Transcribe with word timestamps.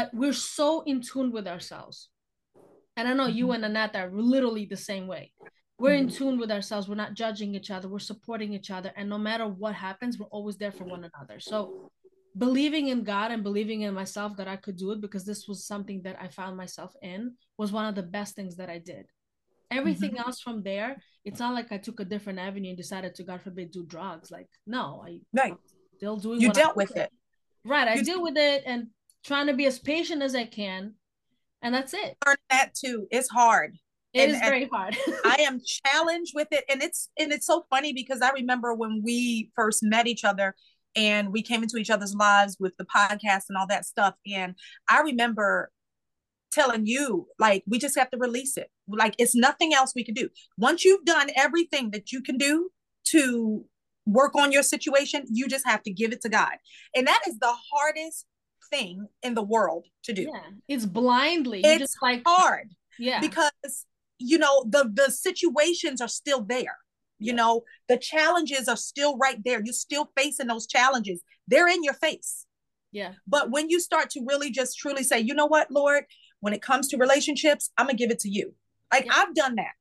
but 0.00 0.14
we're 0.14 0.32
so 0.32 0.82
in 0.86 1.02
tune 1.02 1.30
with 1.30 1.46
ourselves. 1.46 2.08
And 2.96 3.06
I 3.06 3.12
know 3.12 3.26
mm-hmm. 3.26 3.36
you 3.36 3.52
and 3.52 3.64
Annette 3.64 3.96
are 3.96 4.10
literally 4.10 4.64
the 4.64 4.76
same 4.76 5.06
way. 5.06 5.32
We're 5.78 5.90
mm-hmm. 5.90 6.08
in 6.08 6.14
tune 6.14 6.38
with 6.38 6.50
ourselves. 6.50 6.88
We're 6.88 6.94
not 6.94 7.12
judging 7.12 7.54
each 7.54 7.70
other. 7.70 7.86
We're 7.86 7.98
supporting 7.98 8.54
each 8.54 8.70
other. 8.70 8.92
And 8.96 9.10
no 9.10 9.18
matter 9.18 9.46
what 9.46 9.74
happens, 9.74 10.18
we're 10.18 10.26
always 10.26 10.56
there 10.56 10.72
for 10.72 10.84
one 10.84 11.04
another. 11.04 11.38
So 11.38 11.90
believing 12.38 12.88
in 12.88 13.04
God 13.04 13.30
and 13.30 13.42
believing 13.42 13.82
in 13.82 13.92
myself 13.92 14.38
that 14.38 14.48
I 14.48 14.56
could 14.56 14.76
do 14.76 14.92
it 14.92 15.02
because 15.02 15.26
this 15.26 15.46
was 15.46 15.66
something 15.66 16.00
that 16.04 16.16
I 16.18 16.28
found 16.28 16.56
myself 16.56 16.94
in 17.02 17.34
was 17.58 17.70
one 17.70 17.84
of 17.84 17.94
the 17.94 18.02
best 18.02 18.34
things 18.34 18.56
that 18.56 18.70
I 18.70 18.78
did. 18.78 19.04
Everything 19.70 20.12
mm-hmm. 20.12 20.28
else 20.28 20.40
from 20.40 20.62
there, 20.62 20.96
it's 21.26 21.40
not 21.40 21.52
like 21.52 21.72
I 21.72 21.78
took 21.78 22.00
a 22.00 22.06
different 22.06 22.38
avenue 22.38 22.70
and 22.70 22.78
decided 22.78 23.14
to, 23.16 23.22
God 23.22 23.42
forbid, 23.42 23.70
do 23.70 23.84
drugs. 23.84 24.30
Like, 24.30 24.48
no, 24.66 25.04
I 25.06 25.20
right. 25.34 25.54
still 25.98 26.16
doing. 26.16 26.40
You 26.40 26.52
dealt 26.52 26.74
with 26.74 26.96
it. 26.96 27.10
Right, 27.66 27.86
I 27.86 28.00
deal 28.00 28.22
with 28.22 28.38
it 28.38 28.62
and 28.64 28.86
trying 29.24 29.46
to 29.46 29.54
be 29.54 29.66
as 29.66 29.78
patient 29.78 30.22
as 30.22 30.34
I 30.34 30.44
can, 30.44 30.94
and 31.62 31.74
that's 31.74 31.94
it. 31.94 32.16
Learn 32.26 32.36
that 32.50 32.74
too. 32.74 33.06
It's 33.10 33.28
hard. 33.28 33.76
It 34.12 34.22
and, 34.22 34.32
is 34.32 34.38
very 34.40 34.66
hard. 34.66 34.96
I 35.24 35.36
am 35.40 35.60
challenged 35.64 36.32
with 36.34 36.48
it, 36.50 36.64
and 36.68 36.82
it's 36.82 37.10
and 37.18 37.32
it's 37.32 37.46
so 37.46 37.64
funny 37.70 37.92
because 37.92 38.22
I 38.22 38.30
remember 38.30 38.74
when 38.74 39.02
we 39.04 39.50
first 39.54 39.82
met 39.82 40.06
each 40.06 40.24
other 40.24 40.54
and 40.96 41.32
we 41.32 41.42
came 41.42 41.62
into 41.62 41.76
each 41.76 41.90
other's 41.90 42.14
lives 42.14 42.56
with 42.58 42.76
the 42.76 42.84
podcast 42.84 43.44
and 43.48 43.56
all 43.56 43.66
that 43.68 43.84
stuff. 43.84 44.14
And 44.26 44.54
I 44.88 45.00
remember 45.00 45.70
telling 46.52 46.86
you, 46.86 47.28
like, 47.38 47.62
we 47.66 47.78
just 47.78 47.96
have 47.98 48.10
to 48.10 48.18
release 48.18 48.56
it. 48.56 48.70
Like, 48.88 49.14
it's 49.18 49.34
nothing 49.34 49.72
else 49.72 49.92
we 49.94 50.04
can 50.04 50.14
do. 50.14 50.28
Once 50.58 50.84
you've 50.84 51.04
done 51.04 51.30
everything 51.36 51.90
that 51.92 52.10
you 52.12 52.22
can 52.22 52.36
do 52.36 52.70
to 53.08 53.64
work 54.06 54.34
on 54.34 54.50
your 54.50 54.62
situation, 54.62 55.24
you 55.28 55.46
just 55.46 55.66
have 55.66 55.82
to 55.84 55.92
give 55.92 56.12
it 56.12 56.20
to 56.22 56.28
God. 56.28 56.54
And 56.94 57.06
that 57.06 57.20
is 57.28 57.38
the 57.38 57.54
hardest 57.72 58.26
thing 58.70 59.06
in 59.22 59.34
the 59.34 59.42
world 59.42 59.86
to 60.04 60.12
do. 60.12 60.22
Yeah, 60.22 60.50
it's 60.68 60.86
blindly. 60.86 61.60
It's 61.64 61.80
just 61.80 61.96
like 62.02 62.22
hard. 62.26 62.70
Yeah. 62.98 63.20
Because 63.20 63.86
you 64.18 64.38
know 64.38 64.64
the 64.68 64.90
the 64.92 65.10
situations 65.10 66.00
are 66.00 66.08
still 66.08 66.42
there 66.42 66.76
you 67.20 67.32
know 67.32 67.62
the 67.88 67.96
challenges 67.96 68.68
are 68.68 68.76
still 68.76 69.16
right 69.18 69.38
there 69.44 69.60
you're 69.64 69.72
still 69.72 70.10
facing 70.16 70.46
those 70.46 70.66
challenges 70.66 71.22
they're 71.48 71.68
in 71.68 71.82
your 71.82 71.94
face 71.94 72.46
yeah 72.92 73.12
but 73.26 73.50
when 73.50 73.68
you 73.68 73.80
start 73.80 74.10
to 74.10 74.24
really 74.26 74.50
just 74.50 74.78
truly 74.78 75.02
say 75.02 75.18
you 75.18 75.34
know 75.34 75.46
what 75.46 75.70
lord 75.70 76.04
when 76.40 76.52
it 76.52 76.62
comes 76.62 76.88
to 76.88 76.96
relationships 76.96 77.70
i'm 77.78 77.86
gonna 77.86 77.96
give 77.96 78.10
it 78.10 78.18
to 78.18 78.28
you 78.28 78.54
like 78.92 79.06
yeah. 79.06 79.12
i've 79.16 79.34
done 79.34 79.54
that 79.54 79.72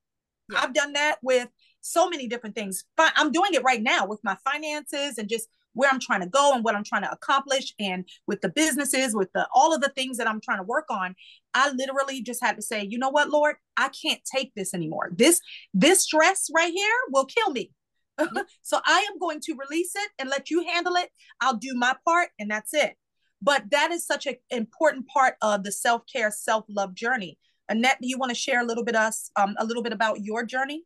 yeah. 0.52 0.60
i've 0.62 0.73
done 0.73 0.94
that 0.94 1.17
with 1.22 1.48
so 1.82 2.10
many 2.10 2.28
different 2.28 2.56
things 2.56 2.84
i'm 2.98 3.32
doing 3.32 3.54
it 3.54 3.64
right 3.64 3.82
now 3.82 4.06
with 4.06 4.20
my 4.23 4.38
finances 4.44 5.17
and 5.17 5.30
just 5.30 5.48
where 5.80 5.89
I'm 5.89 5.99
trying 5.99 6.19
to 6.19 6.27
go 6.27 6.53
and 6.53 6.61
what 6.61 6.75
I'm 6.75 6.83
trying 6.83 7.03
to 7.03 7.11
accomplish 7.11 7.73
and 7.80 8.05
with 8.27 8.41
the 8.41 8.49
businesses 8.49 9.16
with 9.16 9.31
the 9.33 9.47
all 9.53 9.73
of 9.73 9.80
the 9.80 9.89
things 9.89 10.17
that 10.17 10.27
I'm 10.27 10.41
trying 10.41 10.58
to 10.58 10.63
work 10.63 10.86
on 10.89 11.16
I 11.53 11.71
literally 11.71 12.21
just 12.21 12.44
had 12.44 12.58
to 12.58 12.61
say 12.61 12.83
you 12.83 12.97
know 12.97 13.09
what 13.09 13.30
Lord? 13.30 13.55
I 13.77 13.89
can't 13.89 14.19
take 14.25 14.53
this 14.55 14.73
anymore. 14.73 15.11
This 15.16 15.39
this 15.73 16.03
stress 16.03 16.49
right 16.53 16.73
here 16.73 16.95
will 17.11 17.25
kill 17.25 17.52
me. 17.52 17.71
So 18.63 18.81
I 18.86 19.08
am 19.09 19.17
going 19.17 19.39
to 19.45 19.55
release 19.55 19.94
it 19.95 20.09
and 20.19 20.30
let 20.30 20.49
you 20.49 20.66
handle 20.67 20.95
it. 20.95 21.09
I'll 21.39 21.55
do 21.55 21.73
my 21.73 21.95
part 22.05 22.30
and 22.38 22.52
that's 22.52 22.73
it. 22.73 22.95
But 23.41 23.71
that 23.71 23.91
is 23.91 24.05
such 24.05 24.25
an 24.25 24.36
important 24.49 25.08
part 25.08 25.36
of 25.41 25.64
the 25.64 25.71
self-care 25.71 26.30
self-love 26.30 26.93
journey. 26.93 27.37
Annette 27.70 27.99
do 28.02 28.09
you 28.09 28.17
want 28.17 28.31
to 28.31 28.36
share 28.36 28.59
a 28.61 28.65
little 28.65 28.83
bit 28.83 28.95
us 28.95 29.31
um, 29.37 29.55
a 29.58 29.65
little 29.65 29.81
bit 29.81 29.93
about 29.93 30.21
your 30.21 30.43
journey? 30.43 30.83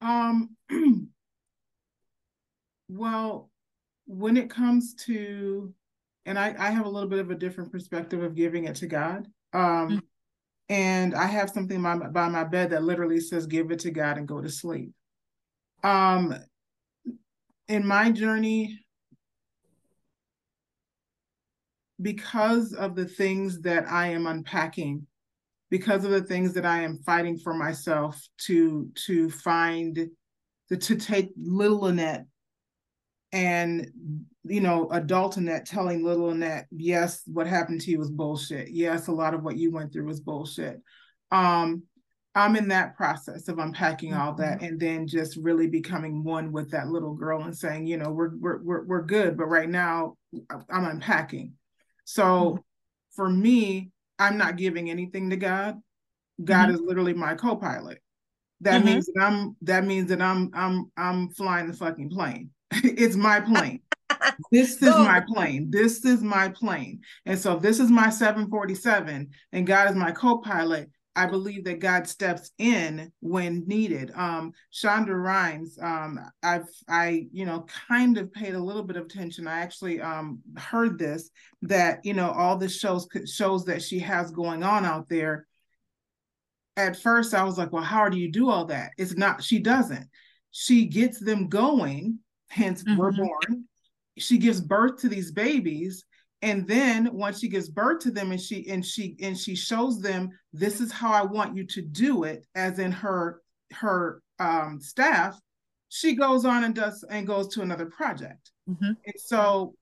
Um 0.00 0.56
Well, 2.96 3.50
when 4.06 4.36
it 4.36 4.48
comes 4.48 4.94
to, 5.06 5.74
and 6.26 6.38
I, 6.38 6.54
I 6.56 6.70
have 6.70 6.86
a 6.86 6.88
little 6.88 7.08
bit 7.08 7.18
of 7.18 7.30
a 7.30 7.34
different 7.34 7.72
perspective 7.72 8.22
of 8.22 8.36
giving 8.36 8.64
it 8.64 8.76
to 8.76 8.86
God. 8.86 9.26
Um, 9.52 9.88
mm-hmm. 9.88 9.98
And 10.68 11.14
I 11.14 11.26
have 11.26 11.50
something 11.50 11.82
by, 11.82 11.96
by 11.96 12.28
my 12.28 12.44
bed 12.44 12.70
that 12.70 12.84
literally 12.84 13.18
says, 13.18 13.46
give 13.46 13.72
it 13.72 13.80
to 13.80 13.90
God 13.90 14.16
and 14.16 14.28
go 14.28 14.40
to 14.40 14.48
sleep. 14.48 14.92
Um, 15.82 16.36
in 17.66 17.84
my 17.84 18.12
journey, 18.12 18.78
because 22.00 22.74
of 22.74 22.94
the 22.94 23.06
things 23.06 23.60
that 23.62 23.90
I 23.90 24.08
am 24.08 24.28
unpacking, 24.28 25.06
because 25.68 26.04
of 26.04 26.12
the 26.12 26.22
things 26.22 26.52
that 26.54 26.64
I 26.64 26.82
am 26.82 26.98
fighting 27.04 27.38
for 27.38 27.54
myself 27.54 28.24
to 28.46 28.88
to 29.06 29.30
find 29.30 30.08
the, 30.68 30.76
to 30.76 30.96
take 30.96 31.30
little 31.36 31.86
Annette 31.86 32.26
and 33.34 33.90
you 34.44 34.60
know 34.60 34.88
adult 34.92 35.36
Annette 35.36 35.66
telling 35.66 36.04
little 36.04 36.30
Annette, 36.30 36.66
yes, 36.70 37.22
what 37.26 37.46
happened 37.46 37.82
to 37.82 37.90
you 37.90 37.98
was 37.98 38.10
bullshit. 38.10 38.70
Yes, 38.70 39.08
a 39.08 39.12
lot 39.12 39.34
of 39.34 39.42
what 39.42 39.56
you 39.56 39.70
went 39.70 39.92
through 39.92 40.06
was 40.06 40.20
bullshit. 40.20 40.80
Um, 41.30 41.82
I'm 42.36 42.56
in 42.56 42.68
that 42.68 42.96
process 42.96 43.48
of 43.48 43.58
unpacking 43.58 44.12
mm-hmm. 44.12 44.20
all 44.20 44.34
that 44.34 44.62
and 44.62 44.78
then 44.78 45.06
just 45.06 45.36
really 45.36 45.66
becoming 45.66 46.24
one 46.24 46.52
with 46.52 46.70
that 46.70 46.88
little 46.88 47.14
girl 47.14 47.42
and 47.42 47.56
saying, 47.56 47.86
you 47.86 47.96
know, 47.96 48.10
we're 48.10 48.36
we're 48.36 48.62
we're, 48.62 48.84
we're 48.84 49.02
good, 49.02 49.36
but 49.36 49.46
right 49.46 49.68
now 49.68 50.16
I'm 50.70 50.84
unpacking. 50.84 51.54
So 52.04 52.24
mm-hmm. 52.24 52.60
for 53.16 53.28
me, 53.28 53.90
I'm 54.18 54.38
not 54.38 54.56
giving 54.56 54.90
anything 54.90 55.30
to 55.30 55.36
God. 55.36 55.80
God 56.42 56.66
mm-hmm. 56.66 56.74
is 56.74 56.80
literally 56.80 57.14
my 57.14 57.34
co-pilot. 57.34 57.98
That 58.60 58.78
mm-hmm. 58.78 58.86
means 58.86 59.06
that 59.06 59.22
I'm 59.22 59.56
that 59.62 59.84
means 59.84 60.08
that 60.10 60.22
I'm 60.22 60.50
I'm 60.54 60.90
I'm 60.96 61.30
flying 61.30 61.66
the 61.66 61.76
fucking 61.76 62.10
plane. 62.10 62.50
It's 62.82 63.16
my 63.16 63.40
plane. 63.40 63.80
this 64.50 64.82
is 64.82 64.94
my 64.94 65.20
plane. 65.20 65.70
This 65.70 66.04
is 66.04 66.22
my 66.22 66.48
plane. 66.48 67.00
And 67.26 67.38
so 67.38 67.56
this 67.56 67.80
is 67.80 67.90
my 67.90 68.10
747 68.10 69.30
and 69.52 69.66
God 69.66 69.90
is 69.90 69.96
my 69.96 70.12
co-pilot, 70.12 70.90
I 71.16 71.26
believe 71.26 71.64
that 71.64 71.78
God 71.78 72.08
steps 72.08 72.50
in 72.58 73.12
when 73.20 73.66
needed. 73.66 74.10
Um, 74.14 74.52
Shonda 74.72 75.14
Rhimes, 75.14 75.78
um, 75.80 76.18
I've 76.42 76.68
I 76.88 77.28
you 77.32 77.46
know 77.46 77.66
kind 77.88 78.18
of 78.18 78.32
paid 78.32 78.54
a 78.54 78.62
little 78.62 78.82
bit 78.82 78.96
of 78.96 79.06
attention. 79.06 79.46
I 79.46 79.60
actually 79.60 80.00
um, 80.00 80.40
heard 80.56 80.98
this 80.98 81.30
that 81.62 82.04
you 82.04 82.14
know 82.14 82.30
all 82.30 82.56
the 82.56 82.68
shows 82.68 83.06
shows 83.26 83.64
that 83.66 83.82
she 83.82 84.00
has 84.00 84.30
going 84.32 84.62
on 84.62 84.84
out 84.84 85.08
there. 85.08 85.46
At 86.76 87.00
first, 87.00 87.34
I 87.34 87.44
was 87.44 87.56
like, 87.56 87.72
well, 87.72 87.84
how 87.84 88.08
do 88.08 88.18
you 88.18 88.32
do 88.32 88.50
all 88.50 88.64
that? 88.66 88.90
It's 88.98 89.14
not. 89.14 89.44
She 89.44 89.60
doesn't. 89.60 90.08
She 90.50 90.86
gets 90.86 91.20
them 91.20 91.48
going 91.48 92.18
hence 92.54 92.82
mm-hmm. 92.82 92.96
we're 92.96 93.12
born. 93.12 93.64
She 94.18 94.38
gives 94.38 94.60
birth 94.60 95.00
to 95.00 95.08
these 95.08 95.32
babies 95.32 96.04
and 96.42 96.66
then 96.68 97.08
once 97.12 97.40
she 97.40 97.48
gives 97.48 97.68
birth 97.68 98.00
to 98.00 98.10
them 98.10 98.30
and 98.30 98.40
she 98.40 98.68
and 98.68 98.84
she 98.84 99.16
and 99.20 99.36
she 99.36 99.54
shows 99.54 100.00
them 100.00 100.30
this 100.52 100.80
is 100.80 100.92
how 100.92 101.10
i 101.10 101.22
want 101.22 101.56
you 101.56 101.64
to 101.64 101.80
do 101.80 102.24
it 102.24 102.44
as 102.54 102.78
in 102.78 102.92
her 102.92 103.40
her 103.72 104.20
um, 104.38 104.78
staff 104.80 105.40
she 105.94 106.16
goes 106.16 106.44
on 106.44 106.64
and 106.64 106.74
does 106.74 107.04
and 107.08 107.24
goes 107.24 107.46
to 107.54 107.62
another 107.62 107.86
project. 107.86 108.50
Mm-hmm. 108.68 108.84
and 108.84 109.14
so 109.16 109.76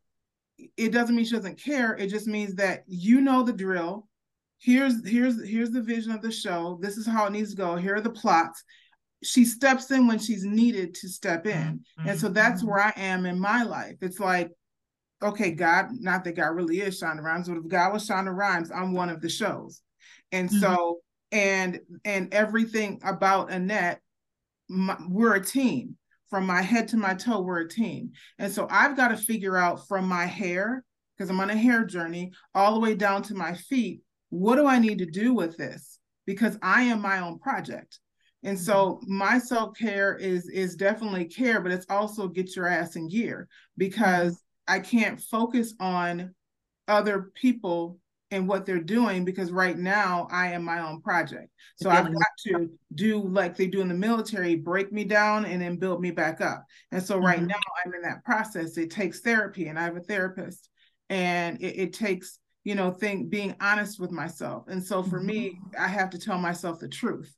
it 0.76 0.92
doesn't 0.92 1.16
mean 1.16 1.24
she 1.24 1.34
doesn't 1.34 1.62
care. 1.62 1.96
It 1.96 2.08
just 2.08 2.26
means 2.26 2.54
that 2.56 2.84
you 2.86 3.22
know 3.22 3.42
the 3.42 3.52
drill. 3.52 4.08
Here's 4.58 5.08
here's 5.08 5.42
here's 5.48 5.70
the 5.70 5.80
vision 5.80 6.12
of 6.12 6.20
the 6.20 6.30
show. 6.30 6.78
This 6.82 6.98
is 6.98 7.06
how 7.06 7.26
it 7.26 7.32
needs 7.32 7.50
to 7.52 7.56
go. 7.56 7.76
Here 7.76 7.96
are 7.96 8.02
the 8.02 8.10
plots 8.10 8.62
she 9.22 9.44
steps 9.44 9.90
in 9.90 10.06
when 10.06 10.18
she's 10.18 10.44
needed 10.44 10.94
to 10.94 11.08
step 11.08 11.46
in. 11.46 11.84
Mm-hmm. 11.98 12.08
And 12.08 12.20
so 12.20 12.28
that's 12.28 12.62
mm-hmm. 12.62 12.70
where 12.70 12.80
I 12.80 12.92
am 12.96 13.26
in 13.26 13.38
my 13.38 13.62
life. 13.62 13.96
It's 14.00 14.20
like, 14.20 14.50
okay, 15.22 15.52
God, 15.52 15.86
not 15.92 16.24
that 16.24 16.36
God 16.36 16.48
really 16.48 16.80
is 16.80 17.00
Shonda 17.00 17.22
Rhimes, 17.22 17.48
but 17.48 17.58
if 17.58 17.68
God 17.68 17.92
was 17.92 18.08
Shonda 18.08 18.34
Rhimes, 18.34 18.70
I'm 18.70 18.92
one 18.92 19.08
of 19.08 19.20
the 19.20 19.28
shows. 19.28 19.82
And 20.32 20.48
mm-hmm. 20.48 20.58
so, 20.58 20.98
and 21.30 21.80
and 22.04 22.32
everything 22.34 23.00
about 23.04 23.50
Annette, 23.50 24.00
my, 24.68 24.96
we're 25.08 25.34
a 25.34 25.44
team. 25.44 25.96
From 26.28 26.46
my 26.46 26.62
head 26.62 26.88
to 26.88 26.96
my 26.96 27.12
toe, 27.12 27.42
we're 27.42 27.60
a 27.60 27.68
team. 27.68 28.12
And 28.38 28.50
so 28.50 28.66
I've 28.70 28.96
got 28.96 29.08
to 29.08 29.18
figure 29.18 29.58
out 29.58 29.86
from 29.86 30.06
my 30.08 30.24
hair, 30.24 30.82
because 31.14 31.28
I'm 31.28 31.40
on 31.40 31.50
a 31.50 31.54
hair 31.54 31.84
journey, 31.84 32.32
all 32.54 32.72
the 32.72 32.80
way 32.80 32.94
down 32.94 33.22
to 33.24 33.34
my 33.34 33.52
feet, 33.52 34.00
what 34.30 34.56
do 34.56 34.66
I 34.66 34.78
need 34.78 35.00
to 35.00 35.04
do 35.04 35.34
with 35.34 35.58
this? 35.58 35.98
Because 36.24 36.56
I 36.62 36.84
am 36.84 37.02
my 37.02 37.18
own 37.18 37.38
project. 37.38 37.98
And 38.42 38.58
so 38.58 39.00
mm-hmm. 39.02 39.18
my 39.18 39.38
self-care 39.38 40.16
is 40.16 40.48
is 40.48 40.76
definitely 40.76 41.26
care, 41.26 41.60
but 41.60 41.72
it's 41.72 41.86
also 41.88 42.28
get 42.28 42.56
your 42.56 42.66
ass 42.66 42.96
in 42.96 43.08
gear 43.08 43.48
because 43.76 44.34
mm-hmm. 44.34 44.74
I 44.74 44.80
can't 44.80 45.20
focus 45.20 45.74
on 45.80 46.34
other 46.88 47.30
people 47.34 47.98
and 48.32 48.48
what 48.48 48.64
they're 48.64 48.80
doing 48.80 49.24
because 49.24 49.52
right 49.52 49.76
now 49.76 50.26
I 50.30 50.52
am 50.52 50.64
my 50.64 50.80
own 50.80 51.02
project. 51.02 51.48
So 51.76 51.90
I've 51.90 52.06
got 52.06 52.26
to 52.46 52.70
do 52.94 53.20
like 53.20 53.56
they 53.56 53.66
do 53.66 53.82
in 53.82 53.88
the 53.88 53.94
military, 53.94 54.56
break 54.56 54.90
me 54.90 55.04
down 55.04 55.44
and 55.44 55.60
then 55.60 55.76
build 55.76 56.00
me 56.00 56.10
back 56.10 56.40
up. 56.40 56.64
And 56.92 57.02
so 57.02 57.18
right 57.18 57.38
mm-hmm. 57.38 57.48
now 57.48 57.60
I'm 57.84 57.92
in 57.92 58.02
that 58.02 58.24
process. 58.24 58.78
It 58.78 58.90
takes 58.90 59.20
therapy 59.20 59.68
and 59.68 59.78
I 59.78 59.84
have 59.84 59.96
a 59.96 60.00
therapist 60.00 60.70
and 61.10 61.60
it, 61.60 61.78
it 61.78 61.92
takes, 61.92 62.38
you 62.64 62.74
know, 62.74 62.90
think 62.90 63.28
being 63.28 63.54
honest 63.60 64.00
with 64.00 64.10
myself. 64.10 64.64
And 64.68 64.82
so 64.82 65.02
for 65.02 65.18
mm-hmm. 65.18 65.26
me, 65.26 65.58
I 65.78 65.88
have 65.88 66.10
to 66.10 66.18
tell 66.18 66.38
myself 66.38 66.78
the 66.78 66.88
truth. 66.88 67.34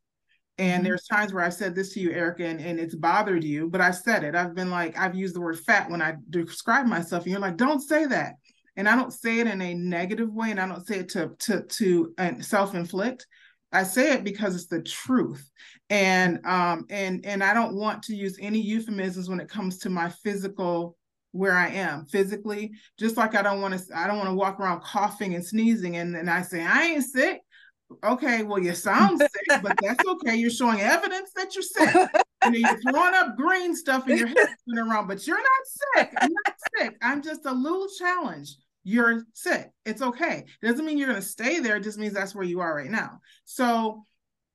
And 0.59 0.75
mm-hmm. 0.81 0.85
there's 0.85 1.07
times 1.07 1.33
where 1.33 1.45
I've 1.45 1.55
said 1.55 1.75
this 1.75 1.93
to 1.95 2.01
you, 2.01 2.11
Erica, 2.13 2.45
and, 2.45 2.61
and 2.61 2.79
it's 2.79 2.95
bothered 2.95 3.43
you, 3.45 3.69
but 3.69 3.81
I've 3.81 3.97
said 3.97 4.25
it. 4.25 4.35
I've 4.37 4.55
been 4.55 4.71
like, 4.71 4.97
I've 4.99 5.15
used 5.15 5.35
the 5.35 5.41
word 5.41 5.59
fat 5.59 5.91
when 5.91 6.01
I 6.03 6.17
describe 6.31 6.87
myself, 6.87 7.25
and 7.25 7.33
you're 7.33 7.41
like, 7.41 7.57
don't 7.57 7.81
say 7.81 8.07
that. 8.07 8.35
and 8.77 8.89
I 8.89 8.97
don't 8.97 9.13
say 9.13 9.41
it 9.41 9.47
in 9.47 9.61
a 9.61 9.75
negative 9.75 10.33
way, 10.33 10.51
and 10.51 10.61
I 10.61 10.67
don't 10.67 10.87
say 10.87 11.01
it 11.01 11.09
to 11.11 11.31
to 11.41 11.63
to 11.63 12.15
uh, 12.19 12.41
self-inflict. 12.41 13.27
I 13.73 13.83
say 13.83 14.13
it 14.13 14.25
because 14.25 14.55
it's 14.55 14.67
the 14.67 14.83
truth, 14.83 15.49
and 15.91 16.45
um 16.47 16.87
and 16.91 17.25
and 17.25 17.43
I 17.43 17.55
don't 17.55 17.77
want 17.77 18.03
to 18.05 18.15
use 18.17 18.37
any 18.41 18.61
euphemisms 18.61 19.29
when 19.29 19.41
it 19.41 19.49
comes 19.49 19.79
to 19.81 19.91
my 19.91 20.09
physical 20.23 20.97
where 21.33 21.57
I 21.57 21.69
am 21.69 22.07
physically. 22.07 22.73
Just 22.99 23.17
like 23.17 23.35
I 23.35 23.43
don't 23.43 23.61
want 23.61 23.79
to 23.79 23.97
I 23.97 24.07
don't 24.07 24.19
want 24.19 24.31
to 24.31 24.35
walk 24.35 24.61
around 24.61 24.83
coughing 24.83 25.35
and 25.35 25.45
sneezing, 25.45 25.97
and 25.97 26.15
then 26.15 26.29
I 26.29 26.43
say 26.43 26.63
I 26.63 26.83
ain't 26.85 27.05
sick. 27.05 27.41
Okay, 28.03 28.43
well 28.43 28.63
you 28.63 28.75
sound 28.75 29.19
sick, 29.19 29.63
but 29.63 29.77
that's 29.83 30.07
okay. 30.07 30.37
You're 30.37 30.51
showing 30.51 30.81
evidence 30.81 31.31
that 31.37 31.55
you're 31.55 31.63
sick. 31.63 31.95
and 32.43 32.55
you're 32.55 32.81
throwing 32.81 33.15
up 33.15 33.37
green 33.37 33.75
stuff 33.77 34.09
in 34.09 34.19
your 34.19 34.27
head 34.27 34.37
spinning 34.61 34.91
around, 34.91 35.07
but 35.07 35.27
you're 35.27 35.37
not 35.37 35.47
sick. 35.97 36.13
I'm 36.19 36.31
not 36.47 36.57
sick. 36.77 36.97
I'm 37.03 37.23
just 37.23 37.47
a 37.47 37.53
little 37.53 37.89
challenged 37.99 38.59
you're 38.85 39.25
sick. 39.33 39.71
It's 39.87 40.03
okay. 40.03 40.45
It 40.63 40.67
doesn't 40.67 40.85
mean 40.85 40.99
you're 40.99 41.09
going 41.09 41.21
to 41.21 41.27
stay 41.27 41.59
there. 41.59 41.77
It 41.77 41.83
just 41.83 41.99
means 41.99 42.13
that's 42.13 42.35
where 42.35 42.45
you 42.45 42.61
are 42.61 42.77
right 42.77 42.91
now. 42.91 43.19
So 43.47 44.05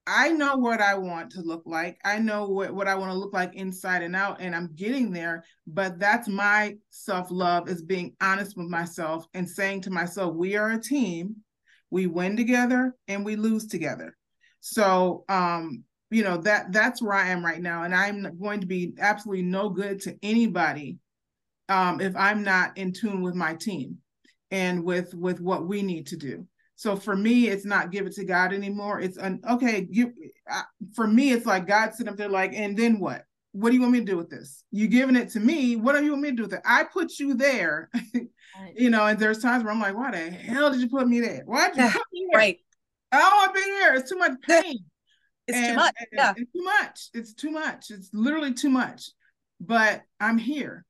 I 0.05 0.29
know 0.29 0.55
what 0.55 0.81
I 0.81 0.95
want 0.95 1.31
to 1.31 1.41
look 1.41 1.63
like. 1.65 1.99
I 2.05 2.19
know 2.19 2.47
what, 2.47 2.73
what 2.73 2.87
I 2.87 2.95
want 2.95 3.11
to 3.11 3.17
look 3.17 3.33
like 3.33 3.55
inside 3.55 4.03
and 4.03 4.15
out, 4.15 4.39
and 4.39 4.55
I'm 4.55 4.71
getting 4.75 5.11
there. 5.11 5.43
But 5.67 5.99
that's 5.99 6.27
my 6.27 6.77
self 6.91 7.29
love 7.31 7.67
is 7.67 7.81
being 7.81 8.15
honest 8.21 8.55
with 8.55 8.67
myself 8.67 9.25
and 9.33 9.49
saying 9.49 9.81
to 9.81 9.91
myself, 9.91 10.35
we 10.35 10.55
are 10.55 10.71
a 10.71 10.81
team. 10.81 11.35
We 11.91 12.07
win 12.07 12.37
together 12.37 12.95
and 13.07 13.25
we 13.25 13.35
lose 13.35 13.67
together. 13.67 14.15
So, 14.59 15.25
um, 15.29 15.83
you 16.11 16.23
know 16.23 16.37
that 16.37 16.71
that's 16.71 17.01
where 17.01 17.13
I 17.13 17.29
am 17.29 17.45
right 17.45 17.61
now, 17.61 17.83
and 17.83 17.93
I'm 17.93 18.39
going 18.39 18.61
to 18.61 18.67
be 18.67 18.93
absolutely 18.99 19.43
no 19.43 19.69
good 19.69 20.01
to 20.01 20.17
anybody 20.23 20.97
um, 21.69 22.01
if 22.01 22.15
I'm 22.15 22.43
not 22.43 22.77
in 22.77 22.93
tune 22.93 23.21
with 23.21 23.35
my 23.35 23.53
team 23.53 23.97
and 24.51 24.83
with 24.83 25.13
with 25.13 25.39
what 25.39 25.67
we 25.67 25.81
need 25.81 26.07
to 26.07 26.17
do. 26.17 26.47
So 26.75 26.95
for 26.95 27.15
me 27.15 27.47
it's 27.47 27.65
not 27.65 27.91
give 27.91 28.07
it 28.07 28.13
to 28.13 28.25
god 28.25 28.53
anymore. 28.53 28.99
It's 28.99 29.17
an 29.17 29.41
okay 29.47 29.87
you 29.89 30.13
for 30.95 31.07
me 31.07 31.31
it's 31.31 31.45
like 31.45 31.67
god 31.67 31.93
sitting 31.93 32.11
up 32.11 32.17
there 32.17 32.29
like 32.29 32.53
and 32.53 32.75
then 32.75 32.99
what 32.99 33.23
what 33.51 33.69
do 33.69 33.75
you 33.75 33.81
want 33.81 33.93
me 33.93 33.99
to 33.99 34.05
do 34.05 34.17
with 34.17 34.29
this 34.29 34.63
you 34.71 34.87
giving 34.87 35.15
it 35.15 35.29
to 35.29 35.39
me 35.39 35.75
what 35.75 35.95
do 35.95 36.03
you 36.03 36.11
want 36.11 36.21
me 36.21 36.29
to 36.29 36.35
do 36.35 36.43
with 36.43 36.53
it 36.53 36.61
i 36.65 36.83
put 36.83 37.17
you 37.19 37.33
there 37.33 37.89
right. 38.13 38.27
you 38.75 38.89
know 38.89 39.05
and 39.05 39.19
there's 39.19 39.39
times 39.39 39.63
where 39.63 39.73
i'm 39.73 39.79
like 39.79 39.95
why 39.95 40.11
the 40.11 40.29
hell 40.29 40.71
did 40.71 40.79
you 40.79 40.89
put 40.89 41.07
me 41.07 41.19
there 41.19 41.43
why 41.45 41.69
did 41.69 41.77
you 41.77 41.89
put 41.89 42.01
me 42.11 42.27
there? 42.31 42.39
right 42.39 42.59
oh 43.11 43.45
i've 43.47 43.53
been 43.53 43.63
here 43.63 43.95
it's 43.95 44.09
too 44.09 44.17
much 44.17 44.33
pain 44.47 44.79
it's 45.47 45.57
and, 45.57 45.67
too 45.67 45.75
much 45.75 45.95
yeah 46.11 46.33
it's 46.37 46.51
too 46.51 46.63
much 46.63 47.09
it's 47.13 47.33
too 47.33 47.51
much 47.51 47.91
it's 47.91 48.09
literally 48.13 48.53
too 48.53 48.69
much 48.69 49.09
but 49.59 50.03
i'm 50.19 50.37
here 50.37 50.85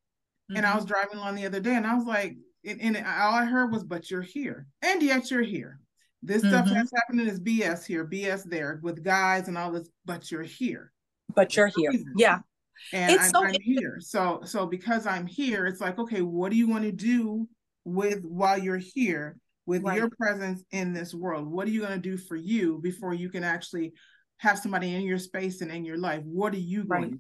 mm-hmm. 0.50 0.58
and 0.58 0.66
i 0.66 0.76
was 0.76 0.84
mm-hmm. 0.84 0.94
driving 0.94 1.18
along 1.18 1.36
the 1.36 1.46
other 1.46 1.62
day 1.62 1.76
and 1.76 1.88
i 1.88 1.96
was 1.96 2.06
like 2.06 2.36
and, 2.66 2.82
and 2.82 2.98
all 2.98 3.34
I 3.34 3.46
heard 3.46 3.72
was, 3.72 3.84
"But 3.84 4.10
you're 4.12 4.22
here, 4.22 4.68
and 4.82 5.02
yet 5.02 5.32
you're 5.32 5.42
here." 5.42 5.80
This 6.22 6.42
mm-hmm. 6.42 6.50
stuff 6.50 6.70
that's 6.70 6.92
happening 6.94 7.28
is 7.28 7.40
BS 7.40 7.86
here, 7.86 8.06
BS 8.06 8.44
there 8.44 8.80
with 8.84 9.04
guys 9.04 9.48
and 9.48 9.58
all 9.58 9.72
this. 9.72 9.90
But 10.06 10.30
you're 10.32 10.44
here. 10.44 10.92
But 11.34 11.56
you're 11.56 11.72
here. 11.76 11.92
Yeah. 12.18 12.40
And 12.94 13.12
it's 13.12 13.26
I'm, 13.26 13.30
so 13.30 13.44
I'm 13.46 13.56
here. 13.62 13.98
So 14.00 14.42
so 14.46 14.66
because 14.66 15.06
I'm 15.06 15.28
here, 15.28 15.66
it's 15.66 15.82
like, 15.82 16.00
okay, 16.00 16.22
what 16.22 16.52
do 16.52 16.58
you 16.58 16.68
want 16.68 16.84
to 16.84 16.92
do 16.92 17.48
with 17.86 18.22
while 18.24 18.58
you're 18.58 18.78
here 18.78 19.38
with 19.66 19.84
right. 19.84 19.98
your 19.98 20.10
presence 20.10 20.64
in 20.72 20.94
this 20.94 21.14
world? 21.14 21.48
What 21.48 21.68
are 21.68 21.72
you 21.72 21.82
going 21.82 22.02
to 22.02 22.10
do 22.10 22.18
for 22.18 22.36
you 22.36 22.80
before 22.82 23.14
you 23.14 23.30
can 23.30 23.44
actually 23.44 23.94
have 24.38 24.58
somebody 24.58 24.96
in 24.96 25.02
your 25.02 25.20
space 25.20 25.62
and 25.62 25.72
in 25.72 25.86
your 25.86 25.98
life? 25.98 26.24
What 26.24 26.54
are 26.54 26.58
you 26.58 26.86
going 26.86 27.02
right. 27.02 27.14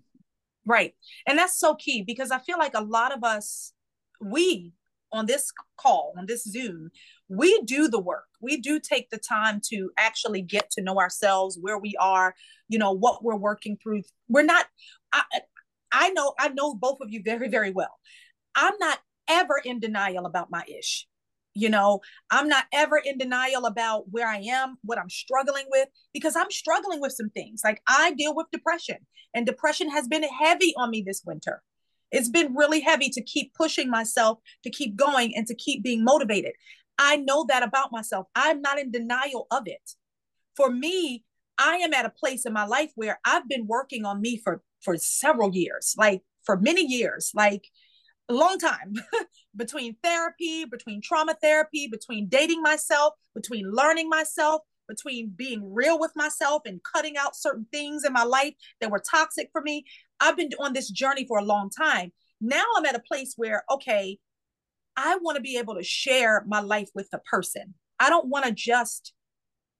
Right. 0.65 0.94
And 1.25 1.39
that's 1.39 1.57
so 1.57 1.75
key 1.75 2.03
because 2.03 2.31
I 2.31 2.39
feel 2.39 2.59
like 2.59 2.75
a 2.75 2.83
lot 2.83 3.11
of 3.11 3.23
us, 3.23 3.73
we 4.21 4.73
on 5.11 5.25
this 5.25 5.51
call, 5.77 6.13
on 6.17 6.25
this 6.25 6.44
Zoom, 6.44 6.89
we 7.27 7.61
do 7.63 7.88
the 7.88 8.00
work. 8.00 8.25
We 8.41 8.57
do 8.57 8.79
take 8.79 9.09
the 9.09 9.17
time 9.17 9.61
to 9.69 9.89
actually 9.97 10.41
get 10.41 10.69
to 10.71 10.81
know 10.81 10.97
ourselves, 10.97 11.57
where 11.59 11.77
we 11.77 11.95
are, 12.00 12.35
you 12.67 12.79
know, 12.79 12.91
what 12.91 13.23
we're 13.23 13.35
working 13.35 13.77
through. 13.81 14.03
We're 14.27 14.44
not, 14.44 14.65
I, 15.13 15.23
I 15.91 16.09
know, 16.09 16.33
I 16.39 16.50
know 16.50 16.75
both 16.75 17.00
of 17.01 17.09
you 17.11 17.21
very, 17.23 17.50
very 17.50 17.71
well. 17.71 17.97
I'm 18.56 18.73
not 18.79 19.00
ever 19.27 19.61
in 19.63 19.79
denial 19.79 20.25
about 20.25 20.51
my 20.51 20.63
ish. 20.67 21.07
You 21.56 21.69
know, 21.69 22.00
I'm 22.31 22.47
not 22.47 22.65
ever 22.71 23.01
in 23.03 23.17
denial 23.17 23.65
about 23.65 24.06
where 24.11 24.27
I 24.27 24.38
am, 24.38 24.77
what 24.83 25.00
I'm 25.00 25.09
struggling 25.09 25.65
with, 25.69 25.89
because 26.13 26.35
I'm 26.35 26.51
struggling 26.51 27.01
with 27.01 27.11
some 27.11 27.29
things. 27.31 27.61
Like 27.63 27.81
I 27.88 28.13
deal 28.13 28.35
with 28.35 28.47
depression, 28.51 28.97
and 29.33 29.45
depression 29.45 29.89
has 29.89 30.07
been 30.07 30.23
heavy 30.23 30.73
on 30.77 30.91
me 30.91 31.03
this 31.06 31.23
winter. 31.25 31.61
It's 32.11 32.29
been 32.29 32.56
really 32.56 32.79
heavy 32.79 33.09
to 33.09 33.21
keep 33.21 33.53
pushing 33.53 33.89
myself, 33.89 34.39
to 34.63 34.69
keep 34.69 34.95
going, 34.95 35.35
and 35.35 35.45
to 35.47 35.56
keep 35.56 35.83
being 35.83 36.03
motivated. 36.03 36.53
I 36.97 37.17
know 37.17 37.45
that 37.50 37.63
about 37.63 37.91
myself. 37.91 38.27
I'm 38.35 38.61
not 38.61 38.79
in 38.79 38.91
denial 38.91 39.47
of 39.51 39.63
it. 39.67 39.91
For 40.56 40.69
me, 40.69 41.23
I 41.57 41.77
am 41.77 41.94
at 41.94 42.06
a 42.06 42.09
place 42.09 42.45
in 42.45 42.53
my 42.53 42.65
life 42.65 42.91
where 42.95 43.19
I've 43.25 43.47
been 43.47 43.67
working 43.67 44.06
on 44.06 44.21
me 44.21 44.41
for 44.44 44.61
for 44.81 44.97
several 44.97 45.53
years, 45.53 45.94
like 45.97 46.21
for 46.44 46.57
many 46.57 46.85
years, 46.85 47.31
like 47.35 47.67
a 48.29 48.33
long 48.33 48.57
time 48.57 48.94
between 49.56 49.95
therapy, 50.01 50.65
between 50.65 51.01
trauma 51.01 51.35
therapy, 51.41 51.88
between 51.88 52.29
dating 52.29 52.61
myself, 52.61 53.13
between 53.35 53.69
learning 53.71 54.07
myself, 54.07 54.61
between 54.88 55.33
being 55.35 55.73
real 55.73 56.00
with 56.00 56.11
myself 56.15 56.63
and 56.65 56.81
cutting 56.83 57.17
out 57.17 57.35
certain 57.35 57.65
things 57.71 58.03
in 58.03 58.13
my 58.13 58.23
life 58.23 58.53
that 58.79 58.91
were 58.91 59.01
toxic 59.11 59.50
for 59.51 59.61
me. 59.61 59.85
I've 60.19 60.38
been 60.38 60.50
on 60.60 60.74
this 60.74 60.89
journey 60.89 61.25
for 61.27 61.38
a 61.39 61.44
long 61.44 61.69
time. 61.69 62.12
Now 62.42 62.63
I'm 62.77 62.86
at 62.86 62.95
a 62.95 63.01
place 63.01 63.33
where, 63.36 63.63
okay, 63.69 64.18
I 64.95 65.18
want 65.21 65.36
to 65.38 65.42
be 65.42 65.57
able 65.57 65.75
to 65.75 65.83
share 65.83 66.44
my 66.48 66.60
life 66.60 66.89
with 66.94 67.10
the 67.12 67.19
person. 67.19 67.75
I 68.00 68.10
don't 68.10 68.27
want 68.27 68.45
to 68.45 68.51
just 68.51 69.13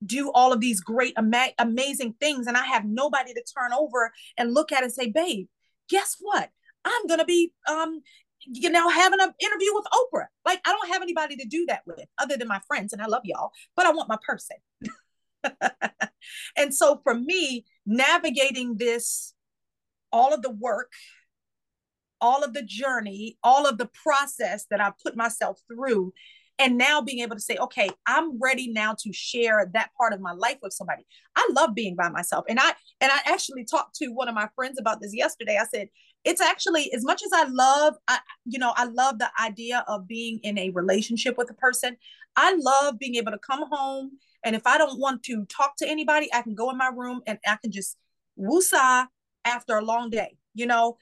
do 0.06 0.31
all 0.33 0.53
of 0.53 0.62
these 0.62 0.80
great, 0.80 1.13
ama- 1.18 1.53
amazing 1.57 2.15
things 2.19 2.47
and 2.47 2.56
I 2.56 2.63
have 2.65 2.86
nobody 2.86 3.33
to 3.33 3.44
turn 3.57 3.74
over 3.74 4.12
and 4.38 4.53
look 4.53 4.71
at 4.71 4.83
and 4.83 4.91
say, 4.91 5.09
babe, 5.09 5.47
guess 5.89 6.15
what? 6.19 6.50
I'm 6.86 7.07
going 7.07 7.19
to 7.19 7.25
be, 7.25 7.51
um, 7.69 8.01
you 8.45 8.69
know, 8.69 8.88
having 8.89 9.19
an 9.19 9.34
interview 9.41 9.74
with 9.74 9.86
Oprah. 9.93 10.27
Like, 10.46 10.62
I 10.65 10.72
don't 10.72 10.93
have 10.93 11.01
anybody 11.01 11.36
to 11.38 11.46
do 11.46 11.65
that 11.67 11.81
with 11.86 12.05
other 12.17 12.38
than 12.38 12.48
my 12.48 12.62
friends, 12.67 12.93
and 12.93 13.01
I 13.01 13.08
love 13.08 13.24
y'all, 13.25 13.51
but 13.75 13.86
I 13.86 13.91
want 13.91 14.08
my 14.08 14.17
person. 14.25 14.58
and 16.58 16.74
so 16.74 17.01
for 17.03 17.13
me, 17.13 17.65
navigating 17.86 18.77
this 18.77 19.34
all 20.12 20.34
of 20.34 20.42
the 20.42 20.51
work, 20.51 20.92
all 22.22 22.44
of 22.44 22.54
the 22.54 22.63
journey, 22.63 23.38
all 23.44 23.66
of 23.66 23.78
the 23.78 23.89
process 24.04 24.66
that 24.70 24.82
I 24.82 24.92
put 25.04 25.16
myself 25.16 25.60
through, 25.68 26.13
and 26.58 26.78
now 26.78 27.01
being 27.01 27.20
able 27.20 27.38
to 27.38 27.42
say, 27.42 27.56
okay, 27.56 27.89
I'm 28.06 28.38
ready 28.39 28.72
now 28.72 28.94
to 29.00 29.13
share 29.13 29.70
that 29.74 29.92
part 29.98 30.12
of 30.12 30.20
my 30.20 30.34
life 30.34 30.58
with 30.62 30.74
somebody. 30.74 31.06
I 31.36 31.50
love 31.54 31.74
being 31.74 31.96
by 31.96 32.10
myself. 32.10 32.44
And 32.50 32.60
I 32.60 32.74
and 33.00 33.12
I 33.12 33.20
actually 33.25 33.63
talked 33.63 33.96
to 33.96 34.08
one 34.08 34.28
of 34.28 34.36
my 34.36 34.50
friends 34.56 34.78
about 34.80 35.00
this 35.01 35.16
yesterday. 35.16 35.58
I 35.60 35.66
said, 35.66 35.88
it's 36.25 36.42
actually 36.42 36.92
as 36.94 37.06
much 37.06 37.24
as 37.24 37.32
I 37.34 37.46
love, 37.46 37.96
I, 38.10 38.20
you 38.46 38.60
know, 38.60 38.74
I 38.75 38.86
love 38.86 39.20
the 39.20 39.30
idea 39.42 39.86
of 39.88 40.06
being 40.06 40.39
in 40.44 40.58
a 40.58 40.70
relationship 40.72 41.38
with 41.38 41.50
a 41.50 41.54
person. 41.54 41.96
I 42.36 42.58
love 42.60 43.00
being 43.00 43.16
able 43.16 43.32
to 43.32 43.39
come 43.39 43.63
home 43.72 44.12
and 44.44 44.56
if 44.56 44.66
I 44.66 44.78
don't 44.78 45.00
want 45.00 45.24
to 45.24 45.46
talk 45.46 45.75
to 45.78 45.88
anybody, 45.88 46.30
I 46.34 46.42
can 46.42 46.56
go 46.56 46.70
in 46.70 46.78
my 46.78 46.89
room 46.96 47.22
and 47.28 47.38
I 47.46 47.58
can 47.62 47.72
just 47.72 47.98
woosah 48.39 49.08
after 49.46 49.77
a 49.77 49.84
long 49.84 50.10
day. 50.10 50.38
You 50.53 50.65
know, 50.65 50.98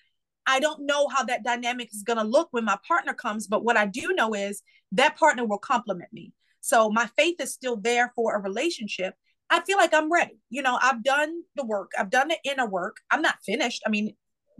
I 0.46 0.60
don't 0.60 0.86
know 0.86 1.08
how 1.08 1.24
that 1.25 1.44
dynamic 1.44 1.89
is 1.94 2.03
going 2.03 2.17
to 2.17 2.24
look 2.24 2.48
when 2.51 2.65
my 2.65 2.77
partner 2.88 3.13
comes, 3.13 3.48
but 3.48 3.63
what 3.63 3.77
I 3.77 3.86
do 3.86 4.13
know 4.15 4.34
is 4.34 4.63
that 4.94 5.17
partner 5.17 5.46
will 5.46 5.58
compliment 5.58 6.12
me. 6.13 6.34
So 6.62 6.89
my 6.89 7.10
faith 7.17 7.36
is 7.39 7.53
still 7.53 7.75
there 7.75 8.12
for 8.15 8.36
a 8.36 8.41
relationship. 8.41 9.15
I 9.50 9.62
feel 9.62 9.77
like 9.77 9.94
I'm 9.94 10.12
ready. 10.12 10.39
You 10.50 10.62
know, 10.62 10.77
I've 10.82 11.03
done 11.03 11.41
the 11.56 11.65
work, 11.65 11.91
I've 11.98 12.10
done 12.10 12.29
the 12.29 12.38
inner 12.44 12.67
work. 12.67 12.98
I'm 13.12 13.22
not 13.22 13.36
finished. 13.46 13.82
I 13.86 13.89
mean, 13.89 14.13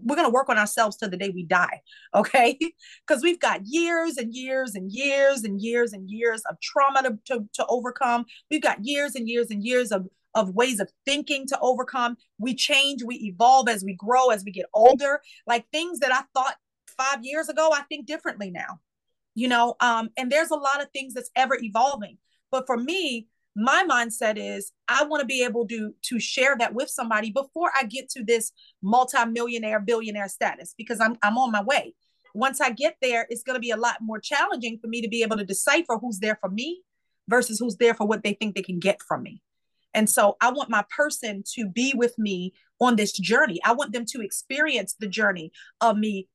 we're 0.03 0.15
going 0.15 0.27
to 0.27 0.34
work 0.34 0.50
on 0.50 0.57
ourselves 0.57 0.96
till 0.98 1.10
the 1.10 1.17
day 1.17 1.29
we 1.29 1.43
die 1.43 1.81
okay 2.15 2.57
because 3.07 3.24
we've 3.24 3.39
got 3.39 3.62
years 3.65 4.17
and 4.17 4.34
years 4.34 4.75
and 4.75 4.91
years 4.91 5.43
and 5.43 5.62
years 5.62 5.93
and 5.93 6.10
years 6.10 6.41
of 6.50 6.60
trauma 6.62 7.01
to, 7.03 7.17
to, 7.25 7.46
to 7.53 7.65
overcome 7.67 8.25
we've 8.51 8.62
got 8.62 8.77
years 8.86 9.15
and 9.15 9.27
years 9.27 9.50
and 9.50 9.63
years 9.63 9.91
of 9.91 10.05
of 10.38 10.53
ways 10.53 10.79
of 10.79 10.89
thinking 11.06 11.48
to 11.48 11.60
overcome. 11.60 12.15
We 12.38 12.56
change, 12.56 13.03
we 13.03 13.15
evolve 13.15 13.67
as 13.67 13.84
we 13.84 13.96
grow, 13.96 14.29
as 14.29 14.46
we 14.46 14.51
get 14.51 14.67
older. 14.74 15.20
Like 15.48 15.65
things 15.72 16.00
that 16.00 16.13
I 16.13 16.22
thought 16.34 16.56
five 16.98 17.24
years 17.24 17.50
ago, 17.50 17.72
I 17.74 17.82
think 17.84 18.06
differently 18.06 18.51
now. 18.51 18.79
You 19.36 19.48
know, 19.48 19.75
um, 19.82 20.10
and 20.15 20.32
there's 20.32 20.51
a 20.51 20.56
lot 20.56 20.82
of 20.82 20.89
things 20.91 21.13
that's 21.13 21.32
ever 21.36 21.58
evolving. 21.62 22.17
But 22.51 22.65
for 22.65 22.77
me, 22.77 23.27
my 23.56 23.84
mindset 23.89 24.38
is 24.38 24.72
I 24.88 25.03
want 25.06 25.22
to 25.22 25.25
be 25.25 25.44
able 25.44 25.67
to 25.67 25.94
to 26.03 26.20
share 26.20 26.56
that 26.60 26.75
with 26.75 26.89
somebody 26.89 27.32
before 27.32 27.72
I 27.75 27.86
get 27.86 28.08
to 28.12 28.24
this 28.24 28.51
multimillionaire 28.84 29.79
billionaire 29.79 30.29
status 30.29 30.75
because 30.77 31.00
I'm 31.01 31.17
I'm 31.24 31.38
on 31.38 31.51
my 31.51 31.63
way. 31.63 31.96
Once 32.36 32.62
I 32.62 32.70
get 32.70 32.98
there, 33.01 33.25
it's 33.32 33.41
going 33.41 33.56
to 33.56 33.60
be 33.60 33.72
a 33.72 33.77
lot 33.77 33.98
more 34.01 34.20
challenging 34.20 34.77
for 34.79 34.88
me 34.88 35.01
to 35.01 35.08
be 35.08 35.24
able 35.24 35.38
to 35.38 35.44
decipher 35.44 35.98
who's 36.00 36.20
there 36.20 36.38
for 36.39 36.51
me 36.51 36.84
versus 37.27 37.58
who's 37.58 37.77
there 37.77 37.96
for 37.96 38.06
what 38.06 38.24
they 38.24 38.34
think 38.34 38.56
they 38.56 38.62
can 38.62 38.79
get 38.79 39.01
from 39.08 39.24
me. 39.24 39.41
And 39.94 40.10
so 40.10 40.38
I 40.41 40.51
want 40.51 40.70
my 40.70 40.84
person 40.96 41.44
to 41.56 41.67
be 41.67 41.94
with 41.96 42.17
me 42.17 42.53
on 42.79 42.96
this 42.96 43.12
journey. 43.13 43.60
I 43.65 43.74
want 43.74 43.94
them 43.94 44.06
to 44.13 44.22
experience 44.22 44.96
the 45.00 45.08
journey 45.08 45.51
of 45.82 45.98
me 45.98 46.27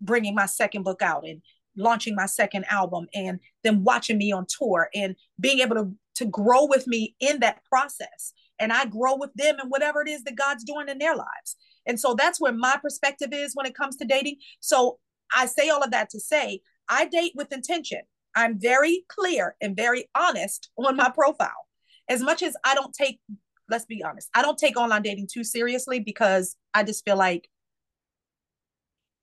bringing 0.00 0.34
my 0.34 0.46
second 0.46 0.82
book 0.82 1.02
out 1.02 1.24
and 1.26 1.42
launching 1.76 2.14
my 2.14 2.26
second 2.26 2.64
album 2.70 3.06
and 3.14 3.38
them 3.64 3.84
watching 3.84 4.18
me 4.18 4.32
on 4.32 4.46
tour 4.48 4.88
and 4.94 5.16
being 5.40 5.60
able 5.60 5.76
to 5.76 5.92
to 6.14 6.26
grow 6.26 6.66
with 6.66 6.86
me 6.86 7.16
in 7.20 7.40
that 7.40 7.64
process 7.64 8.34
and 8.58 8.72
I 8.72 8.86
grow 8.86 9.16
with 9.16 9.30
them 9.34 9.56
and 9.58 9.70
whatever 9.70 10.02
it 10.02 10.08
is 10.08 10.22
that 10.24 10.36
God's 10.36 10.62
doing 10.62 10.88
in 10.88 10.98
their 10.98 11.16
lives. 11.16 11.56
And 11.86 11.98
so 11.98 12.14
that's 12.14 12.40
where 12.40 12.52
my 12.52 12.78
perspective 12.80 13.30
is 13.32 13.54
when 13.54 13.66
it 13.66 13.74
comes 13.74 13.96
to 13.96 14.04
dating. 14.04 14.36
So 14.60 14.98
I 15.34 15.46
say 15.46 15.68
all 15.68 15.82
of 15.82 15.90
that 15.90 16.10
to 16.10 16.20
say 16.20 16.60
I 16.88 17.06
date 17.06 17.32
with 17.34 17.52
intention. 17.52 18.02
I'm 18.34 18.58
very 18.60 19.04
clear 19.08 19.56
and 19.60 19.76
very 19.76 20.08
honest 20.14 20.70
on 20.76 20.96
my 20.96 21.10
profile. 21.10 21.66
As 22.08 22.22
much 22.22 22.42
as 22.42 22.56
I 22.64 22.74
don't 22.74 22.92
take, 22.92 23.20
let's 23.68 23.84
be 23.84 24.02
honest, 24.02 24.28
I 24.34 24.42
don't 24.42 24.58
take 24.58 24.76
online 24.76 25.02
dating 25.02 25.28
too 25.32 25.44
seriously 25.44 26.00
because 26.00 26.56
I 26.74 26.82
just 26.82 27.04
feel 27.04 27.16
like 27.16 27.48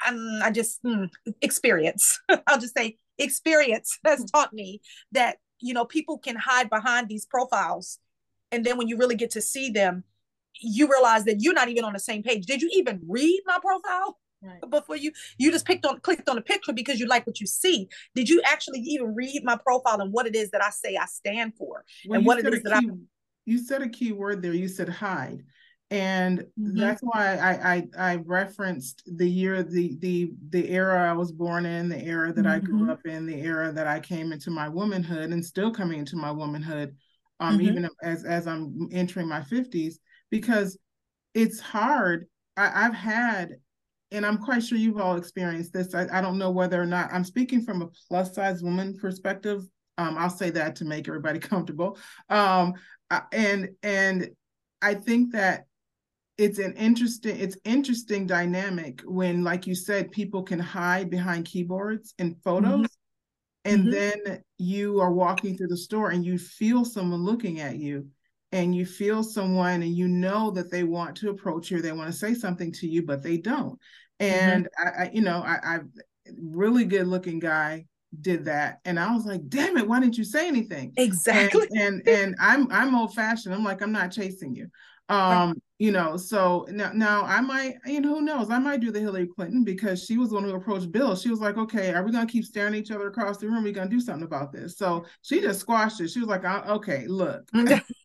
I'm, 0.01 0.41
I 0.41 0.51
just 0.51 0.81
mm, 0.83 1.09
experience. 1.41 2.19
I'll 2.47 2.59
just 2.59 2.75
say 2.75 2.97
experience 3.17 3.99
has 4.05 4.23
taught 4.31 4.53
me 4.53 4.81
that 5.11 5.37
you 5.59 5.73
know 5.73 5.85
people 5.85 6.17
can 6.17 6.35
hide 6.35 6.69
behind 6.69 7.09
these 7.09 7.25
profiles, 7.25 7.99
and 8.51 8.65
then 8.65 8.77
when 8.77 8.87
you 8.87 8.97
really 8.97 9.15
get 9.15 9.31
to 9.31 9.41
see 9.41 9.69
them, 9.69 10.03
you 10.61 10.89
realize 10.89 11.25
that 11.25 11.41
you're 11.41 11.53
not 11.53 11.69
even 11.69 11.83
on 11.83 11.93
the 11.93 11.99
same 11.99 12.23
page. 12.23 12.45
Did 12.45 12.61
you 12.61 12.69
even 12.73 13.01
read 13.07 13.41
my 13.45 13.57
profile? 13.61 14.17
Right. 14.41 14.69
before 14.69 14.95
you 14.95 15.11
you 15.37 15.51
just 15.51 15.65
picked 15.65 15.85
on 15.85 15.99
clicked 15.99 16.29
on 16.29 16.37
a 16.37 16.41
picture 16.41 16.71
because 16.71 16.97
you 16.97 17.07
like 17.07 17.27
what 17.27 17.41
you 17.41 17.45
see 17.47 17.89
did 18.15 18.29
you 18.29 18.41
actually 18.45 18.79
even 18.79 19.13
read 19.13 19.41
my 19.43 19.57
profile 19.57 19.99
and 19.99 20.13
what 20.13 20.27
it 20.27 20.35
is 20.35 20.51
that 20.51 20.63
i 20.63 20.69
say 20.69 20.95
i 20.95 21.05
stand 21.07 21.55
for 21.57 21.83
well, 22.07 22.17
and 22.17 22.25
what 22.25 22.39
it 22.39 22.53
is 22.53 22.63
that 22.63 22.79
key, 22.79 22.89
i 22.89 22.93
you 23.45 23.57
said 23.57 23.81
a 23.81 23.89
key 23.89 24.13
word 24.13 24.41
there 24.41 24.53
you 24.53 24.69
said 24.69 24.87
hide 24.87 25.43
and 25.91 26.39
mm-hmm. 26.39 26.77
that's 26.77 27.01
why 27.01 27.37
I, 27.37 27.73
I, 27.73 28.11
I 28.11 28.15
referenced 28.17 29.03
the 29.17 29.27
year 29.27 29.63
the 29.63 29.97
the 29.99 30.31
the 30.49 30.69
era 30.69 31.09
I 31.09 31.13
was 31.13 31.31
born 31.31 31.65
in, 31.65 31.89
the 31.89 31.99
era 31.99 32.31
that 32.31 32.45
mm-hmm. 32.45 32.47
I 32.47 32.59
grew 32.59 32.81
mm-hmm. 32.81 32.89
up 32.91 33.05
in, 33.05 33.25
the 33.25 33.41
era 33.41 33.71
that 33.71 33.87
I 33.87 33.99
came 33.99 34.31
into 34.31 34.51
my 34.51 34.69
womanhood, 34.69 35.31
and 35.31 35.43
still 35.43 35.71
coming 35.71 35.99
into 35.99 36.15
my 36.15 36.31
womanhood, 36.31 36.95
um, 37.39 37.57
mm-hmm. 37.57 37.67
even 37.67 37.89
as 38.03 38.23
as 38.23 38.45
I'm 38.45 38.87
entering 38.91 39.27
my 39.27 39.41
fifties, 39.41 39.99
because 40.29 40.77
it's 41.33 41.59
hard. 41.59 42.27
I, 42.55 42.85
I've 42.85 42.93
had, 42.93 43.55
and 44.11 44.25
I'm 44.25 44.37
quite 44.37 44.63
sure 44.63 44.77
you've 44.77 44.99
all 44.99 45.17
experienced 45.17 45.73
this. 45.73 45.93
I, 45.93 46.07
I 46.11 46.21
don't 46.21 46.37
know 46.37 46.51
whether 46.51 46.81
or 46.81 46.85
not 46.85 47.13
I'm 47.13 47.23
speaking 47.23 47.61
from 47.61 47.81
a 47.81 47.87
plus 48.07 48.33
size 48.33 48.63
woman 48.63 48.97
perspective. 48.97 49.63
Um, 49.97 50.17
I'll 50.17 50.29
say 50.29 50.49
that 50.51 50.75
to 50.77 50.85
make 50.85 51.07
everybody 51.07 51.39
comfortable. 51.39 51.97
Um, 52.29 52.73
and 53.31 53.69
and 53.83 54.29
I 54.81 54.95
think 54.95 55.33
that 55.33 55.65
it's 56.37 56.57
an 56.57 56.73
interesting 56.73 57.37
it's 57.37 57.57
interesting 57.65 58.25
dynamic 58.25 59.01
when 59.01 59.43
like 59.43 59.67
you 59.67 59.75
said 59.75 60.11
people 60.11 60.41
can 60.41 60.59
hide 60.59 61.09
behind 61.09 61.45
keyboards 61.45 62.13
and 62.17 62.37
photos 62.43 62.85
mm-hmm. 62.85 62.85
and 63.65 63.87
mm-hmm. 63.87 64.19
then 64.25 64.41
you 64.57 65.01
are 65.01 65.11
walking 65.11 65.57
through 65.57 65.67
the 65.67 65.75
store 65.75 66.11
and 66.11 66.23
you 66.23 66.37
feel 66.37 66.85
someone 66.85 67.25
looking 67.25 67.59
at 67.59 67.75
you 67.75 68.07
and 68.51 68.73
you 68.73 68.85
feel 68.85 69.23
someone 69.23 69.81
and 69.81 69.95
you 69.95 70.07
know 70.07 70.51
that 70.51 70.71
they 70.71 70.83
want 70.83 71.15
to 71.15 71.29
approach 71.29 71.69
you 71.69 71.81
they 71.81 71.91
want 71.91 72.11
to 72.11 72.17
say 72.17 72.33
something 72.33 72.71
to 72.71 72.87
you 72.87 73.03
but 73.03 73.21
they 73.21 73.37
don't 73.37 73.79
mm-hmm. 74.19 74.25
and 74.25 74.65
mm-hmm. 74.65 75.01
I, 75.01 75.05
I, 75.05 75.11
you 75.13 75.21
know 75.21 75.41
I, 75.45 75.59
I 75.63 75.79
really 76.41 76.85
good 76.85 77.07
looking 77.07 77.39
guy 77.39 77.85
did 78.21 78.45
that 78.45 78.79
and 78.85 78.99
i 78.99 79.13
was 79.13 79.25
like 79.25 79.47
damn 79.49 79.77
it 79.77 79.87
why 79.87 79.99
didn't 79.99 80.17
you 80.17 80.23
say 80.23 80.47
anything 80.47 80.91
exactly 80.97 81.67
and 81.75 82.01
and, 82.05 82.07
and 82.07 82.35
i'm 82.39 82.71
i'm 82.71 82.95
old 82.95 83.13
fashioned 83.13 83.53
i'm 83.53 83.63
like 83.63 83.83
i'm 83.83 83.91
not 83.91 84.11
chasing 84.11 84.55
you 84.55 84.67
um, 85.09 85.59
you 85.79 85.91
know, 85.91 86.17
so 86.17 86.67
now, 86.69 86.91
now 86.93 87.23
I 87.23 87.41
might, 87.41 87.75
you 87.85 87.99
know, 87.99 88.15
who 88.15 88.21
knows? 88.21 88.49
I 88.51 88.59
might 88.59 88.79
do 88.79 88.91
the 88.91 88.99
Hillary 88.99 89.27
Clinton 89.27 89.63
because 89.63 90.03
she 90.03 90.17
was 90.17 90.29
the 90.29 90.35
one 90.35 90.43
who 90.43 90.53
approached 90.53 90.91
Bill. 90.91 91.15
She 91.15 91.29
was 91.29 91.39
like, 91.39 91.57
okay, 91.57 91.93
are 91.93 92.03
we 92.03 92.11
going 92.11 92.27
to 92.27 92.31
keep 92.31 92.45
staring 92.45 92.75
at 92.75 92.79
each 92.79 92.91
other 92.91 93.07
across 93.07 93.37
the 93.37 93.47
room? 93.47 93.57
Are 93.57 93.63
we 93.63 93.71
going 93.71 93.89
to 93.89 93.95
do 93.95 94.01
something 94.01 94.25
about 94.25 94.51
this? 94.51 94.77
So 94.77 95.05
she 95.23 95.41
just 95.41 95.61
squashed 95.61 95.99
it. 95.99 96.09
She 96.09 96.19
was 96.19 96.29
like, 96.29 96.45
okay, 96.45 97.07
look, 97.07 97.49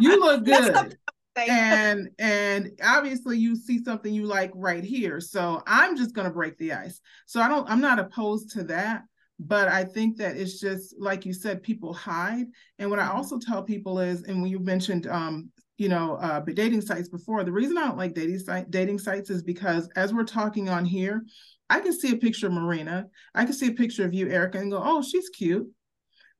you 0.00 0.20
look 0.20 0.44
good. 0.44 0.96
and 1.36 2.10
and 2.18 2.70
obviously 2.84 3.38
you 3.38 3.56
see 3.56 3.82
something 3.82 4.12
you 4.12 4.26
like 4.26 4.50
right 4.54 4.84
here 4.84 5.18
so 5.18 5.62
i'm 5.66 5.96
just 5.96 6.14
going 6.14 6.26
to 6.26 6.34
break 6.34 6.58
the 6.58 6.74
ice 6.74 7.00
so 7.24 7.40
i 7.40 7.48
don't 7.48 7.68
i'm 7.70 7.80
not 7.80 7.98
opposed 7.98 8.50
to 8.50 8.62
that 8.62 9.04
but 9.38 9.66
i 9.66 9.82
think 9.82 10.18
that 10.18 10.36
it's 10.36 10.60
just 10.60 10.94
like 10.98 11.24
you 11.24 11.32
said 11.32 11.62
people 11.62 11.94
hide 11.94 12.44
and 12.78 12.90
what 12.90 12.98
i 12.98 13.04
mm-hmm. 13.04 13.16
also 13.16 13.38
tell 13.38 13.62
people 13.62 13.98
is 13.98 14.24
and 14.24 14.42
when 14.42 14.50
you 14.50 14.58
mentioned 14.58 15.06
um, 15.06 15.50
you 15.82 15.88
know, 15.88 16.14
uh, 16.16 16.38
dating 16.40 16.80
sites 16.80 17.08
before. 17.08 17.42
The 17.42 17.50
reason 17.50 17.76
I 17.76 17.86
don't 17.86 17.98
like 17.98 18.14
dating 18.14 18.38
site 18.38 18.70
dating 18.70 19.00
sites 19.00 19.30
is 19.30 19.42
because 19.42 19.88
as 19.96 20.14
we're 20.14 20.22
talking 20.22 20.68
on 20.68 20.84
here, 20.84 21.24
I 21.68 21.80
can 21.80 21.92
see 21.92 22.12
a 22.12 22.16
picture 22.16 22.46
of 22.46 22.52
Marina, 22.52 23.06
I 23.34 23.44
can 23.44 23.54
see 23.54 23.68
a 23.68 23.72
picture 23.72 24.04
of 24.04 24.14
you, 24.14 24.28
Erica, 24.28 24.58
and 24.58 24.70
go, 24.70 24.80
"Oh, 24.82 25.02
she's 25.02 25.28
cute." 25.30 25.68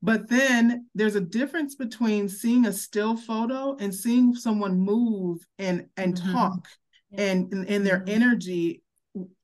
But 0.03 0.27
then 0.27 0.87
there's 0.93 1.15
a 1.15 1.21
difference 1.21 1.75
between 1.75 2.27
seeing 2.27 2.65
a 2.65 2.73
still 2.73 3.15
photo 3.15 3.77
and 3.79 3.95
seeing 3.95 4.35
someone 4.35 4.77
move 4.77 5.47
and 5.57 5.87
and 5.95 6.15
mm-hmm. 6.15 6.33
talk 6.33 6.67
and 7.13 7.51
in 7.53 7.85
their 7.85 7.99
mm-hmm. 7.99 8.09
energy 8.09 8.83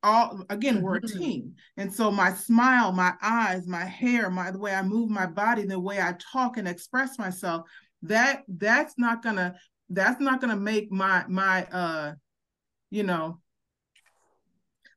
all 0.03 0.43
again 0.49 0.81
we're 0.81 0.97
a 0.97 1.01
mm-hmm. 1.01 1.19
team 1.19 1.53
and 1.77 1.93
so 1.93 2.09
my 2.09 2.33
smile 2.33 2.91
my 2.91 3.13
eyes 3.21 3.67
my 3.67 3.85
hair 3.85 4.29
my 4.31 4.49
the 4.49 4.57
way 4.57 4.73
i 4.73 4.81
move 4.81 5.11
my 5.11 5.27
body 5.27 5.63
the 5.63 5.79
way 5.79 6.01
i 6.01 6.15
talk 6.31 6.57
and 6.57 6.67
express 6.67 7.19
myself 7.19 7.67
that 8.01 8.41
that's 8.47 8.95
not 8.97 9.21
gonna 9.21 9.53
that's 9.91 10.19
not 10.19 10.41
to 10.41 10.55
make 10.55 10.91
my 10.91 11.23
my 11.27 11.65
uh 11.65 12.13
you 12.89 13.03
know 13.03 13.39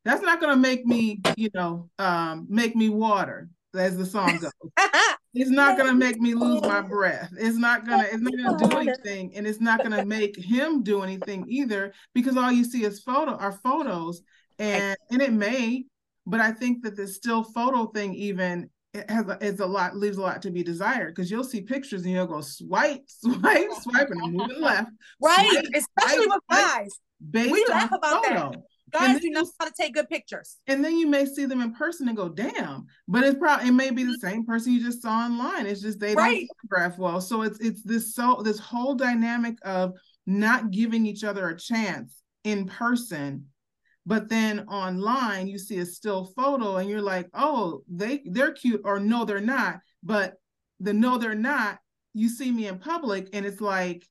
that's 0.06 0.22
not 0.22 0.40
to 0.40 0.56
make 0.56 0.86
me 0.86 1.20
you 1.36 1.50
know 1.54 1.90
um 1.98 2.46
make 2.48 2.74
me 2.74 2.88
water 2.88 3.50
as 3.74 3.96
the 3.98 4.06
song 4.06 4.38
goes 4.38 4.52
it's 5.34 5.50
not 5.50 5.76
going 5.78 5.88
to 5.88 5.96
make 5.96 6.20
me 6.20 6.34
lose 6.34 6.60
my 6.62 6.80
breath 6.80 7.30
it's 7.38 7.56
not 7.56 7.86
going 7.86 8.00
to 8.00 8.12
it's 8.12 8.22
not 8.22 8.58
to 8.58 8.68
do 8.68 8.76
anything 8.78 9.32
and 9.34 9.46
it's 9.46 9.60
not 9.60 9.78
going 9.78 9.92
to 9.92 10.04
make 10.04 10.36
him 10.36 10.82
do 10.82 11.02
anything 11.02 11.44
either 11.48 11.92
because 12.14 12.36
all 12.36 12.52
you 12.52 12.64
see 12.64 12.84
is 12.84 13.00
photo 13.00 13.32
are 13.32 13.52
photos 13.52 14.22
and 14.58 14.96
and 15.10 15.22
it 15.22 15.32
may 15.32 15.84
but 16.26 16.40
i 16.40 16.50
think 16.50 16.82
that 16.82 16.96
the 16.96 17.06
still 17.06 17.42
photo 17.42 17.86
thing 17.86 18.14
even 18.14 18.68
it 18.94 19.08
has 19.10 19.26
a, 19.26 19.38
it's 19.40 19.60
a 19.60 19.66
lot 19.66 19.96
leaves 19.96 20.18
a 20.18 20.20
lot 20.20 20.42
to 20.42 20.50
be 20.50 20.62
desired 20.62 21.14
because 21.14 21.30
you'll 21.30 21.44
see 21.44 21.62
pictures 21.62 22.02
and 22.04 22.12
you'll 22.12 22.26
go 22.26 22.40
swipe, 22.40 23.02
swipe, 23.06 23.70
swipe, 23.80 24.10
and 24.10 24.20
I'm 24.22 24.32
moving 24.32 24.60
left. 24.60 24.90
Right, 25.20 25.48
swipe, 25.50 25.64
especially 25.74 26.24
swipe, 26.26 26.40
with 26.48 26.58
guys. 26.58 26.90
Based 27.30 27.52
we 27.52 27.64
laugh 27.70 27.90
about 27.92 28.24
photo. 28.24 28.50
that. 28.50 28.62
Guys 28.92 29.20
do 29.20 29.30
not 29.30 29.44
know 29.44 29.50
how 29.58 29.66
to 29.66 29.72
take 29.78 29.94
good 29.94 30.08
pictures. 30.08 30.58
And 30.66 30.84
then 30.84 30.98
you 30.98 31.06
may 31.06 31.24
see 31.24 31.46
them 31.46 31.60
in 31.60 31.72
person 31.72 32.08
and 32.08 32.16
go, 32.16 32.28
damn. 32.28 32.86
But 33.08 33.24
it's 33.24 33.38
probably 33.38 33.68
it 33.68 33.72
may 33.72 33.90
be 33.90 34.04
the 34.04 34.18
same 34.18 34.44
person 34.44 34.72
you 34.72 34.82
just 34.82 35.02
saw 35.02 35.24
online. 35.24 35.66
It's 35.66 35.80
just 35.80 35.98
they 35.98 36.14
right. 36.14 36.46
don't 36.46 36.48
photograph 36.70 36.98
well. 36.98 37.20
So 37.20 37.42
it's 37.42 37.58
it's 37.60 37.82
this 37.82 38.14
so 38.14 38.42
this 38.44 38.58
whole 38.58 38.94
dynamic 38.94 39.58
of 39.62 39.94
not 40.26 40.70
giving 40.70 41.06
each 41.06 41.24
other 41.24 41.48
a 41.48 41.56
chance 41.56 42.22
in 42.44 42.66
person 42.66 43.46
but 44.04 44.28
then 44.28 44.60
online 44.68 45.46
you 45.46 45.58
see 45.58 45.78
a 45.78 45.86
still 45.86 46.24
photo 46.36 46.76
and 46.76 46.88
you're 46.88 47.02
like 47.02 47.28
oh 47.34 47.82
they 47.88 48.22
they're 48.26 48.52
cute 48.52 48.80
or 48.84 48.98
no 48.98 49.24
they're 49.24 49.40
not 49.40 49.78
but 50.02 50.34
the 50.80 50.92
no 50.92 51.18
they're 51.18 51.34
not 51.34 51.78
you 52.14 52.28
see 52.28 52.50
me 52.50 52.66
in 52.66 52.78
public 52.78 53.28
and 53.32 53.46
it's 53.46 53.60
like 53.60 54.06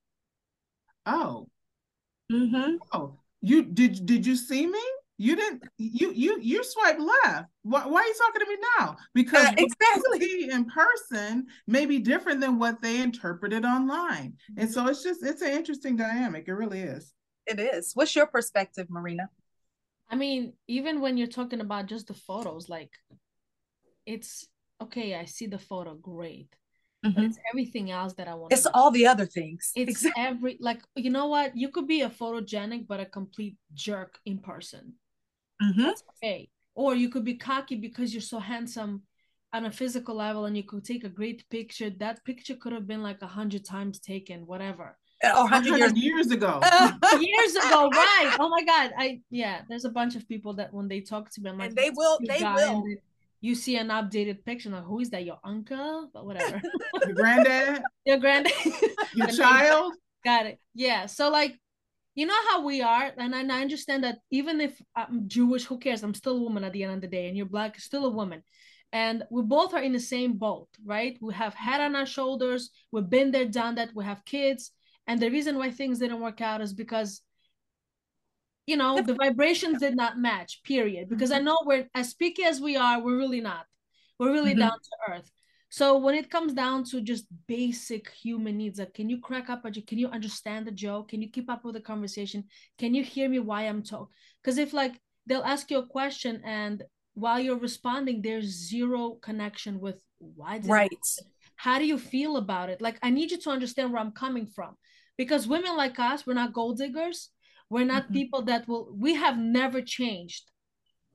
oh 1.05 1.47
mm-hmm. 2.31 2.75
oh 2.93 3.17
you 3.41 3.63
did 3.63 4.05
did 4.05 4.25
you 4.25 4.35
see 4.35 4.67
me? 4.67 4.81
You 5.17 5.35
didn't 5.35 5.63
you 5.77 6.11
you 6.13 6.39
you 6.41 6.63
swipe 6.63 6.97
left. 6.97 7.45
Why, 7.63 7.85
why 7.85 8.01
are 8.01 8.05
you 8.05 8.15
talking 8.17 8.41
to 8.41 8.49
me 8.49 8.57
now? 8.79 8.97
Because 9.13 9.47
uh, 9.47 9.53
exactly. 9.57 10.49
in 10.49 10.65
person 10.65 11.45
may 11.67 11.85
be 11.85 11.99
different 11.99 12.41
than 12.41 12.57
what 12.57 12.81
they 12.81 13.01
interpreted 13.01 13.65
online. 13.65 14.33
And 14.57 14.71
so 14.71 14.87
it's 14.87 15.03
just 15.03 15.23
it's 15.23 15.41
an 15.41 15.51
interesting 15.51 15.95
dynamic. 15.95 16.47
It 16.47 16.53
really 16.53 16.79
is. 16.79 17.13
It 17.45 17.59
is. 17.59 17.91
What's 17.93 18.15
your 18.15 18.27
perspective 18.27 18.87
marina? 18.89 19.29
I 20.09 20.15
mean, 20.15 20.53
even 20.67 21.01
when 21.01 21.17
you're 21.17 21.27
talking 21.27 21.61
about 21.61 21.85
just 21.85 22.07
the 22.07 22.13
photos, 22.13 22.67
like 22.67 22.91
it's 24.05 24.47
okay, 24.81 25.15
I 25.15 25.25
see 25.25 25.47
the 25.47 25.59
photo, 25.59 25.93
great. 25.93 26.49
Mm-hmm. 27.05 27.15
But 27.15 27.23
it's 27.23 27.39
everything 27.51 27.91
else 27.91 28.13
that 28.13 28.27
I 28.27 28.35
want. 28.35 28.53
It's 28.53 28.67
all 28.67 28.91
the 28.91 29.07
other 29.07 29.25
things. 29.25 29.71
It's 29.75 29.89
exactly. 29.89 30.23
every 30.23 30.57
like 30.59 30.81
you 30.95 31.09
know 31.09 31.27
what? 31.27 31.55
You 31.57 31.69
could 31.69 31.87
be 31.87 32.01
a 32.01 32.09
photogenic 32.09 32.87
but 32.87 32.99
a 32.99 33.05
complete 33.05 33.57
jerk 33.73 34.19
in 34.25 34.37
person. 34.39 34.93
Mm-hmm. 35.61 35.81
That's 35.81 36.03
okay. 36.17 36.49
Or 36.75 36.95
you 36.95 37.09
could 37.09 37.25
be 37.25 37.35
cocky 37.35 37.75
because 37.75 38.13
you're 38.13 38.21
so 38.21 38.39
handsome 38.39 39.03
on 39.53 39.65
a 39.65 39.71
physical 39.71 40.15
level 40.15 40.45
and 40.45 40.55
you 40.55 40.63
could 40.63 40.85
take 40.85 41.03
a 41.03 41.09
great 41.09 41.49
picture. 41.49 41.89
That 41.89 42.23
picture 42.23 42.55
could 42.55 42.71
have 42.73 42.87
been 42.87 43.03
like 43.03 43.21
a 43.21 43.27
hundred 43.27 43.65
times 43.65 43.99
taken, 43.99 44.45
whatever 44.45 44.97
or 45.23 45.43
100 45.43 45.77
years, 45.77 45.93
years 45.95 46.31
ago 46.31 46.59
years 47.19 47.55
ago 47.65 47.89
right 47.93 48.35
oh 48.39 48.49
my 48.49 48.63
god 48.63 48.91
i 48.97 49.19
yeah 49.29 49.61
there's 49.69 49.85
a 49.85 49.89
bunch 49.89 50.15
of 50.15 50.27
people 50.27 50.53
that 50.53 50.73
when 50.73 50.87
they 50.87 50.99
talk 50.99 51.29
to 51.29 51.41
me 51.41 51.49
i'm 51.49 51.57
like 51.57 51.69
and 51.69 51.77
they 51.77 51.91
will 51.91 52.17
they 52.27 52.41
will 52.41 52.83
you 53.41 53.55
see 53.55 53.75
an 53.77 53.87
updated 53.87 54.45
picture 54.45 54.69
like 54.69 54.83
who 54.83 54.99
is 54.99 55.09
that 55.09 55.25
your 55.25 55.39
uncle? 55.43 56.09
But 56.13 56.25
whatever. 56.25 56.61
Your 57.05 57.15
granddad? 57.15 57.81
Your 58.05 58.17
granddad. 58.17 58.53
Your 59.15 59.27
child? 59.27 59.93
Got 60.23 60.45
it. 60.45 60.59
Yeah. 60.75 61.07
So 61.07 61.29
like 61.29 61.57
you 62.13 62.27
know 62.27 62.37
how 62.49 62.63
we 62.63 62.81
are 62.81 63.11
and 63.17 63.33
I, 63.33 63.39
and 63.39 63.51
I 63.51 63.61
understand 63.61 64.03
that 64.03 64.17
even 64.31 64.59
if 64.59 64.79
i'm 64.97 65.29
jewish 65.29 65.63
who 65.63 65.79
cares? 65.79 66.03
I'm 66.03 66.13
still 66.13 66.37
a 66.37 66.41
woman 66.41 66.65
at 66.65 66.73
the 66.73 66.83
end 66.83 66.93
of 66.93 67.01
the 67.01 67.07
day 67.07 67.27
and 67.27 67.37
you're 67.37 67.45
black 67.45 67.79
still 67.79 68.05
a 68.05 68.09
woman. 68.09 68.43
And 68.93 69.23
we 69.31 69.41
both 69.41 69.73
are 69.73 69.81
in 69.81 69.93
the 69.93 69.99
same 69.99 70.33
boat 70.33 70.67
right? 70.85 71.17
We 71.19 71.33
have 71.33 71.55
head 71.55 71.81
on 71.81 71.95
our 71.95 72.05
shoulders. 72.05 72.69
We've 72.91 73.09
been 73.09 73.31
there 73.31 73.45
done 73.45 73.75
that. 73.75 73.89
We 73.95 74.05
have 74.05 74.23
kids. 74.25 74.71
And 75.07 75.19
the 75.19 75.31
reason 75.31 75.57
why 75.57 75.71
things 75.71 75.99
didn't 75.99 76.21
work 76.21 76.41
out 76.41 76.61
is 76.61 76.73
because 76.73 77.21
you 78.71 78.77
know 78.77 78.93
the 79.01 79.19
vibrations 79.25 79.79
did 79.79 79.95
not 79.95 80.17
match 80.17 80.51
period 80.63 81.09
because 81.09 81.31
i 81.31 81.39
know 81.39 81.57
we're 81.65 81.87
as 81.93 82.13
picky 82.21 82.43
as 82.43 82.57
we 82.67 82.73
are 82.85 82.97
we're 83.03 83.17
really 83.23 83.41
not 83.41 83.65
we're 84.17 84.31
really 84.37 84.51
mm-hmm. 84.51 84.67
down 84.67 84.79
to 84.87 85.13
earth 85.13 85.29
so 85.71 85.97
when 85.97 86.15
it 86.15 86.29
comes 86.29 86.51
down 86.53 86.83
to 86.91 86.99
just 86.99 87.27
basic 87.47 88.11
human 88.11 88.57
needs, 88.57 88.77
like 88.77 88.93
can 88.93 89.09
you 89.09 89.21
crack 89.21 89.49
up 89.49 89.63
a 89.63 89.71
joke? 89.71 89.87
Can 89.87 89.97
you 89.97 90.09
understand 90.09 90.67
the 90.67 90.71
joke? 90.71 91.07
Can 91.07 91.21
you 91.21 91.29
keep 91.29 91.49
up 91.49 91.63
with 91.63 91.75
the 91.75 91.79
conversation? 91.79 92.43
Can 92.77 92.93
you 92.93 93.05
hear 93.05 93.29
me 93.29 93.39
why 93.39 93.61
I'm 93.61 93.81
talking? 93.81 94.13
Because 94.43 94.57
if 94.57 94.73
like 94.73 94.99
they'll 95.25 95.43
ask 95.55 95.71
you 95.71 95.77
a 95.77 95.87
question 95.87 96.41
and 96.43 96.83
while 97.13 97.39
you're 97.39 97.57
responding, 97.57 98.21
there's 98.21 98.67
zero 98.69 99.11
connection 99.21 99.79
with 99.79 100.03
why 100.19 100.59
right. 100.65 100.91
how 101.55 101.79
do 101.79 101.85
you 101.85 101.97
feel 101.97 102.35
about 102.35 102.69
it? 102.69 102.81
Like 102.81 102.99
I 103.01 103.09
need 103.09 103.31
you 103.31 103.37
to 103.37 103.49
understand 103.49 103.93
where 103.93 104.01
I'm 104.01 104.11
coming 104.11 104.47
from. 104.47 104.75
Because 105.17 105.47
women 105.47 105.77
like 105.77 105.97
us, 105.99 106.27
we're 106.27 106.33
not 106.33 106.51
gold 106.51 106.79
diggers. 106.79 107.29
We're 107.71 107.91
not 107.93 108.03
mm-hmm. 108.03 108.19
people 108.19 108.41
that 108.43 108.67
will 108.67 108.83
we 109.05 109.11
have 109.15 109.37
never 109.37 109.81
changed 109.81 110.43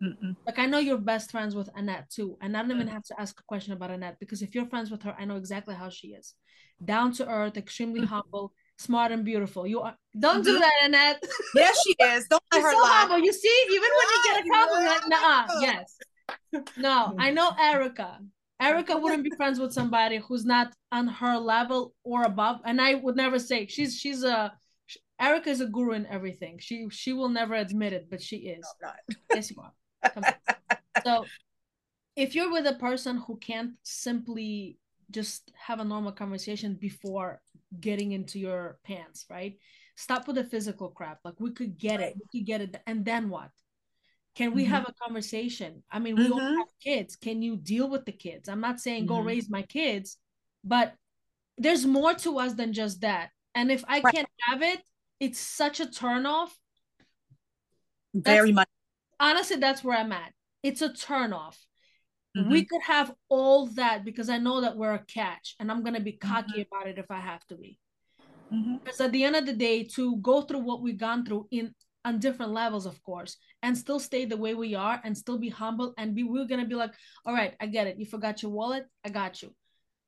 Mm-mm. 0.02 0.36
Like 0.46 0.58
I 0.58 0.66
know 0.66 0.78
you're 0.78 0.98
best 0.98 1.30
friends 1.30 1.54
with 1.54 1.70
Annette 1.74 2.10
too, 2.10 2.36
and 2.42 2.56
I 2.56 2.60
don't 2.60 2.72
even 2.72 2.88
have 2.88 3.04
to 3.04 3.18
ask 3.18 3.38
a 3.40 3.42
question 3.44 3.72
about 3.72 3.90
Annette 3.90 4.18
because 4.20 4.42
if 4.42 4.54
you're 4.54 4.66
friends 4.66 4.90
with 4.90 5.02
her, 5.04 5.16
I 5.18 5.24
know 5.24 5.36
exactly 5.36 5.74
how 5.74 5.88
she 5.88 6.08
is. 6.08 6.34
Down 6.84 7.12
to 7.14 7.26
earth, 7.26 7.56
extremely 7.56 8.00
mm-hmm. 8.00 8.14
humble, 8.14 8.52
smart 8.76 9.10
and 9.10 9.24
beautiful. 9.24 9.66
You 9.66 9.80
are 9.80 9.96
don't 10.18 10.44
do 10.44 10.52
mm-hmm. 10.52 10.60
that, 10.60 10.72
Annette. 10.84 11.24
Yes, 11.54 11.80
she 11.82 11.94
is. 11.98 12.26
Don't 12.28 12.42
let 12.52 12.62
her 12.62 12.72
so 12.72 12.78
lie. 12.78 12.90
humble. 12.90 13.18
You 13.20 13.32
see, 13.32 13.64
even 13.70 13.90
when 13.96 14.08
you 14.12 14.22
get 14.24 14.44
a 14.44 14.50
compliment, 14.50 15.02
nah, 15.08 15.46
yes. 15.60 15.96
No, 16.76 17.14
I 17.18 17.30
know 17.30 17.52
Erica. 17.58 18.18
Erica 18.60 18.96
wouldn't 18.98 19.24
be 19.24 19.30
friends 19.36 19.58
with 19.58 19.72
somebody 19.72 20.18
who's 20.18 20.44
not 20.44 20.72
on 20.92 21.06
her 21.08 21.38
level 21.38 21.94
or 22.04 22.24
above. 22.24 22.60
And 22.64 22.80
I 22.80 22.94
would 22.94 23.16
never 23.16 23.38
say 23.38 23.66
she's 23.66 23.98
she's 23.98 24.24
a 24.24 24.52
Erica 25.20 25.50
is 25.50 25.60
a 25.60 25.66
guru 25.66 25.92
in 25.92 26.06
everything. 26.06 26.58
She 26.58 26.88
she 26.90 27.12
will 27.12 27.28
never 27.28 27.54
admit 27.54 27.92
it, 27.92 28.08
but 28.10 28.22
she 28.22 28.36
is. 28.36 28.66
No, 28.82 28.90
yes, 29.34 29.50
you 29.50 29.62
are 29.62 30.36
so 31.04 31.24
if 32.16 32.34
you're 32.34 32.50
with 32.50 32.66
a 32.66 32.74
person 32.74 33.18
who 33.18 33.36
can't 33.38 33.72
simply 33.82 34.78
just 35.10 35.52
have 35.58 35.80
a 35.80 35.84
normal 35.84 36.12
conversation 36.12 36.74
before 36.74 37.40
getting 37.80 38.12
into 38.12 38.38
your 38.38 38.78
pants, 38.84 39.26
right? 39.30 39.56
Stop 39.96 40.26
with 40.26 40.36
the 40.36 40.44
physical 40.44 40.88
crap. 40.90 41.20
Like 41.24 41.38
we 41.38 41.52
could 41.52 41.78
get 41.78 42.00
right. 42.00 42.08
it, 42.10 42.16
we 42.16 42.40
could 42.40 42.46
get 42.46 42.60
it, 42.60 42.76
and 42.86 43.04
then 43.04 43.30
what? 43.30 43.50
Can 44.34 44.52
we 44.52 44.64
mm-hmm. 44.64 44.72
have 44.72 44.86
a 44.86 44.92
conversation? 45.02 45.82
I 45.90 45.98
mean, 45.98 46.16
we 46.16 46.24
mm-hmm. 46.24 46.32
all 46.34 46.56
have 46.58 46.68
kids. 46.84 47.16
Can 47.16 47.40
you 47.40 47.56
deal 47.56 47.88
with 47.88 48.04
the 48.04 48.12
kids? 48.12 48.50
I'm 48.50 48.60
not 48.60 48.80
saying 48.80 49.04
mm-hmm. 49.04 49.14
go 49.14 49.20
raise 49.20 49.48
my 49.48 49.62
kids, 49.62 50.18
but 50.62 50.94
there's 51.56 51.86
more 51.86 52.12
to 52.12 52.38
us 52.38 52.52
than 52.52 52.74
just 52.74 53.00
that. 53.00 53.30
And 53.54 53.72
if 53.72 53.82
I 53.88 54.00
right. 54.00 54.14
can't 54.14 54.28
have 54.40 54.60
it, 54.60 54.82
it's 55.20 55.38
such 55.40 55.80
a 55.80 55.86
turnoff. 55.86 56.50
Very 58.14 58.52
much 58.52 58.68
honestly, 59.20 59.56
that's 59.56 59.82
where 59.82 59.98
I'm 59.98 60.12
at. 60.12 60.32
It's 60.62 60.82
a 60.82 60.90
turnoff. 60.90 61.56
Mm-hmm. 62.36 62.50
We 62.50 62.64
could 62.64 62.82
have 62.82 63.12
all 63.28 63.66
that 63.68 64.04
because 64.04 64.28
I 64.28 64.38
know 64.38 64.60
that 64.60 64.76
we're 64.76 64.94
a 64.94 65.04
catch, 65.04 65.54
and 65.58 65.70
I'm 65.70 65.82
gonna 65.82 66.00
be 66.00 66.12
cocky 66.12 66.60
mm-hmm. 66.60 66.74
about 66.74 66.88
it 66.88 66.98
if 66.98 67.10
I 67.10 67.20
have 67.20 67.46
to 67.46 67.56
be. 67.56 67.78
Mm-hmm. 68.52 68.76
Because 68.84 69.00
at 69.00 69.12
the 69.12 69.24
end 69.24 69.36
of 69.36 69.46
the 69.46 69.54
day, 69.54 69.84
to 69.94 70.16
go 70.16 70.42
through 70.42 70.60
what 70.60 70.82
we've 70.82 70.98
gone 70.98 71.24
through 71.24 71.48
in 71.50 71.74
on 72.04 72.20
different 72.20 72.52
levels, 72.52 72.86
of 72.86 73.02
course, 73.02 73.36
and 73.62 73.76
still 73.76 73.98
stay 73.98 74.24
the 74.26 74.36
way 74.36 74.54
we 74.54 74.74
are, 74.74 75.00
and 75.02 75.16
still 75.16 75.38
be 75.38 75.48
humble, 75.48 75.94
and 75.96 76.14
be 76.14 76.24
we're 76.24 76.46
gonna 76.46 76.66
be 76.66 76.74
like, 76.74 76.92
all 77.24 77.34
right, 77.34 77.54
I 77.60 77.66
get 77.66 77.86
it. 77.86 77.98
You 77.98 78.06
forgot 78.06 78.42
your 78.42 78.52
wallet, 78.52 78.84
I 79.04 79.08
got 79.08 79.42
you. 79.42 79.54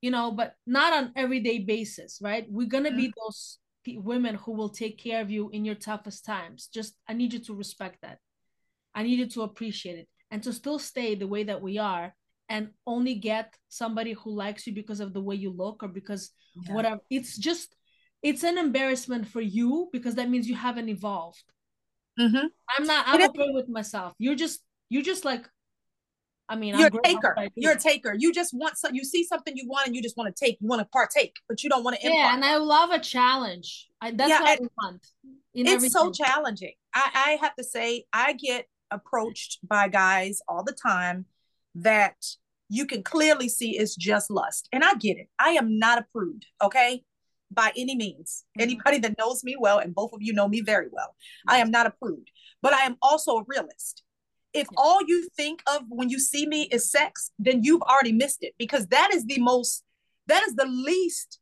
You 0.02 0.11
know, 0.11 0.30
but 0.30 0.54
not 0.66 0.92
on 0.92 1.12
everyday 1.16 1.61
basis, 1.61 2.20
right? 2.22 2.46
We're 2.48 2.68
gonna 2.68 2.94
be 2.94 3.09
mm-hmm. 3.09 3.20
those 3.24 3.59
women 3.96 4.35
who 4.35 4.53
will 4.53 4.68
take 4.68 4.98
care 4.98 5.22
of 5.22 5.31
you 5.31 5.48
in 5.51 5.64
your 5.64 5.74
toughest 5.74 6.27
times. 6.27 6.68
Just 6.72 6.94
I 7.09 7.14
need 7.14 7.33
you 7.33 7.38
to 7.40 7.55
respect 7.55 8.03
that. 8.03 8.18
I 8.94 9.03
needed 9.05 9.31
to 9.33 9.42
appreciate 9.42 9.98
it 9.98 10.09
and 10.31 10.42
to 10.42 10.53
still 10.53 10.79
stay 10.79 11.14
the 11.14 11.27
way 11.27 11.44
that 11.44 11.62
we 11.62 11.79
are 11.79 12.14
and 12.48 12.70
only 12.87 13.14
get 13.14 13.57
somebody 13.68 14.12
who 14.12 14.31
likes 14.31 14.66
you 14.66 14.74
because 14.74 15.01
of 15.01 15.12
the 15.12 15.20
way 15.20 15.37
you 15.37 15.51
look 15.51 15.83
or 15.83 15.88
because 15.88 16.31
yeah. 16.66 16.74
whatever. 16.74 17.01
It's 17.09 17.38
just, 17.38 17.74
it's 18.22 18.42
an 18.42 18.59
embarrassment 18.59 19.29
for 19.29 19.40
you 19.40 19.88
because 19.92 20.16
that 20.16 20.29
means 20.29 20.48
you 20.48 20.57
haven't 20.57 20.88
evolved. 20.88 21.44
Mm-hmm. 22.18 22.46
I'm 22.77 22.87
not, 22.87 23.05
I'm 23.07 23.22
okay 23.31 23.51
with 23.53 23.68
myself. 23.68 24.14
You're 24.18 24.35
just, 24.35 24.61
you're 24.88 25.03
just 25.03 25.24
like, 25.24 25.48
I 26.48 26.56
mean, 26.56 26.78
you're 26.78 26.88
I'm 26.88 26.98
a 26.98 27.02
taker. 27.02 27.48
You're 27.54 27.72
a 27.72 27.78
taker. 27.78 28.14
You 28.16 28.32
just 28.32 28.54
want 28.54 28.78
some. 28.78 28.94
You 28.94 29.04
see 29.04 29.24
something 29.24 29.56
you 29.56 29.68
want, 29.68 29.87
and 29.87 29.94
you 29.94 30.02
just 30.02 30.16
want 30.16 30.34
to 30.34 30.44
take. 30.44 30.58
You 30.61 30.68
want 30.68 30.80
to 30.80 30.87
partake, 30.87 31.37
but 31.48 31.62
you 31.62 31.68
don't 31.68 31.84
want 31.84 31.96
to. 31.96 32.06
Impart. 32.06 32.18
Yeah, 32.18 32.34
and 32.34 32.44
I 32.44 32.56
love 32.56 32.90
a 32.90 32.98
challenge. 32.98 33.88
I, 34.00 34.12
that's 34.12 34.30
yeah, 34.30 34.40
what 34.40 34.48
I 34.48 34.68
want. 34.82 35.06
it's 35.54 35.70
everything. 35.70 35.90
so 35.90 36.11
challenging. 36.11 36.72
I, 36.94 37.11
I 37.14 37.38
have 37.42 37.54
to 37.56 37.64
say, 37.64 38.04
I 38.12 38.32
get 38.32 38.66
approached 38.90 39.58
by 39.66 39.88
guys 39.88 40.40
all 40.48 40.64
the 40.64 40.72
time 40.72 41.26
that 41.74 42.16
you 42.68 42.87
can 42.87 43.02
clearly 43.02 43.48
see 43.48 43.78
is 43.78 43.94
just 43.94 44.30
lust. 44.30 44.68
And 44.72 44.84
I 44.84 44.94
get 44.94 45.16
it. 45.16 45.28
I 45.38 45.50
am 45.50 45.78
not 45.78 45.98
a 45.98 46.06
prude, 46.12 46.44
okay? 46.62 47.02
By 47.50 47.72
any 47.76 47.96
means. 47.96 48.44
Mm-hmm. 48.50 48.62
Anybody 48.62 48.98
that 48.98 49.18
knows 49.18 49.42
me 49.42 49.56
well, 49.58 49.78
and 49.78 49.94
both 49.94 50.12
of 50.12 50.22
you 50.22 50.32
know 50.32 50.48
me 50.48 50.61
very 50.61 50.88
well, 50.90 51.14
I 51.46 51.58
am 51.58 51.70
not 51.70 51.87
a 51.87 51.90
prude, 51.90 52.28
but 52.62 52.74
I 52.74 52.84
am 52.84 52.96
also 53.02 53.38
a 53.38 53.44
realist. 53.46 54.02
If 54.54 54.66
all 54.76 55.00
you 55.06 55.28
think 55.37 55.62
of 55.66 55.82
when 55.88 56.08
you 56.08 56.18
see 56.18 56.46
me 56.46 56.68
is 56.72 56.90
sex, 56.90 57.30
then 57.38 57.62
you've 57.62 57.82
already 57.82 58.12
missed 58.12 58.38
it 58.42 58.54
because 58.58 58.87
that 58.88 59.12
is 59.12 59.24
the 59.26 59.38
most, 59.38 59.84
that 60.26 60.42
is 60.44 60.54
the 60.54 60.66
least 60.66 61.38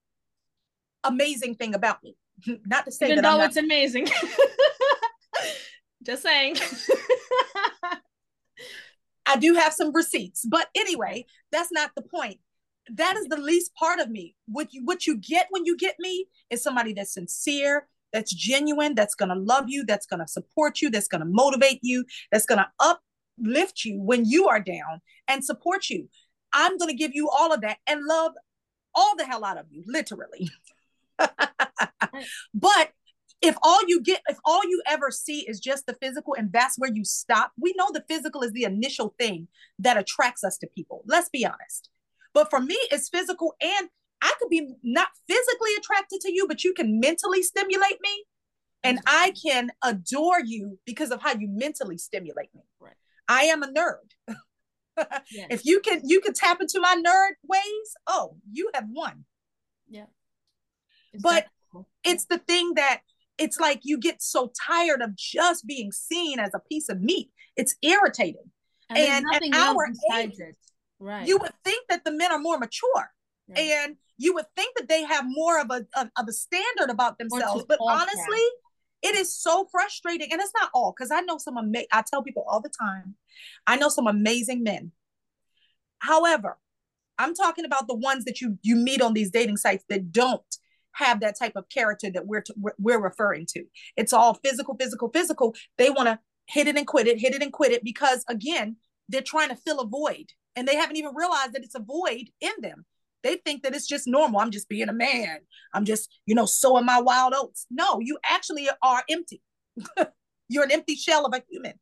amazing 1.05 1.55
thing 1.55 1.75
about 1.75 2.03
me. 2.03 2.17
Not 2.67 2.85
to 2.87 2.93
say 2.93 3.07
Even 3.07 3.23
that 3.23 3.37
though 3.37 3.43
it's 3.43 3.57
amazing. 3.57 4.09
Just 6.03 6.23
saying. 6.23 6.57
I 9.27 9.37
do 9.37 9.55
have 9.55 9.73
some 9.73 9.93
receipts, 9.93 10.45
but 10.47 10.69
anyway, 10.77 11.27
that's 11.51 11.73
not 11.73 11.91
the 11.97 12.03
point. 12.03 12.39
That 12.95 13.17
is 13.17 13.27
the 13.27 13.37
least 13.37 13.75
part 13.75 13.99
of 13.99 14.09
me. 14.09 14.37
What 14.47 14.73
you 14.73 14.85
what 14.85 15.05
you 15.07 15.17
get 15.17 15.49
when 15.51 15.65
you 15.65 15.77
get 15.77 15.97
me 15.99 16.29
is 16.49 16.63
somebody 16.63 16.93
that's 16.93 17.15
sincere, 17.15 17.89
that's 18.17 18.33
genuine, 18.33 18.95
that's 18.95 19.15
gonna 19.15 19.35
love 19.35 19.67
you, 19.69 19.85
that's 19.85 20.07
gonna 20.07 20.27
support 20.27 20.81
you, 20.81 20.89
that's 20.89 21.07
gonna 21.07 21.27
motivate 21.27 21.81
you, 21.83 22.07
that's 22.33 22.47
gonna 22.47 22.73
uplift 22.81 23.85
you 23.85 24.01
when 24.01 24.25
you 24.25 24.49
are 24.49 24.61
down 24.61 25.03
and 25.29 25.45
support 25.45 25.91
you. 25.91 26.09
I'm 26.55 26.79
gonna 26.79 26.95
give 26.95 27.11
you 27.15 27.29
all 27.29 27.53
of 27.53 27.61
that 27.61 27.77
and 27.87 28.01
love 28.05 28.33
all 28.95 29.15
the 29.17 29.27
hell 29.27 29.45
out 29.45 29.59
of 29.59 29.67
you, 29.71 29.85
literally. 29.87 30.49
but 32.55 32.93
if 33.43 33.55
all 33.63 33.81
you 33.87 34.01
get 34.01 34.23
if 34.29 34.39
all 34.47 34.63
you 34.65 34.83
ever 34.87 35.11
see 35.11 35.41
is 35.47 35.61
just 35.61 35.85
the 35.85 35.95
physical 36.01 36.35
and 36.35 36.51
that's 36.53 36.79
where 36.79 36.91
you 36.93 37.05
stop 37.05 37.53
we 37.61 37.75
know 37.77 37.89
the 37.93 38.05
physical 38.09 38.43
is 38.43 38.53
the 38.53 38.65
initial 38.65 39.15
thing 39.19 39.47
that 39.79 39.99
attracts 39.99 40.43
us 40.43 40.57
to 40.57 40.67
people 40.75 41.03
let's 41.07 41.29
be 41.29 41.45
honest 41.45 41.91
but 42.33 42.49
for 42.49 42.61
me 42.61 42.79
it's 42.91 43.11
physical 43.11 43.55
and 43.61 43.91
i 44.23 44.33
could 44.39 44.49
be 44.49 44.75
not 44.83 45.09
physically 45.29 45.71
attracted 46.07 46.27
to 46.27 46.33
you 46.33 46.47
but 46.49 46.65
you 46.65 46.73
can 46.73 47.01
mentally 47.01 47.43
stimulate 47.43 47.99
me 48.03 48.25
and 48.83 48.99
i 49.07 49.33
can 49.45 49.71
adore 49.83 50.41
you 50.41 50.79
because 50.87 51.11
of 51.11 51.21
how 51.23 51.33
you 51.33 51.49
mentally 51.49 51.99
stimulate 51.99 52.49
me 52.55 52.63
right. 52.81 52.95
i 53.29 53.43
am 53.43 53.63
a 53.63 53.69
nerd 53.69 54.35
yes. 55.31 55.47
if 55.51 55.65
you 55.65 55.81
can 55.81 56.01
you 56.05 56.21
can 56.21 56.33
tap 56.33 56.61
into 56.61 56.81
my 56.81 57.01
nerd 57.07 57.35
ways 57.47 57.97
oh 58.07 58.37
you 58.53 58.71
have 58.75 58.85
won 58.91 59.25
yeah 59.89 60.07
but 61.21 61.47
it's 62.05 62.27
the 62.27 62.39
thing 62.39 62.75
that 62.75 63.01
it's 63.39 63.61
like 63.61 63.81
you 63.83 63.99
get 63.99 64.23
so 64.23 64.51
tired 64.67 65.03
of 65.03 65.15
just 65.17 65.67
being 65.67 65.93
seen 65.93 66.39
as 66.39 66.53
a 66.55 66.61
piece 66.71 66.89
of 66.89 67.01
meat. 67.03 67.31
It's 67.55 67.75
irritating. 67.83 68.51
And, 68.89 68.99
and 68.99 69.53
at 69.53 69.55
our 69.55 69.89
age, 70.17 70.39
it. 70.39 70.57
right. 70.99 71.27
you 71.27 71.39
would 71.39 71.53
think 71.65 71.87
that 71.89 72.05
the 72.05 72.13
men 72.13 72.33
are 72.33 72.39
more 72.39 72.59
mature. 72.59 73.11
Right. 73.49 73.59
And 73.59 73.97
you 74.19 74.35
would 74.35 74.47
think 74.57 74.77
that 74.77 74.89
they 74.89 75.03
have 75.03 75.25
more 75.27 75.61
of 75.61 75.71
a 75.71 75.87
of, 75.99 76.11
of 76.19 76.29
a 76.29 76.33
standard 76.33 76.91
about 76.91 77.19
themselves. 77.19 77.65
But 77.69 77.79
honestly, 77.81 78.43
it 79.03 79.15
is 79.15 79.35
so 79.35 79.67
frustrating. 79.71 80.33
And 80.33 80.41
it's 80.41 80.53
not 80.59 80.71
all 80.75 80.95
because 80.97 81.11
I 81.11 81.21
know 81.21 81.39
some 81.39 81.57
amazing 81.57 81.89
I 81.93 82.03
tell 82.03 82.23
people 82.23 82.45
all 82.49 82.61
the 82.61 82.71
time, 82.71 83.15
I 83.67 83.77
know 83.77 83.89
some 83.89 84.07
amazing 84.07 84.63
men. 84.63 84.93
However, 85.99 86.59
I'm 87.19 87.35
talking 87.35 87.65
about 87.65 87.89
the 87.89 87.97
ones 87.97 88.25
that 88.25 88.41
you 88.41 88.59
you 88.63 88.77
meet 88.77 89.03
on 89.03 89.15
these 89.15 89.31
dating 89.31 89.57
sites 89.59 89.85
that 89.89 90.13
don't 90.13 90.43
have 90.93 91.21
that 91.21 91.39
type 91.39 91.53
of 91.57 91.69
character 91.69 92.11
that 92.11 92.27
we're 92.27 92.45
we're 92.79 93.01
referring 93.01 93.47
to. 93.51 93.65
It's 93.97 94.13
all 94.13 94.35
physical, 94.43 94.77
physical, 94.77 95.11
physical. 95.13 95.55
They 95.77 95.91
want 95.91 96.09
to 96.09 96.19
hit 96.49 96.69
it 96.69 96.77
and 96.77 96.87
quit 96.87 97.07
it, 97.07 97.19
hit 97.19 97.35
it 97.35 97.43
and 97.43 97.53
quit 97.53 97.73
it 97.73 97.85
because 97.85 98.25
again, 98.29 98.77
they're 99.09 99.21
trying 99.21 99.51
to 99.51 99.57
fill 99.57 99.81
a 99.81 99.87
void 99.87 100.33
and 100.55 100.67
they 100.67 100.77
haven't 100.77 100.97
even 100.97 101.15
realized 101.15 101.53
that 101.53 101.65
it's 101.65 101.75
a 101.75 101.81
void 101.81 102.31
in 102.41 102.53
them. 102.61 102.87
They 103.23 103.37
think 103.37 103.63
that 103.63 103.75
it's 103.75 103.87
just 103.87 104.07
normal. 104.07 104.41
I'm 104.41 104.51
just 104.51 104.69
being 104.69 104.89
a 104.89 104.93
man. 104.93 105.39
I'm 105.73 105.85
just, 105.85 106.09
you 106.27 106.35
know, 106.35 106.47
sowing 106.47 106.87
my 106.87 107.01
wild 107.01 107.35
oats. 107.37 107.67
No, 107.71 107.99
you 108.01 108.19
actually 108.25 108.69
are 108.83 109.03
empty. 109.11 109.43
You're 110.49 110.65
an 110.65 110.73
empty 110.73 110.95
shell 110.95 111.25
of 111.25 111.35
a 111.35 111.43
human. 111.51 111.75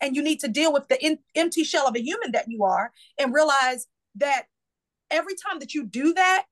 And 0.00 0.16
you 0.16 0.22
need 0.22 0.40
to 0.40 0.48
deal 0.48 0.72
with 0.72 0.88
the 0.88 1.04
in, 1.04 1.18
empty 1.34 1.64
shell 1.64 1.86
of 1.86 1.96
a 1.96 2.02
human 2.02 2.32
that 2.32 2.46
you 2.48 2.64
are 2.64 2.92
and 3.18 3.34
realize 3.34 3.86
that 4.16 4.44
every 5.10 5.34
time 5.34 5.58
that 5.60 5.74
you 5.74 5.84
do 5.84 6.14
that, 6.14 6.44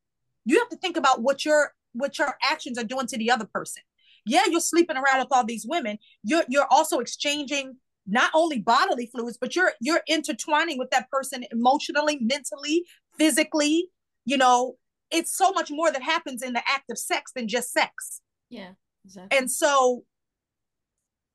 you 0.44 0.59
have 0.59 0.68
to 0.70 0.76
think 0.76 0.96
about 0.96 1.22
what 1.22 1.44
your 1.44 1.74
what 1.92 2.18
your 2.18 2.37
actions 2.42 2.79
are 2.79 2.85
doing 2.85 3.07
to 3.07 3.18
the 3.18 3.31
other 3.31 3.46
person. 3.53 3.83
Yeah, 4.24 4.42
you're 4.48 4.61
sleeping 4.61 4.96
around 4.96 5.20
with 5.20 5.33
all 5.33 5.44
these 5.44 5.66
women. 5.68 5.98
You're 6.22 6.44
you're 6.48 6.66
also 6.70 7.00
exchanging 7.00 7.76
not 8.07 8.31
only 8.35 8.59
bodily 8.59 9.07
fluids, 9.07 9.38
but 9.40 9.57
you're 9.57 9.72
you're 9.81 10.03
intertwining 10.07 10.79
with 10.79 10.90
that 10.90 11.11
person 11.11 11.44
emotionally, 11.50 12.18
mentally, 12.20 12.85
physically. 13.18 13.88
You 14.25 14.37
know, 14.37 14.77
it's 15.11 15.37
so 15.37 15.53
much 15.53 15.71
more 15.71 15.91
that 15.91 16.03
happens 16.03 16.43
in 16.43 16.53
the 16.53 16.63
act 16.67 16.91
of 16.91 16.99
sex 16.99 17.33
than 17.35 17.49
just 17.49 17.73
sex. 17.73 18.21
Yeah, 18.49 18.73
exactly. 19.05 19.39
And 19.39 19.51
so 19.51 20.05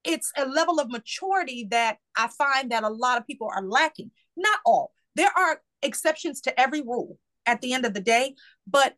it's 0.03 0.31
a 0.37 0.45
level 0.45 0.79
of 0.79 0.89
maturity 0.89 1.67
that 1.71 1.97
I 2.15 2.27
find 2.27 2.71
that 2.71 2.83
a 2.83 2.89
lot 2.89 3.17
of 3.17 3.27
people 3.27 3.49
are 3.53 3.63
lacking. 3.63 4.11
Not 4.37 4.59
all. 4.65 4.91
There 5.15 5.31
are 5.35 5.61
exceptions 5.81 6.41
to 6.41 6.59
every 6.59 6.81
rule 6.81 7.17
at 7.45 7.61
the 7.61 7.73
end 7.73 7.85
of 7.85 7.93
the 7.93 8.01
day, 8.01 8.35
but 8.67 8.95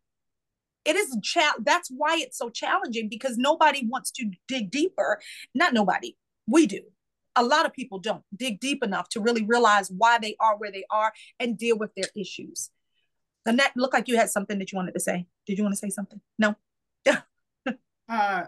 it 0.86 0.96
is 0.96 1.18
cha- 1.22 1.56
that's 1.64 1.90
why 1.90 2.18
it's 2.20 2.38
so 2.38 2.50
challenging 2.50 3.10
because 3.10 3.38
nobody 3.38 3.86
wants 3.88 4.12
to 4.12 4.32
dig 4.48 4.72
deeper. 4.72 5.20
Not 5.54 5.74
nobody. 5.74 6.16
We 6.48 6.66
do. 6.66 6.82
A 7.36 7.44
lot 7.44 7.66
of 7.66 7.74
people 7.74 8.00
don't 8.00 8.24
dig 8.36 8.60
deep 8.60 8.84
enough 8.84 9.10
to 9.10 9.20
really 9.20 9.44
realize 9.44 9.92
why 9.92 10.18
they 10.18 10.36
are 10.40 10.58
where 10.58 10.72
they 10.72 10.86
are 10.90 11.14
and 11.40 11.58
deal 11.58 11.78
with 11.78 11.92
their 11.96 12.10
issues. 12.16 12.72
Annette, 13.48 13.72
looked 13.76 13.94
like 13.94 14.08
you 14.08 14.18
had 14.18 14.30
something 14.30 14.60
that 14.60 14.72
you 14.72 14.76
wanted 14.76 14.94
to 14.94 15.00
say. 15.00 15.26
Did 15.46 15.58
you 15.58 15.64
want 15.64 15.74
to 15.74 15.80
say 15.80 15.90
something? 15.90 16.22
No. 16.38 16.56
uh 18.10 18.44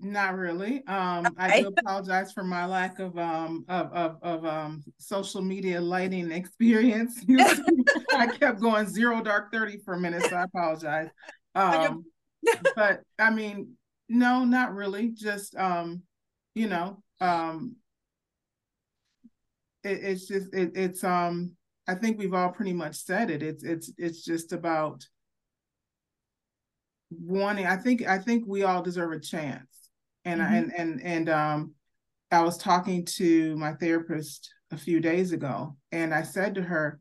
not 0.00 0.36
really. 0.36 0.84
Um, 0.86 1.26
okay. 1.26 1.34
I 1.38 1.62
do 1.62 1.68
apologize 1.68 2.32
for 2.32 2.42
my 2.42 2.66
lack 2.66 2.98
of 2.98 3.16
um 3.16 3.64
of 3.68 3.92
of, 3.92 4.18
of 4.22 4.44
um 4.44 4.82
social 4.98 5.42
media 5.42 5.80
lighting 5.80 6.30
experience. 6.32 7.24
I 8.16 8.26
kept 8.26 8.60
going 8.60 8.88
zero 8.88 9.22
dark 9.22 9.52
thirty 9.52 9.78
for 9.84 9.94
a 9.94 10.00
minute, 10.00 10.24
so 10.24 10.36
I 10.36 10.44
apologize. 10.44 11.08
Um, 11.54 12.04
but 12.76 13.00
I 13.18 13.30
mean, 13.30 13.72
no, 14.08 14.44
not 14.44 14.74
really. 14.74 15.08
Just 15.08 15.56
um, 15.56 16.02
you 16.54 16.68
know, 16.68 17.02
um, 17.20 17.74
it, 19.82 19.98
it's 20.04 20.28
just 20.28 20.54
it, 20.54 20.72
it's 20.76 21.02
um. 21.02 21.56
I 21.88 21.94
think 21.94 22.18
we've 22.18 22.34
all 22.34 22.50
pretty 22.50 22.74
much 22.74 22.96
said 22.96 23.30
it. 23.30 23.42
It's 23.42 23.64
it's 23.64 23.90
it's 23.98 24.24
just 24.24 24.52
about 24.52 25.04
wanting 27.10 27.66
i 27.66 27.76
think 27.76 28.06
i 28.06 28.18
think 28.18 28.44
we 28.46 28.62
all 28.62 28.82
deserve 28.82 29.12
a 29.12 29.18
chance 29.20 29.90
and 30.24 30.40
mm-hmm. 30.40 30.54
and 30.54 30.72
and 30.76 31.02
and 31.02 31.28
um 31.28 31.74
i 32.30 32.40
was 32.40 32.58
talking 32.58 33.04
to 33.04 33.56
my 33.56 33.72
therapist 33.74 34.50
a 34.72 34.76
few 34.76 35.00
days 35.00 35.32
ago 35.32 35.74
and 35.90 36.12
i 36.12 36.22
said 36.22 36.54
to 36.54 36.62
her 36.62 37.00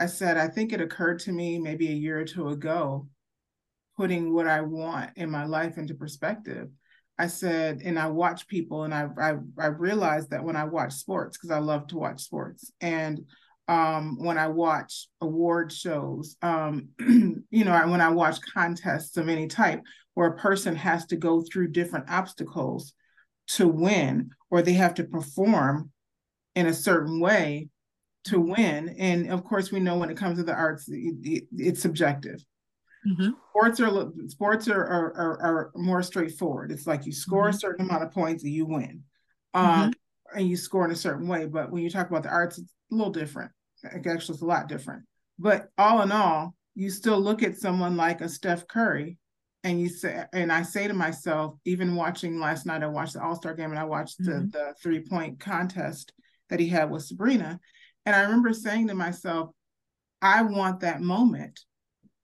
i 0.00 0.06
said 0.06 0.38
i 0.38 0.48
think 0.48 0.72
it 0.72 0.80
occurred 0.80 1.18
to 1.18 1.32
me 1.32 1.58
maybe 1.58 1.88
a 1.88 1.94
year 1.94 2.18
or 2.18 2.24
two 2.24 2.48
ago 2.48 3.06
putting 3.96 4.32
what 4.32 4.46
i 4.46 4.60
want 4.62 5.10
in 5.16 5.30
my 5.30 5.44
life 5.44 5.76
into 5.76 5.94
perspective 5.94 6.68
i 7.18 7.26
said 7.26 7.82
and 7.84 7.98
i 7.98 8.06
watch 8.06 8.48
people 8.48 8.84
and 8.84 8.94
i 8.94 9.08
i, 9.18 9.34
I 9.58 9.66
realized 9.66 10.30
that 10.30 10.44
when 10.44 10.56
i 10.56 10.64
watch 10.64 10.94
sports 10.94 11.36
because 11.36 11.50
i 11.50 11.58
love 11.58 11.86
to 11.88 11.98
watch 11.98 12.22
sports 12.22 12.72
and 12.80 13.20
um, 13.68 14.16
when 14.18 14.38
I 14.38 14.48
watch 14.48 15.08
award 15.20 15.70
shows, 15.72 16.36
um, 16.40 16.88
you 16.98 17.64
know, 17.64 17.86
when 17.88 18.00
I 18.00 18.08
watch 18.08 18.38
contests 18.54 19.16
of 19.18 19.28
any 19.28 19.46
type 19.46 19.82
where 20.14 20.28
a 20.28 20.36
person 20.36 20.74
has 20.74 21.06
to 21.06 21.16
go 21.16 21.42
through 21.42 21.68
different 21.68 22.06
obstacles 22.08 22.94
to 23.48 23.68
win, 23.68 24.30
or 24.50 24.62
they 24.62 24.72
have 24.72 24.94
to 24.94 25.04
perform 25.04 25.90
in 26.56 26.66
a 26.66 26.74
certain 26.74 27.20
way 27.20 27.68
to 28.24 28.40
win. 28.40 28.96
And 28.98 29.30
of 29.30 29.44
course, 29.44 29.70
we 29.70 29.80
know 29.80 29.96
when 29.98 30.10
it 30.10 30.16
comes 30.16 30.38
to 30.38 30.44
the 30.44 30.54
arts, 30.54 30.88
it, 30.88 31.14
it, 31.22 31.44
it's 31.56 31.80
subjective. 31.80 32.42
Mm-hmm. 33.06 33.30
Sports 33.50 33.80
are 33.80 34.10
sports 34.26 34.68
are, 34.68 34.84
are, 34.84 35.12
are 35.14 35.42
are 35.42 35.72
more 35.76 36.02
straightforward. 36.02 36.72
It's 36.72 36.86
like 36.86 37.06
you 37.06 37.12
score 37.12 37.44
mm-hmm. 37.44 37.56
a 37.56 37.60
certain 37.60 37.86
amount 37.86 38.02
of 38.02 38.12
points 38.12 38.42
and 38.42 38.52
you 38.52 38.66
win, 38.66 39.04
um, 39.54 39.66
mm-hmm. 39.66 40.38
and 40.38 40.48
you 40.48 40.56
score 40.56 40.84
in 40.84 40.90
a 40.90 40.96
certain 40.96 41.28
way. 41.28 41.46
But 41.46 41.70
when 41.70 41.82
you 41.82 41.90
talk 41.90 42.10
about 42.10 42.24
the 42.24 42.30
arts, 42.30 42.58
it's 42.58 42.72
a 42.90 42.94
little 42.94 43.12
different 43.12 43.52
actually 43.94 44.34
it's 44.34 44.42
a 44.42 44.46
lot 44.46 44.68
different. 44.68 45.04
But 45.38 45.68
all 45.78 46.02
in 46.02 46.12
all, 46.12 46.54
you 46.74 46.90
still 46.90 47.20
look 47.20 47.42
at 47.42 47.58
someone 47.58 47.96
like 47.96 48.20
a 48.20 48.28
Steph 48.28 48.66
Curry 48.68 49.18
and 49.64 49.80
you 49.80 49.88
say 49.88 50.24
and 50.32 50.52
I 50.52 50.62
say 50.62 50.88
to 50.88 50.94
myself, 50.94 51.54
even 51.64 51.96
watching 51.96 52.38
last 52.38 52.66
night, 52.66 52.82
I 52.82 52.88
watched 52.88 53.14
the 53.14 53.22
All-Star 53.22 53.54
game 53.54 53.70
and 53.70 53.78
I 53.78 53.84
watched 53.84 54.20
mm-hmm. 54.20 54.46
the, 54.46 54.58
the 54.58 54.74
three-point 54.82 55.40
contest 55.40 56.12
that 56.50 56.60
he 56.60 56.68
had 56.68 56.90
with 56.90 57.04
Sabrina. 57.04 57.58
And 58.06 58.14
I 58.14 58.22
remember 58.22 58.52
saying 58.52 58.88
to 58.88 58.94
myself, 58.94 59.50
I 60.22 60.42
want 60.42 60.80
that 60.80 61.00
moment. 61.00 61.60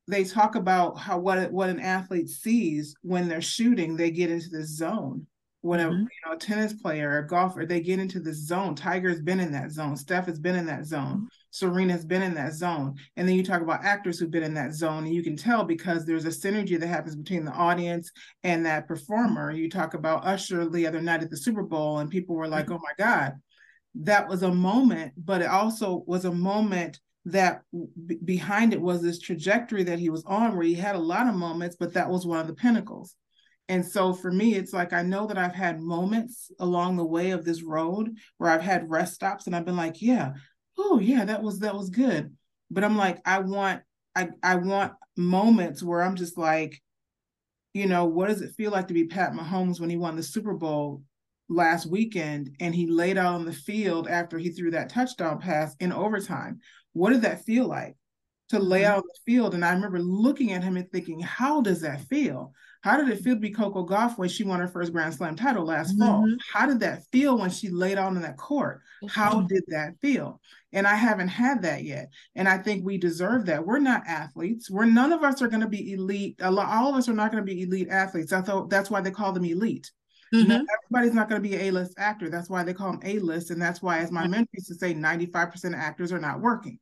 They 0.06 0.24
talk 0.24 0.54
about 0.54 0.98
how 0.98 1.18
what 1.18 1.50
what 1.50 1.70
an 1.70 1.80
athlete 1.80 2.28
sees 2.28 2.94
when 3.02 3.28
they're 3.28 3.40
shooting, 3.40 3.96
they 3.96 4.10
get 4.10 4.30
into 4.30 4.50
this 4.50 4.76
zone 4.76 5.26
when 5.64 5.80
a 5.80 5.84
mm-hmm. 5.84 6.02
you 6.02 6.08
know 6.26 6.34
a 6.34 6.36
tennis 6.36 6.74
player, 6.74 7.08
or 7.08 7.18
a 7.18 7.26
golfer, 7.26 7.64
they 7.64 7.80
get 7.80 7.98
into 7.98 8.20
this 8.20 8.46
zone. 8.46 8.74
Tiger's 8.74 9.22
been 9.22 9.40
in 9.40 9.50
that 9.52 9.70
zone. 9.70 9.96
Steph 9.96 10.26
has 10.26 10.38
been 10.38 10.56
in 10.56 10.66
that 10.66 10.84
zone. 10.84 11.16
Mm-hmm. 11.16 11.24
Serena's 11.54 12.04
been 12.04 12.22
in 12.22 12.34
that 12.34 12.52
zone. 12.52 12.96
And 13.16 13.28
then 13.28 13.36
you 13.36 13.44
talk 13.44 13.62
about 13.62 13.84
actors 13.84 14.18
who've 14.18 14.30
been 14.30 14.42
in 14.42 14.54
that 14.54 14.74
zone, 14.74 15.04
and 15.04 15.14
you 15.14 15.22
can 15.22 15.36
tell 15.36 15.62
because 15.62 16.04
there's 16.04 16.24
a 16.24 16.28
synergy 16.28 16.78
that 16.78 16.86
happens 16.88 17.14
between 17.14 17.44
the 17.44 17.52
audience 17.52 18.10
and 18.42 18.66
that 18.66 18.88
performer. 18.88 19.52
You 19.52 19.70
talk 19.70 19.94
about 19.94 20.26
Usher 20.26 20.68
the 20.68 20.86
other 20.86 21.00
night 21.00 21.22
at 21.22 21.30
the 21.30 21.36
Super 21.36 21.62
Bowl, 21.62 21.98
and 21.98 22.10
people 22.10 22.34
were 22.34 22.48
like, 22.48 22.66
mm-hmm. 22.66 22.74
"Oh 22.74 22.80
my 22.82 22.92
God, 22.98 23.34
that 23.94 24.28
was 24.28 24.42
a 24.42 24.52
moment," 24.52 25.12
but 25.16 25.42
it 25.42 25.48
also 25.48 26.02
was 26.08 26.24
a 26.24 26.32
moment 26.32 26.98
that 27.26 27.62
b- 27.72 28.18
behind 28.24 28.72
it 28.72 28.80
was 28.80 29.00
this 29.00 29.20
trajectory 29.20 29.84
that 29.84 30.00
he 30.00 30.10
was 30.10 30.24
on, 30.24 30.56
where 30.56 30.66
he 30.66 30.74
had 30.74 30.96
a 30.96 30.98
lot 30.98 31.28
of 31.28 31.36
moments, 31.36 31.76
but 31.78 31.94
that 31.94 32.10
was 32.10 32.26
one 32.26 32.40
of 32.40 32.48
the 32.48 32.54
pinnacles. 32.54 33.14
And 33.68 33.86
so 33.86 34.12
for 34.12 34.30
me, 34.30 34.56
it's 34.56 34.72
like 34.72 34.92
I 34.92 35.02
know 35.02 35.26
that 35.28 35.38
I've 35.38 35.54
had 35.54 35.80
moments 35.80 36.50
along 36.58 36.96
the 36.96 37.06
way 37.06 37.30
of 37.30 37.44
this 37.44 37.62
road 37.62 38.10
where 38.36 38.50
I've 38.50 38.60
had 38.60 38.90
rest 38.90 39.14
stops 39.14 39.46
and 39.46 39.56
I've 39.56 39.64
been 39.64 39.76
like, 39.76 40.02
yeah, 40.02 40.32
oh 40.78 40.98
yeah, 40.98 41.24
that 41.24 41.42
was 41.42 41.60
that 41.60 41.74
was 41.74 41.90
good. 41.90 42.34
But 42.70 42.84
I'm 42.84 42.96
like, 42.96 43.20
I 43.24 43.40
want 43.40 43.82
I 44.14 44.30
I 44.42 44.56
want 44.56 44.94
moments 45.16 45.82
where 45.82 46.02
I'm 46.02 46.16
just 46.16 46.36
like, 46.36 46.82
you 47.72 47.86
know, 47.86 48.04
what 48.04 48.28
does 48.28 48.42
it 48.42 48.54
feel 48.54 48.70
like 48.70 48.88
to 48.88 48.94
be 48.94 49.04
Pat 49.04 49.32
Mahomes 49.32 49.80
when 49.80 49.90
he 49.90 49.96
won 49.96 50.16
the 50.16 50.22
Super 50.22 50.54
Bowl 50.54 51.02
last 51.48 51.86
weekend 51.86 52.56
and 52.60 52.74
he 52.74 52.86
laid 52.86 53.18
out 53.18 53.34
on 53.34 53.44
the 53.44 53.52
field 53.52 54.08
after 54.08 54.38
he 54.38 54.50
threw 54.50 54.70
that 54.72 54.88
touchdown 54.88 55.40
pass 55.40 55.74
in 55.80 55.92
overtime? 55.92 56.60
What 56.92 57.10
did 57.10 57.22
that 57.22 57.44
feel 57.44 57.66
like? 57.66 57.96
To 58.50 58.58
lay 58.58 58.82
mm-hmm. 58.82 58.92
out 58.92 58.98
on 58.98 59.04
the 59.06 59.32
field. 59.32 59.54
And 59.54 59.64
I 59.64 59.72
remember 59.72 59.98
looking 59.98 60.52
at 60.52 60.62
him 60.62 60.76
and 60.76 60.90
thinking, 60.90 61.20
how 61.20 61.60
does 61.60 61.80
that 61.80 62.02
feel? 62.02 62.52
How 62.84 62.98
did 62.98 63.08
it 63.08 63.24
feel 63.24 63.32
to 63.32 63.40
be 63.40 63.48
Coco 63.48 63.86
Gauff 63.86 64.18
when 64.18 64.28
she 64.28 64.44
won 64.44 64.60
her 64.60 64.68
first 64.68 64.92
Grand 64.92 65.14
Slam 65.14 65.36
title 65.36 65.64
last 65.64 65.92
mm-hmm. 65.92 66.02
fall? 66.02 66.36
How 66.52 66.66
did 66.66 66.80
that 66.80 67.06
feel 67.10 67.38
when 67.38 67.48
she 67.48 67.70
laid 67.70 67.96
on 67.96 68.14
in 68.14 68.20
that 68.20 68.36
court? 68.36 68.82
How 69.08 69.40
did 69.40 69.62
that 69.68 69.94
feel? 70.02 70.38
And 70.70 70.86
I 70.86 70.94
haven't 70.94 71.28
had 71.28 71.62
that 71.62 71.84
yet. 71.84 72.10
And 72.34 72.46
I 72.46 72.58
think 72.58 72.84
we 72.84 72.98
deserve 72.98 73.46
that. 73.46 73.64
We're 73.64 73.78
not 73.78 74.06
athletes. 74.06 74.70
We're 74.70 74.84
none 74.84 75.14
of 75.14 75.22
us 75.22 75.40
are 75.40 75.48
going 75.48 75.62
to 75.62 75.66
be 75.66 75.94
elite. 75.94 76.42
All 76.42 76.90
of 76.90 76.96
us 76.96 77.08
are 77.08 77.14
not 77.14 77.32
going 77.32 77.42
to 77.42 77.50
be 77.50 77.62
elite 77.62 77.88
athletes. 77.88 78.34
I 78.34 78.42
thought 78.42 78.68
that's 78.68 78.90
why 78.90 79.00
they 79.00 79.10
call 79.10 79.32
them 79.32 79.46
elite. 79.46 79.90
Mm-hmm. 80.34 80.50
everybody's 80.50 81.14
not 81.14 81.30
going 81.30 81.42
to 81.42 81.48
be 81.48 81.54
an 81.54 81.62
A-list 81.62 81.94
actor. 81.96 82.28
That's 82.28 82.50
why 82.50 82.64
they 82.64 82.74
call 82.74 82.92
them 82.92 83.00
A-list. 83.02 83.50
And 83.50 83.62
that's 83.62 83.80
why, 83.80 84.00
as 84.00 84.12
my 84.12 84.26
mentor 84.26 84.50
used 84.52 84.68
to 84.68 84.74
say, 84.74 84.92
95% 84.92 85.64
of 85.68 85.74
actors 85.74 86.12
are 86.12 86.20
not 86.20 86.42
working. 86.42 86.78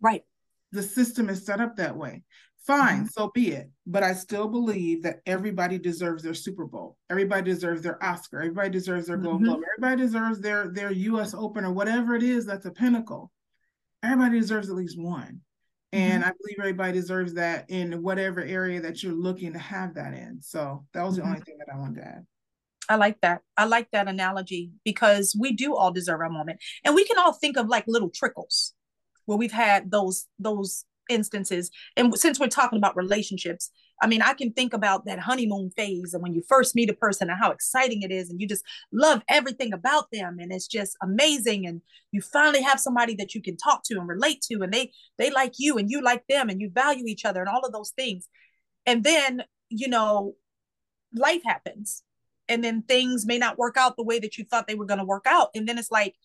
Right. 0.00 0.22
The 0.72 0.82
system 0.82 1.28
is 1.28 1.46
set 1.46 1.60
up 1.60 1.76
that 1.76 1.96
way. 1.96 2.24
Fine, 2.66 2.96
mm-hmm. 2.98 3.06
so 3.06 3.30
be 3.34 3.52
it. 3.52 3.70
But 3.86 4.02
I 4.02 4.12
still 4.12 4.46
believe 4.46 5.02
that 5.02 5.20
everybody 5.26 5.78
deserves 5.78 6.22
their 6.22 6.34
Super 6.34 6.66
Bowl. 6.66 6.96
Everybody 7.08 7.50
deserves 7.50 7.82
their 7.82 8.02
Oscar. 8.04 8.40
Everybody 8.40 8.70
deserves 8.70 9.06
their 9.06 9.16
Gold 9.16 9.36
mm-hmm. 9.36 9.46
Globe. 9.46 9.62
Everybody 9.78 10.02
deserves 10.02 10.40
their 10.40 10.68
their 10.68 10.92
U.S. 10.92 11.34
Open 11.34 11.64
or 11.64 11.72
whatever 11.72 12.14
it 12.14 12.22
is 12.22 12.46
that's 12.46 12.66
a 12.66 12.70
pinnacle. 12.70 13.30
Everybody 14.02 14.38
deserves 14.38 14.68
at 14.68 14.76
least 14.76 14.98
one. 14.98 15.40
And 15.92 16.22
mm-hmm. 16.22 16.30
I 16.30 16.34
believe 16.40 16.56
everybody 16.58 16.92
deserves 16.92 17.34
that 17.34 17.68
in 17.70 18.02
whatever 18.02 18.42
area 18.42 18.80
that 18.80 19.02
you're 19.02 19.12
looking 19.12 19.52
to 19.54 19.58
have 19.58 19.94
that 19.94 20.14
in. 20.14 20.40
So 20.40 20.84
that 20.92 21.02
was 21.02 21.16
the 21.16 21.22
mm-hmm. 21.22 21.32
only 21.32 21.42
thing 21.42 21.58
that 21.58 21.74
I 21.74 21.78
wanted 21.78 22.02
to 22.02 22.06
add. 22.06 22.26
I 22.88 22.96
like 22.96 23.20
that. 23.22 23.42
I 23.56 23.64
like 23.64 23.88
that 23.92 24.08
analogy 24.08 24.72
because 24.84 25.36
we 25.38 25.52
do 25.52 25.76
all 25.76 25.92
deserve 25.92 26.20
our 26.20 26.28
moment. 26.28 26.60
And 26.84 26.94
we 26.94 27.04
can 27.04 27.18
all 27.18 27.32
think 27.32 27.56
of 27.56 27.68
like 27.68 27.84
little 27.86 28.10
trickles 28.10 28.74
where 29.26 29.38
we've 29.38 29.52
had 29.52 29.90
those 29.90 30.26
those 30.38 30.84
instances 31.10 31.70
and 31.96 32.16
since 32.16 32.40
we're 32.40 32.48
talking 32.48 32.78
about 32.78 32.96
relationships 32.96 33.70
I 34.02 34.06
mean, 34.06 34.22
I 34.22 34.32
can 34.32 34.52
think 34.52 34.72
about 34.72 35.04
that 35.04 35.18
honeymoon 35.18 35.70
phase 35.76 36.14
and 36.14 36.22
when 36.22 36.32
you 36.32 36.42
first 36.48 36.74
meet 36.74 36.88
a 36.88 36.94
person 36.94 37.28
and 37.28 37.38
how 37.38 37.50
exciting 37.50 38.02
it 38.02 38.10
is, 38.10 38.30
and 38.30 38.40
you 38.40 38.48
just 38.48 38.64
love 38.92 39.22
everything 39.28 39.72
about 39.72 40.10
them, 40.10 40.38
and 40.40 40.52
it's 40.52 40.66
just 40.66 40.96
amazing. 41.02 41.66
And 41.66 41.82
you 42.10 42.22
finally 42.22 42.62
have 42.62 42.80
somebody 42.80 43.14
that 43.16 43.34
you 43.34 43.42
can 43.42 43.56
talk 43.56 43.82
to 43.84 43.94
and 43.98 44.08
relate 44.08 44.40
to, 44.50 44.62
and 44.62 44.72
they 44.72 44.92
they 45.18 45.30
like 45.30 45.54
you 45.58 45.76
and 45.76 45.90
you 45.90 46.02
like 46.02 46.24
them, 46.28 46.48
and 46.48 46.60
you 46.60 46.70
value 46.70 47.04
each 47.06 47.24
other 47.24 47.40
and 47.40 47.48
all 47.48 47.64
of 47.64 47.72
those 47.72 47.90
things. 47.90 48.28
And 48.86 49.04
then, 49.04 49.44
you 49.68 49.88
know, 49.88 50.34
life 51.14 51.42
happens. 51.44 52.02
And 52.48 52.64
then 52.64 52.82
things 52.82 53.26
may 53.26 53.38
not 53.38 53.58
work 53.58 53.76
out 53.76 53.96
the 53.96 54.02
way 54.02 54.18
that 54.18 54.36
you 54.36 54.44
thought 54.44 54.66
they 54.66 54.74
were 54.74 54.86
going 54.86 54.98
to 54.98 55.04
work 55.04 55.26
out. 55.28 55.50
And 55.54 55.68
then 55.68 55.78
it's 55.78 55.90
like, 55.90 56.16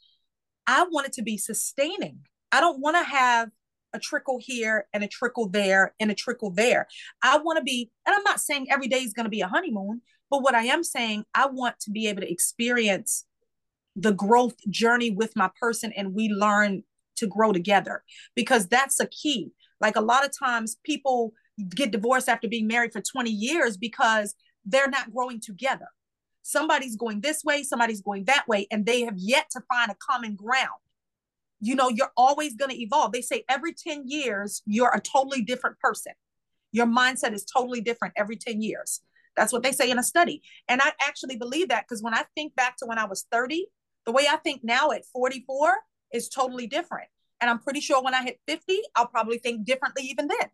I 0.66 0.84
want 0.90 1.08
it 1.08 1.14
to 1.14 1.22
be 1.22 1.38
sustaining. 1.38 2.22
I 2.52 2.62
don't 2.62 2.80
want 2.80 2.96
to 2.98 3.04
have 3.04 3.50
a 3.96 4.00
trickle 4.00 4.40
here 4.40 4.88
and 4.94 5.04
a 5.04 5.08
trickle 5.08 5.50
there 5.50 5.94
and 6.00 6.12
a 6.12 6.16
trickle 6.16 6.52
there. 6.52 6.88
I 7.24 7.38
want 7.38 7.58
to 7.58 7.64
be, 7.64 7.90
and 8.06 8.16
I'm 8.16 8.24
not 8.24 8.40
saying 8.40 8.68
every 8.70 8.88
day 8.88 9.00
is 9.00 9.14
going 9.14 9.26
to 9.26 9.30
be 9.30 9.42
a 9.42 9.48
honeymoon, 9.48 10.02
but 10.30 10.44
what 10.44 10.56
I 10.56 10.64
am 10.64 10.84
saying, 10.84 11.26
I 11.34 11.48
want 11.48 11.80
to 11.82 11.92
be 11.92 12.08
able 12.08 12.22
to 12.22 12.32
experience 12.32 13.26
the 13.96 14.12
growth 14.12 14.56
journey 14.70 15.10
with 15.10 15.36
my 15.36 15.50
person 15.60 15.94
and 15.96 16.14
we 16.14 16.30
learn 16.30 16.84
to 17.16 17.28
grow 17.28 17.54
together 17.54 18.04
because 18.36 18.68
that's 18.68 19.00
a 19.00 19.08
key. 19.08 19.52
Like 19.80 19.96
a 19.96 20.02
lot 20.02 20.26
of 20.26 20.38
times 20.38 20.78
people 20.84 21.34
get 21.70 21.92
divorced 21.92 22.28
after 22.28 22.48
being 22.48 22.68
married 22.68 22.92
for 22.92 23.02
20 23.02 23.30
years 23.30 23.78
because 23.78 24.36
they're 24.66 24.90
not 24.90 25.14
growing 25.14 25.40
together. 25.40 25.88
Somebody's 26.42 26.96
going 26.96 27.22
this 27.22 27.44
way, 27.44 27.64
somebody's 27.64 28.02
going 28.02 28.26
that 28.26 28.48
way, 28.48 28.68
and 28.70 28.86
they 28.86 29.02
have 29.02 29.18
yet 29.18 29.48
to 29.52 29.62
find 29.68 29.90
a 29.90 29.96
common 29.96 30.36
ground 30.36 30.70
you 31.60 31.76
know, 31.76 31.90
you're 31.90 32.12
always 32.18 32.56
going 32.56 32.72
to 32.72 32.82
evolve. 32.82 33.12
They 33.12 33.22
say 33.22 33.44
every 33.50 33.74
10 33.74 34.08
years, 34.08 34.62
you're 34.66 34.94
a 34.94 35.00
totally 35.00 35.42
different 35.42 35.80
person. 35.80 36.14
Your 36.72 36.86
mindset 36.86 37.34
is 37.34 37.46
totally 37.46 37.82
different 37.82 38.14
every 38.18 38.36
10 38.36 38.62
years. 38.62 39.02
That's 39.36 39.54
what 39.54 39.64
they 39.64 39.72
say 39.72 39.90
in 39.90 40.00
a 40.00 40.04
study. 40.04 40.42
And 40.68 40.82
I 40.82 40.92
actually 41.02 41.38
believe 41.38 41.70
that 41.70 41.86
because 41.88 42.02
when 42.02 42.14
I 42.14 42.24
think 42.36 42.56
back 42.56 42.78
to 42.78 42.86
when 42.86 42.98
I 42.98 43.06
was 43.06 43.26
30, 43.32 43.68
the 44.06 44.12
way 44.12 44.28
I 44.30 44.38
think 44.38 44.64
now 44.64 44.92
at 44.92 45.06
44 45.06 45.74
is 46.14 46.30
totally 46.30 46.68
different. 46.68 47.08
And 47.42 47.50
I'm 47.50 47.60
pretty 47.60 47.82
sure 47.82 48.02
when 48.02 48.14
I 48.14 48.24
hit 48.24 48.40
50, 48.48 48.82
I'll 48.96 49.08
probably 49.08 49.38
think 49.38 49.66
differently 49.66 50.04
even 50.04 50.28
then. 50.28 50.50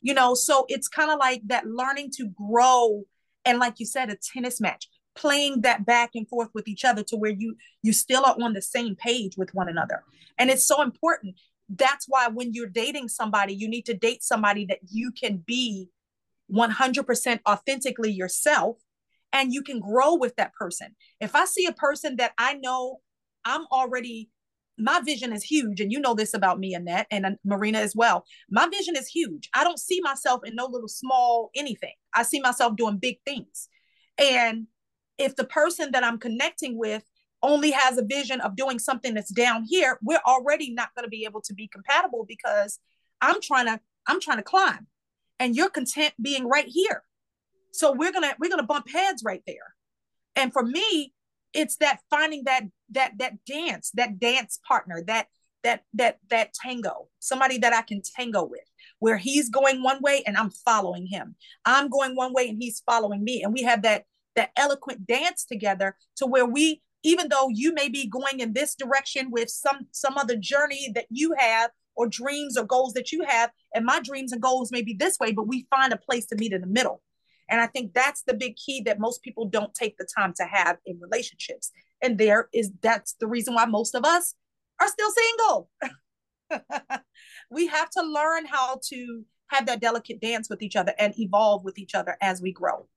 You 0.00 0.14
know, 0.14 0.34
so 0.34 0.66
it's 0.68 0.88
kind 0.88 1.10
of 1.10 1.18
like 1.18 1.42
that 1.46 1.66
learning 1.66 2.10
to 2.16 2.28
grow. 2.28 3.04
And 3.44 3.58
like 3.58 3.78
you 3.78 3.86
said, 3.86 4.10
a 4.10 4.16
tennis 4.16 4.60
match 4.60 4.88
playing 5.14 5.62
that 5.62 5.84
back 5.84 6.10
and 6.14 6.28
forth 6.28 6.48
with 6.54 6.68
each 6.68 6.84
other 6.84 7.02
to 7.04 7.16
where 7.16 7.30
you 7.30 7.56
you 7.82 7.92
still 7.92 8.24
are 8.24 8.36
on 8.40 8.52
the 8.52 8.62
same 8.62 8.96
page 8.96 9.36
with 9.36 9.54
one 9.54 9.68
another. 9.68 10.02
And 10.38 10.50
it's 10.50 10.66
so 10.66 10.82
important. 10.82 11.36
That's 11.68 12.06
why 12.08 12.28
when 12.28 12.52
you're 12.52 12.68
dating 12.68 13.08
somebody 13.08 13.54
you 13.54 13.68
need 13.68 13.86
to 13.86 13.94
date 13.94 14.22
somebody 14.22 14.66
that 14.66 14.78
you 14.90 15.12
can 15.12 15.42
be 15.46 15.88
100% 16.52 17.40
authentically 17.48 18.10
yourself 18.10 18.76
and 19.32 19.52
you 19.52 19.62
can 19.62 19.80
grow 19.80 20.14
with 20.14 20.36
that 20.36 20.54
person. 20.54 20.94
If 21.20 21.34
i 21.34 21.44
see 21.44 21.66
a 21.66 21.72
person 21.72 22.16
that 22.16 22.32
i 22.38 22.54
know 22.54 23.00
i'm 23.44 23.66
already 23.72 24.30
my 24.78 25.00
vision 25.00 25.32
is 25.32 25.42
huge 25.42 25.80
and 25.80 25.92
you 25.92 26.00
know 26.00 26.14
this 26.14 26.34
about 26.34 26.58
me 26.58 26.74
annette 26.74 27.06
and 27.10 27.26
uh, 27.26 27.30
marina 27.44 27.78
as 27.78 27.94
well. 27.94 28.24
My 28.50 28.68
vision 28.68 28.96
is 28.96 29.06
huge. 29.06 29.48
I 29.54 29.64
don't 29.64 29.78
see 29.78 30.00
myself 30.02 30.40
in 30.44 30.54
no 30.54 30.66
little 30.66 30.88
small 30.88 31.50
anything. 31.54 31.94
I 32.14 32.22
see 32.22 32.40
myself 32.40 32.76
doing 32.76 32.96
big 32.98 33.18
things. 33.24 33.68
And 34.18 34.66
if 35.22 35.36
the 35.36 35.44
person 35.44 35.92
that 35.92 36.04
I'm 36.04 36.18
connecting 36.18 36.76
with 36.76 37.04
only 37.42 37.70
has 37.70 37.96
a 37.96 38.04
vision 38.04 38.40
of 38.40 38.56
doing 38.56 38.78
something 38.78 39.14
that's 39.14 39.32
down 39.32 39.64
here, 39.64 39.98
we're 40.02 40.20
already 40.26 40.72
not 40.72 40.94
going 40.94 41.04
to 41.04 41.10
be 41.10 41.24
able 41.24 41.40
to 41.42 41.54
be 41.54 41.68
compatible 41.68 42.24
because 42.28 42.78
I'm 43.20 43.40
trying 43.40 43.66
to 43.66 43.80
I'm 44.06 44.20
trying 44.20 44.38
to 44.38 44.42
climb 44.42 44.88
and 45.38 45.54
you're 45.56 45.70
content 45.70 46.14
being 46.20 46.48
right 46.48 46.66
here. 46.66 47.04
So 47.72 47.92
we're 47.92 48.12
going 48.12 48.28
to 48.28 48.36
we're 48.38 48.50
going 48.50 48.60
to 48.60 48.66
bump 48.66 48.88
heads 48.90 49.22
right 49.24 49.42
there. 49.46 49.74
And 50.34 50.52
for 50.52 50.62
me, 50.62 51.12
it's 51.52 51.76
that 51.76 52.00
finding 52.10 52.44
that 52.44 52.64
that 52.90 53.12
that 53.18 53.44
dance, 53.44 53.92
that 53.94 54.18
dance 54.18 54.58
partner, 54.66 55.02
that 55.06 55.28
that 55.62 55.84
that 55.94 56.18
that 56.30 56.52
tango, 56.52 57.08
somebody 57.20 57.58
that 57.58 57.72
I 57.72 57.82
can 57.82 58.02
tango 58.02 58.44
with 58.44 58.68
where 58.98 59.16
he's 59.16 59.48
going 59.48 59.82
one 59.82 60.00
way 60.00 60.22
and 60.26 60.36
I'm 60.36 60.50
following 60.50 61.06
him. 61.06 61.36
I'm 61.64 61.88
going 61.88 62.16
one 62.16 62.32
way 62.32 62.48
and 62.48 62.58
he's 62.60 62.82
following 62.86 63.22
me 63.22 63.42
and 63.42 63.52
we 63.52 63.62
have 63.62 63.82
that 63.82 64.04
that 64.36 64.50
eloquent 64.56 65.06
dance 65.06 65.44
together 65.44 65.96
to 66.16 66.26
where 66.26 66.46
we 66.46 66.82
even 67.04 67.28
though 67.28 67.48
you 67.50 67.74
may 67.74 67.88
be 67.88 68.06
going 68.06 68.40
in 68.40 68.52
this 68.52 68.74
direction 68.74 69.30
with 69.30 69.50
some 69.50 69.86
some 69.90 70.16
other 70.16 70.36
journey 70.36 70.90
that 70.94 71.06
you 71.10 71.34
have 71.36 71.70
or 71.94 72.06
dreams 72.06 72.56
or 72.56 72.64
goals 72.64 72.94
that 72.94 73.12
you 73.12 73.24
have 73.26 73.50
and 73.74 73.84
my 73.84 74.00
dreams 74.00 74.32
and 74.32 74.40
goals 74.40 74.70
may 74.72 74.82
be 74.82 74.94
this 74.94 75.18
way 75.18 75.32
but 75.32 75.48
we 75.48 75.66
find 75.70 75.92
a 75.92 75.96
place 75.96 76.26
to 76.26 76.36
meet 76.36 76.52
in 76.52 76.60
the 76.60 76.66
middle. 76.66 77.02
And 77.50 77.60
i 77.60 77.66
think 77.66 77.92
that's 77.92 78.22
the 78.22 78.34
big 78.34 78.56
key 78.56 78.82
that 78.86 79.00
most 79.00 79.22
people 79.22 79.46
don't 79.46 79.74
take 79.74 79.96
the 79.98 80.08
time 80.16 80.32
to 80.36 80.44
have 80.44 80.76
in 80.86 80.98
relationships. 81.00 81.70
And 82.00 82.18
there 82.18 82.48
is 82.52 82.70
that's 82.82 83.14
the 83.20 83.26
reason 83.26 83.54
why 83.54 83.66
most 83.66 83.94
of 83.94 84.04
us 84.04 84.34
are 84.80 84.88
still 84.88 85.10
single. 85.10 85.70
We 87.50 87.66
have 87.66 87.90
to 87.90 88.02
learn 88.02 88.46
how 88.46 88.80
to 88.88 89.24
have 89.48 89.66
that 89.66 89.80
delicate 89.80 90.20
dance 90.20 90.48
with 90.48 90.62
each 90.62 90.76
other 90.76 90.94
and 90.98 91.18
evolve 91.18 91.64
with 91.64 91.78
each 91.78 91.94
other 91.94 92.16
as 92.22 92.40
we 92.40 92.52
grow 92.52 92.88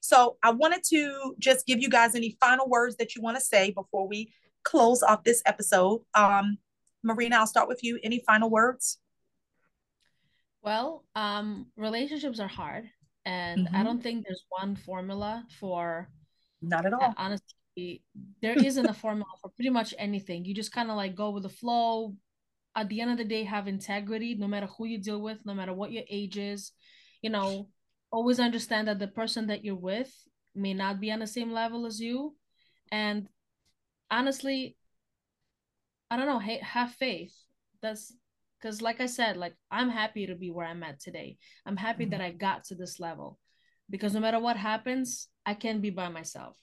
so 0.00 0.36
I 0.42 0.50
wanted 0.50 0.82
to 0.90 1.34
just 1.38 1.66
give 1.66 1.80
you 1.80 1.88
guys 1.88 2.14
any 2.14 2.36
final 2.40 2.68
words 2.68 2.96
that 2.96 3.14
you 3.14 3.22
want 3.22 3.36
to 3.36 3.42
say 3.42 3.70
before 3.70 4.06
we 4.06 4.32
close 4.62 5.02
off 5.02 5.24
this 5.24 5.42
episode. 5.46 6.02
Um, 6.14 6.58
Marina, 7.02 7.36
I'll 7.36 7.46
start 7.46 7.68
with 7.68 7.82
you. 7.82 7.98
Any 8.02 8.20
final 8.20 8.50
words? 8.50 8.98
Well, 10.62 11.04
um, 11.14 11.66
relationships 11.76 12.38
are 12.38 12.48
hard, 12.48 12.84
and 13.24 13.66
mm-hmm. 13.66 13.76
I 13.76 13.82
don't 13.82 14.02
think 14.02 14.24
there's 14.24 14.44
one 14.48 14.76
formula 14.76 15.46
for. 15.58 16.08
Not 16.62 16.84
at 16.84 16.92
all. 16.92 17.14
Honestly, 17.16 18.02
there 18.42 18.52
isn't 18.52 18.86
a 18.86 18.92
formula 18.92 19.30
for 19.40 19.50
pretty 19.50 19.70
much 19.70 19.94
anything. 19.98 20.44
You 20.44 20.54
just 20.54 20.72
kind 20.72 20.90
of 20.90 20.96
like 20.96 21.14
go 21.14 21.30
with 21.30 21.44
the 21.44 21.48
flow. 21.48 22.14
At 22.76 22.88
the 22.88 23.00
end 23.00 23.10
of 23.10 23.18
the 23.18 23.24
day, 23.24 23.42
have 23.44 23.66
integrity, 23.66 24.34
no 24.36 24.46
matter 24.46 24.66
who 24.66 24.84
you 24.84 24.98
deal 24.98 25.20
with, 25.20 25.44
no 25.44 25.54
matter 25.54 25.72
what 25.72 25.90
your 25.90 26.04
age 26.08 26.36
is. 26.38 26.72
You 27.22 27.30
know, 27.30 27.68
always 28.10 28.40
understand 28.40 28.88
that 28.88 28.98
the 28.98 29.08
person 29.08 29.46
that 29.48 29.64
you're 29.64 29.74
with 29.74 30.12
may 30.54 30.74
not 30.74 31.00
be 31.00 31.12
on 31.12 31.20
the 31.20 31.26
same 31.26 31.52
level 31.52 31.86
as 31.86 32.00
you. 32.00 32.34
And 32.90 33.28
honestly 34.10 34.76
i 36.10 36.16
don't 36.16 36.26
know 36.26 36.40
have 36.40 36.92
faith. 36.92 37.34
That's 37.82 38.12
because 38.60 38.82
like 38.82 39.00
i 39.00 39.06
said 39.06 39.36
like 39.36 39.54
i'm 39.70 39.88
happy 39.88 40.26
to 40.26 40.34
be 40.34 40.50
where 40.50 40.66
i'm 40.66 40.82
at 40.82 41.00
today. 41.00 41.38
I'm 41.64 41.76
happy 41.76 42.04
mm-hmm. 42.04 42.10
that 42.10 42.20
i 42.20 42.30
got 42.30 42.64
to 42.64 42.74
this 42.74 43.00
level. 43.00 43.38
Because 43.88 44.14
no 44.14 44.20
matter 44.20 44.40
what 44.40 44.56
happens 44.56 45.28
i 45.46 45.54
can 45.54 45.80
be 45.80 45.90
by 45.90 46.08
myself. 46.08 46.56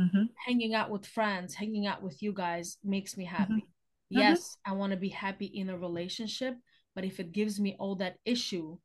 Mm-hmm. 0.00 0.22
hanging 0.46 0.74
out 0.74 0.88
with 0.88 1.04
friends 1.04 1.54
hanging 1.54 1.86
out 1.86 2.02
with 2.02 2.22
you 2.22 2.32
guys 2.32 2.78
makes 2.82 3.14
me 3.14 3.26
happy. 3.26 3.52
Mm-hmm. 3.52 4.18
yes 4.20 4.56
i 4.64 4.72
want 4.72 4.92
to 4.92 4.96
be 4.96 5.10
happy 5.10 5.44
in 5.44 5.68
a 5.68 5.76
relationship 5.76 6.54
but 6.94 7.04
if 7.04 7.20
it 7.20 7.30
gives 7.30 7.60
me 7.60 7.76
all 7.78 7.96
that 7.96 8.16
issue 8.24 8.78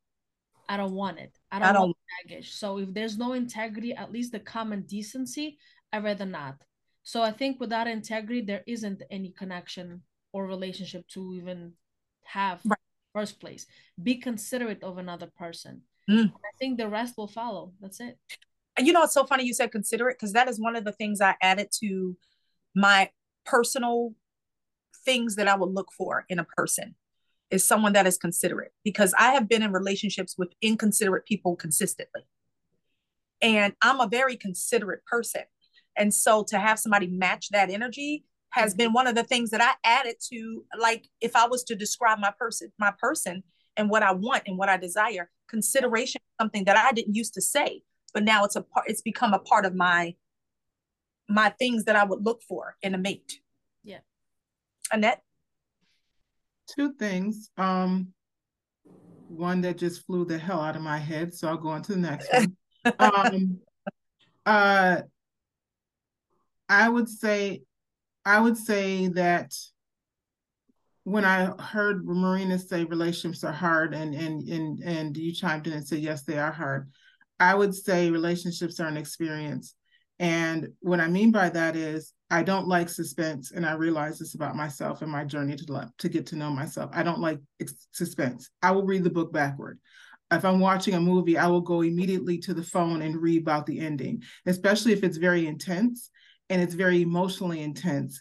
I 0.68 0.76
don't 0.76 0.92
want 0.92 1.18
it. 1.18 1.38
I 1.50 1.58
don't, 1.58 1.68
I 1.68 1.72
don't 1.72 1.82
want 1.82 1.96
baggage. 2.24 2.52
So 2.52 2.78
if 2.78 2.92
there's 2.92 3.16
no 3.16 3.32
integrity, 3.32 3.94
at 3.94 4.12
least 4.12 4.32
the 4.32 4.40
common 4.40 4.82
decency, 4.82 5.58
I 5.92 5.98
rather 5.98 6.26
not. 6.26 6.56
So 7.02 7.22
I 7.22 7.32
think 7.32 7.58
without 7.58 7.86
integrity, 7.86 8.42
there 8.42 8.62
isn't 8.66 9.02
any 9.10 9.30
connection 9.30 10.02
or 10.32 10.46
relationship 10.46 11.08
to 11.08 11.34
even 11.34 11.72
have 12.24 12.60
right. 12.66 12.78
first 13.14 13.40
place. 13.40 13.66
Be 14.02 14.16
considerate 14.16 14.82
of 14.82 14.98
another 14.98 15.30
person. 15.38 15.82
Mm. 16.08 16.32
I 16.34 16.50
think 16.58 16.76
the 16.76 16.88
rest 16.88 17.16
will 17.16 17.28
follow. 17.28 17.72
That's 17.80 18.00
it. 18.00 18.18
You 18.78 18.92
know, 18.92 19.02
it's 19.02 19.14
so 19.14 19.24
funny 19.24 19.44
you 19.44 19.54
said 19.54 19.72
considerate 19.72 20.18
because 20.18 20.34
that 20.34 20.48
is 20.48 20.60
one 20.60 20.76
of 20.76 20.84
the 20.84 20.92
things 20.92 21.20
I 21.20 21.34
added 21.40 21.68
to 21.80 22.16
my 22.74 23.10
personal 23.44 24.12
things 25.04 25.36
that 25.36 25.48
I 25.48 25.56
would 25.56 25.70
look 25.70 25.88
for 25.96 26.26
in 26.28 26.38
a 26.38 26.44
person 26.44 26.94
is 27.50 27.64
someone 27.64 27.94
that 27.94 28.06
is 28.06 28.18
considerate 28.18 28.72
because 28.84 29.14
I 29.18 29.32
have 29.32 29.48
been 29.48 29.62
in 29.62 29.72
relationships 29.72 30.36
with 30.36 30.52
inconsiderate 30.60 31.24
people 31.24 31.56
consistently. 31.56 32.22
And 33.40 33.74
I'm 33.82 34.00
a 34.00 34.08
very 34.08 34.36
considerate 34.36 35.04
person. 35.06 35.42
And 35.96 36.12
so 36.12 36.44
to 36.44 36.58
have 36.58 36.78
somebody 36.78 37.06
match 37.06 37.48
that 37.50 37.70
energy 37.70 38.24
has 38.50 38.74
been 38.74 38.92
one 38.92 39.06
of 39.06 39.14
the 39.14 39.24
things 39.24 39.50
that 39.50 39.60
I 39.60 39.72
added 39.84 40.16
to 40.30 40.64
like 40.78 41.08
if 41.20 41.36
I 41.36 41.46
was 41.46 41.64
to 41.64 41.74
describe 41.74 42.18
my 42.18 42.32
person 42.38 42.72
my 42.78 42.92
person 42.98 43.42
and 43.76 43.90
what 43.90 44.02
I 44.02 44.12
want 44.12 44.44
and 44.46 44.56
what 44.56 44.68
I 44.68 44.76
desire, 44.76 45.30
consideration 45.48 46.20
something 46.40 46.64
that 46.64 46.76
I 46.76 46.92
didn't 46.92 47.14
used 47.14 47.34
to 47.34 47.40
say, 47.40 47.82
but 48.14 48.24
now 48.24 48.44
it's 48.44 48.56
a 48.56 48.62
part 48.62 48.86
it's 48.88 49.02
become 49.02 49.34
a 49.34 49.38
part 49.38 49.64
of 49.64 49.74
my 49.74 50.14
my 51.28 51.50
things 51.50 51.84
that 51.84 51.96
I 51.96 52.04
would 52.04 52.24
look 52.24 52.42
for 52.42 52.76
in 52.82 52.94
a 52.94 52.98
mate. 52.98 53.40
Yeah. 53.84 53.98
Annette? 54.90 55.22
Two 56.68 56.92
things. 56.94 57.50
Um, 57.56 58.08
one 59.28 59.60
that 59.62 59.78
just 59.78 60.06
flew 60.06 60.24
the 60.24 60.38
hell 60.38 60.60
out 60.60 60.76
of 60.76 60.82
my 60.82 60.98
head, 60.98 61.34
so 61.34 61.48
I'll 61.48 61.56
go 61.56 61.68
on 61.68 61.82
to 61.82 61.92
the 61.92 61.98
next 61.98 62.32
one. 62.32 62.56
um, 62.98 63.58
uh, 64.46 65.02
I 66.68 66.88
would 66.88 67.08
say, 67.08 67.62
I 68.24 68.40
would 68.40 68.56
say 68.56 69.08
that 69.08 69.54
when 71.04 71.24
I 71.24 71.46
heard 71.62 72.04
Marina 72.04 72.58
say 72.58 72.84
relationships 72.84 73.44
are 73.44 73.52
hard 73.52 73.94
and 73.94 74.14
and 74.14 74.46
and 74.48 74.82
and 74.82 75.16
you 75.16 75.32
chimed 75.32 75.66
in 75.66 75.72
and 75.72 75.86
said 75.86 76.00
yes 76.00 76.22
they 76.22 76.38
are 76.38 76.52
hard, 76.52 76.90
I 77.40 77.54
would 77.54 77.74
say 77.74 78.10
relationships 78.10 78.78
are 78.80 78.88
an 78.88 78.96
experience. 78.96 79.74
And 80.18 80.68
what 80.80 81.00
I 81.00 81.08
mean 81.08 81.30
by 81.30 81.48
that 81.50 81.76
is 81.76 82.12
I 82.30 82.42
don't 82.42 82.66
like 82.66 82.88
suspense, 82.88 83.52
and 83.52 83.64
I 83.64 83.72
realize 83.72 84.18
this 84.18 84.34
about 84.34 84.56
myself 84.56 85.00
and 85.00 85.10
my 85.10 85.24
journey 85.24 85.56
to 85.56 85.92
to 85.98 86.08
get 86.08 86.26
to 86.26 86.36
know 86.36 86.50
myself. 86.50 86.90
I 86.92 87.02
don't 87.02 87.20
like 87.20 87.40
suspense. 87.92 88.50
I 88.62 88.72
will 88.72 88.84
read 88.84 89.04
the 89.04 89.10
book 89.10 89.32
backward. 89.32 89.78
If 90.30 90.44
I'm 90.44 90.60
watching 90.60 90.94
a 90.94 91.00
movie, 91.00 91.38
I 91.38 91.46
will 91.46 91.62
go 91.62 91.80
immediately 91.80 92.38
to 92.40 92.52
the 92.52 92.62
phone 92.62 93.00
and 93.00 93.16
read 93.16 93.42
about 93.42 93.64
the 93.64 93.80
ending, 93.80 94.22
especially 94.44 94.92
if 94.92 95.02
it's 95.02 95.16
very 95.16 95.46
intense 95.46 96.10
and 96.50 96.60
it's 96.60 96.74
very 96.74 97.00
emotionally 97.00 97.62
intense. 97.62 98.20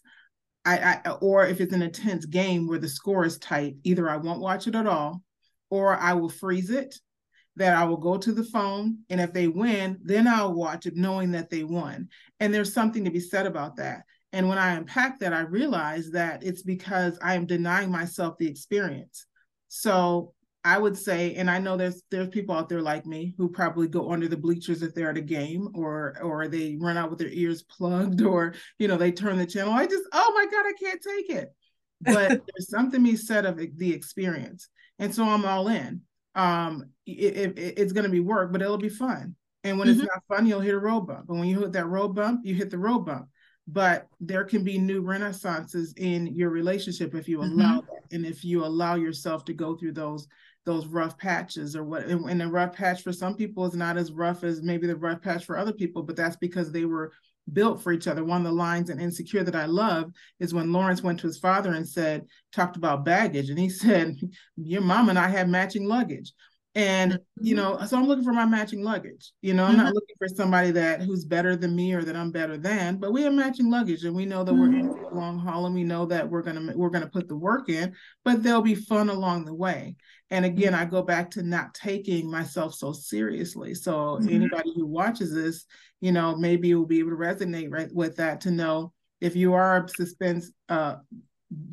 I, 0.64 1.00
I 1.06 1.10
or 1.22 1.46
if 1.46 1.60
it's 1.60 1.74
an 1.74 1.82
intense 1.82 2.26
game 2.26 2.68
where 2.68 2.80
the 2.80 2.88
score 2.88 3.26
is 3.26 3.38
tight, 3.40 3.76
either 3.84 4.10
I 4.10 4.18
won't 4.18 4.40
watch 4.40 4.68
it 4.68 4.76
at 4.76 4.88
all, 4.88 5.22
or 5.70 5.96
I 5.96 6.14
will 6.14 6.30
freeze 6.30 6.70
it. 6.70 6.96
That 7.58 7.76
I 7.76 7.84
will 7.84 7.98
go 7.98 8.18
to 8.18 8.32
the 8.32 8.44
phone, 8.44 9.00
and 9.10 9.20
if 9.20 9.34
they 9.34 9.48
win, 9.48 10.00
then 10.02 10.28
I'll 10.28 10.54
watch 10.54 10.86
it 10.86 10.96
knowing 10.96 11.32
that 11.32 11.50
they 11.50 11.64
won. 11.64 12.10
And 12.40 12.54
there's 12.54 12.74
something 12.74 13.04
to 13.06 13.12
be 13.12 13.20
said 13.20 13.46
about 13.46 13.76
that. 13.78 14.04
And 14.34 14.48
when 14.48 14.58
I 14.58 14.76
unpack 14.76 15.20
that, 15.20 15.34
I 15.34 15.42
realize 15.42 16.12
that 16.12 16.44
it's 16.44 16.62
because 16.62 17.18
I 17.22 17.36
am 17.36 17.46
denying 17.46 17.92
myself 17.92 18.38
the 18.38 18.48
experience. 18.48 19.26
So 19.68 20.34
I 20.64 20.78
would 20.78 20.98
say, 20.98 21.34
and 21.36 21.50
I 21.50 21.60
know 21.60 21.78
there's 21.78 22.04
there's 22.12 22.28
people 22.28 22.54
out 22.54 22.68
there 22.68 22.82
like 22.82 23.06
me 23.06 23.34
who 23.38 23.48
probably 23.48 23.88
go 23.88 24.12
under 24.12 24.28
the 24.28 24.36
bleachers 24.36 24.82
if 24.82 24.94
they're 24.94 25.10
at 25.10 25.18
a 25.18 25.22
game, 25.22 25.70
or 25.76 26.18
or 26.22 26.50
they 26.50 26.78
run 26.80 26.98
out 26.98 27.10
with 27.10 27.20
their 27.20 27.30
ears 27.30 27.64
plugged, 27.64 28.22
or 28.22 28.54
you 28.78 28.90
know 28.90 28.98
they 28.98 29.14
turn 29.14 29.38
the 29.38 29.46
channel. 29.46 29.72
I 29.72 29.86
just, 29.86 30.04
oh 30.12 30.34
my 30.36 30.46
god, 30.52 30.66
I 30.68 30.74
can't 30.74 31.02
take 31.02 31.30
it. 31.30 31.54
But 32.02 32.30
there's 32.30 32.70
something 32.70 33.04
to 33.04 33.12
be 33.12 33.16
said 33.16 33.46
of 33.46 33.58
the 33.78 33.94
experience, 33.94 34.68
and 35.00 35.16
so 35.16 35.24
I'm 35.24 35.46
all 35.46 35.70
in. 35.70 36.02
Um, 36.38 36.92
it, 37.06 37.58
it, 37.58 37.74
it's 37.78 37.94
going 37.94 38.06
to 38.06 38.10
be 38.10 38.20
work, 38.20 38.52
but 38.52 38.62
it'll 38.62 38.78
be 38.78 38.90
fun. 38.90 39.36
And 39.64 39.78
when 39.78 39.88
mm-hmm. 39.88 40.02
it's 40.02 40.08
not 40.08 40.24
fun, 40.28 40.46
you'll 40.46 40.62
hit 40.62 40.76
a 40.76 40.80
road 40.80 41.02
bump. 41.02 41.30
And 41.30 41.40
when 41.40 41.50
you 41.50 41.60
hit 41.60 41.74
that 41.74 41.88
road 41.88 42.16
bump, 42.16 42.42
you 42.46 42.54
hit 42.54 42.70
the 42.70 42.78
road 42.78 43.00
bump. 43.00 43.28
But 43.68 44.08
there 44.22 44.46
can 44.46 44.64
be 44.64 44.78
new 44.78 45.02
renaissances 45.02 45.94
in 45.98 46.28
your 46.28 46.50
relationship 46.50 47.16
if 47.16 47.28
you 47.28 47.42
allow 47.42 47.80
mm-hmm. 47.80 47.88
that, 47.88 48.16
and 48.16 48.26
if 48.26 48.46
you 48.46 48.64
allow 48.64 48.96
yourself 48.96 49.44
to 49.46 49.54
go 49.54 49.76
through 49.76 49.94
those 49.94 50.28
those 50.64 50.86
rough 50.88 51.18
patches 51.18 51.78
or 51.78 51.86
what 51.86 52.04
and, 52.06 52.42
the 52.42 52.48
rough 52.48 52.74
patch 52.74 53.02
for 53.02 53.14
some 53.14 53.36
people 53.36 53.66
is 53.66 53.74
not 53.74 53.98
as 53.98 54.12
rough 54.12 54.44
as 54.44 54.62
maybe 54.62 54.86
the 54.86 54.96
rough 54.98 55.22
patch 55.22 55.46
for 55.46 55.58
other 55.58 55.72
people 55.72 56.04
but 56.04 56.18
that's 56.18 56.36
because 56.36 56.74
they 56.74 56.84
were 56.84 57.14
built 57.54 57.82
for 57.82 57.92
each 57.92 58.08
other 58.08 58.24
one 58.24 58.42
of 58.42 58.48
the 58.48 58.52
lines 58.52 58.90
in 58.90 59.00
insecure 59.00 59.44
that 59.44 59.56
i 59.56 59.66
love 59.66 60.12
is 60.40 60.54
when 60.54 60.72
lawrence 60.72 61.02
went 61.02 61.20
to 61.20 61.28
his 61.28 61.38
father 61.40 61.74
and 61.74 61.88
said 61.88 62.26
talked 62.52 62.76
about 62.78 63.06
baggage 63.06 63.50
and 63.50 63.60
he 63.60 63.70
said 63.84 64.16
your 64.56 64.82
mom 64.82 65.10
and 65.10 65.20
i 65.20 65.28
have 65.28 65.48
matching 65.48 65.88
luggage 65.88 66.34
and 66.78 67.20
you 67.42 67.56
mm-hmm. 67.56 67.80
know 67.80 67.86
so 67.88 67.98
i'm 67.98 68.06
looking 68.06 68.24
for 68.24 68.34
my 68.34 68.46
matching 68.46 68.84
luggage 68.84 69.32
you 69.42 69.54
know 69.54 69.64
i'm 69.64 69.76
mm-hmm. 69.76 69.86
not 69.86 69.94
looking 69.96 70.16
for 70.20 70.28
somebody 70.28 70.70
that 70.70 71.02
who's 71.02 71.26
better 71.26 71.56
than 71.56 71.76
me 71.76 71.92
or 71.92 72.04
that 72.04 72.16
i'm 72.16 72.32
better 72.32 72.56
than 72.56 72.98
but 72.98 73.12
we 73.12 73.24
have 73.24 73.34
matching 73.34 73.72
luggage 73.72 74.04
and 74.04 74.16
we 74.16 74.26
know 74.26 74.44
that 74.44 74.52
mm-hmm. 74.52 74.74
we're 74.74 74.80
in 74.80 74.90
for 74.90 75.10
the 75.10 75.16
long 75.16 75.40
haul 75.40 75.66
and 75.66 75.74
we 75.74 75.84
know 75.84 76.06
that 76.06 76.30
we're 76.30 76.44
gonna 76.44 76.72
we're 76.76 76.92
gonna 76.92 77.08
put 77.08 77.28
the 77.28 77.36
work 77.36 77.68
in 77.68 77.96
but 78.24 78.44
there'll 78.44 78.62
be 78.62 78.76
fun 78.76 79.10
along 79.10 79.44
the 79.44 79.54
way 79.54 79.96
and 80.30 80.46
again 80.46 80.74
mm-hmm. 80.74 80.82
i 80.82 80.86
go 80.86 81.02
back 81.02 81.32
to 81.32 81.44
not 81.44 81.74
taking 81.74 82.30
myself 82.30 82.74
so 82.74 82.92
seriously 82.92 83.74
so 83.74 84.18
mm-hmm. 84.18 84.30
anybody 84.30 84.74
who 84.76 84.86
watches 84.86 85.34
this 85.34 85.66
you 86.02 86.12
know 86.12 86.36
maybe 86.36 86.74
will 86.74 86.86
be 86.86 87.00
able 87.00 87.12
to 87.12 87.16
resonate 87.16 87.72
right 87.72 87.90
with 87.94 88.16
that 88.18 88.42
to 88.42 88.52
know 88.52 88.92
if 89.22 89.36
you 89.36 89.54
are 89.54 89.84
a 89.84 89.90
suspense 89.90 90.52
uh, 90.70 90.96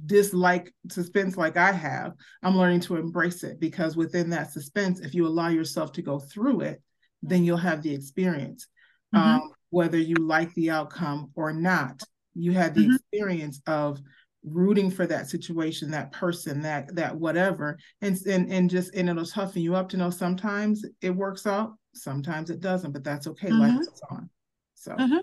dislike 0.06 0.72
suspense 0.88 1.36
like 1.36 1.56
I 1.56 1.72
have, 1.72 2.12
I'm 2.42 2.56
learning 2.56 2.80
to 2.80 2.96
embrace 2.96 3.42
it 3.42 3.58
because 3.58 3.96
within 3.96 4.30
that 4.30 4.52
suspense, 4.52 5.00
if 5.00 5.14
you 5.14 5.26
allow 5.26 5.48
yourself 5.48 5.92
to 5.92 6.02
go 6.02 6.18
through 6.18 6.60
it, 6.60 6.82
then 7.22 7.44
you'll 7.44 7.56
have 7.56 7.82
the 7.82 7.94
experience. 7.94 8.68
Mm-hmm. 9.14 9.28
Um, 9.28 9.50
whether 9.70 9.98
you 9.98 10.14
like 10.16 10.52
the 10.54 10.70
outcome 10.70 11.32
or 11.34 11.52
not, 11.52 12.02
you 12.34 12.52
had 12.52 12.74
the 12.74 12.82
mm-hmm. 12.82 12.94
experience 12.94 13.60
of 13.66 14.00
rooting 14.44 14.90
for 14.90 15.06
that 15.06 15.28
situation, 15.28 15.90
that 15.90 16.12
person, 16.12 16.60
that 16.62 16.94
that 16.94 17.14
whatever, 17.16 17.78
and 18.02 18.16
and 18.26 18.50
and 18.50 18.70
just 18.70 18.94
and 18.94 19.08
it'll 19.08 19.24
toughen 19.24 19.62
you 19.62 19.74
up 19.74 19.88
to 19.90 19.96
know 19.96 20.10
sometimes 20.10 20.84
it 21.00 21.10
works 21.10 21.46
out, 21.46 21.74
sometimes 21.94 22.50
it 22.50 22.60
doesn't, 22.60 22.92
but 22.92 23.04
that's 23.04 23.26
okay. 23.26 23.48
Mm-hmm. 23.48 23.76
Life 23.76 23.80
is 23.80 24.02
on. 24.10 24.30
So 24.74 24.92
mm-hmm. 24.92 25.18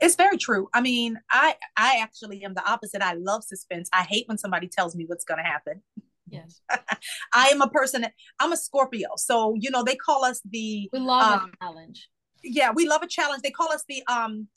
it's 0.00 0.14
very 0.14 0.38
true. 0.38 0.68
I 0.72 0.80
mean, 0.80 1.18
I 1.30 1.56
I 1.76 1.98
actually 2.00 2.44
am 2.44 2.54
the 2.54 2.68
opposite. 2.68 3.02
I 3.02 3.14
love 3.14 3.42
suspense. 3.44 3.88
I 3.92 4.02
hate 4.02 4.28
when 4.28 4.38
somebody 4.38 4.68
tells 4.68 4.94
me 4.94 5.04
what's 5.06 5.24
going 5.24 5.38
to 5.38 5.44
happen. 5.44 5.82
Yes. 6.28 6.60
I 7.34 7.48
am 7.48 7.60
a 7.60 7.68
person 7.68 8.02
that, 8.02 8.12
I'm 8.38 8.52
a 8.52 8.56
Scorpio. 8.56 9.08
So, 9.16 9.54
you 9.58 9.70
know, 9.70 9.82
they 9.82 9.96
call 9.96 10.24
us 10.24 10.40
the 10.48 10.88
We 10.92 11.00
love 11.00 11.42
um, 11.42 11.52
a 11.52 11.64
challenge. 11.64 12.08
Yeah, 12.42 12.70
we 12.72 12.88
love 12.88 13.02
a 13.02 13.08
challenge. 13.08 13.42
They 13.42 13.50
call 13.50 13.72
us 13.72 13.84
the 13.88 14.02
um 14.06 14.48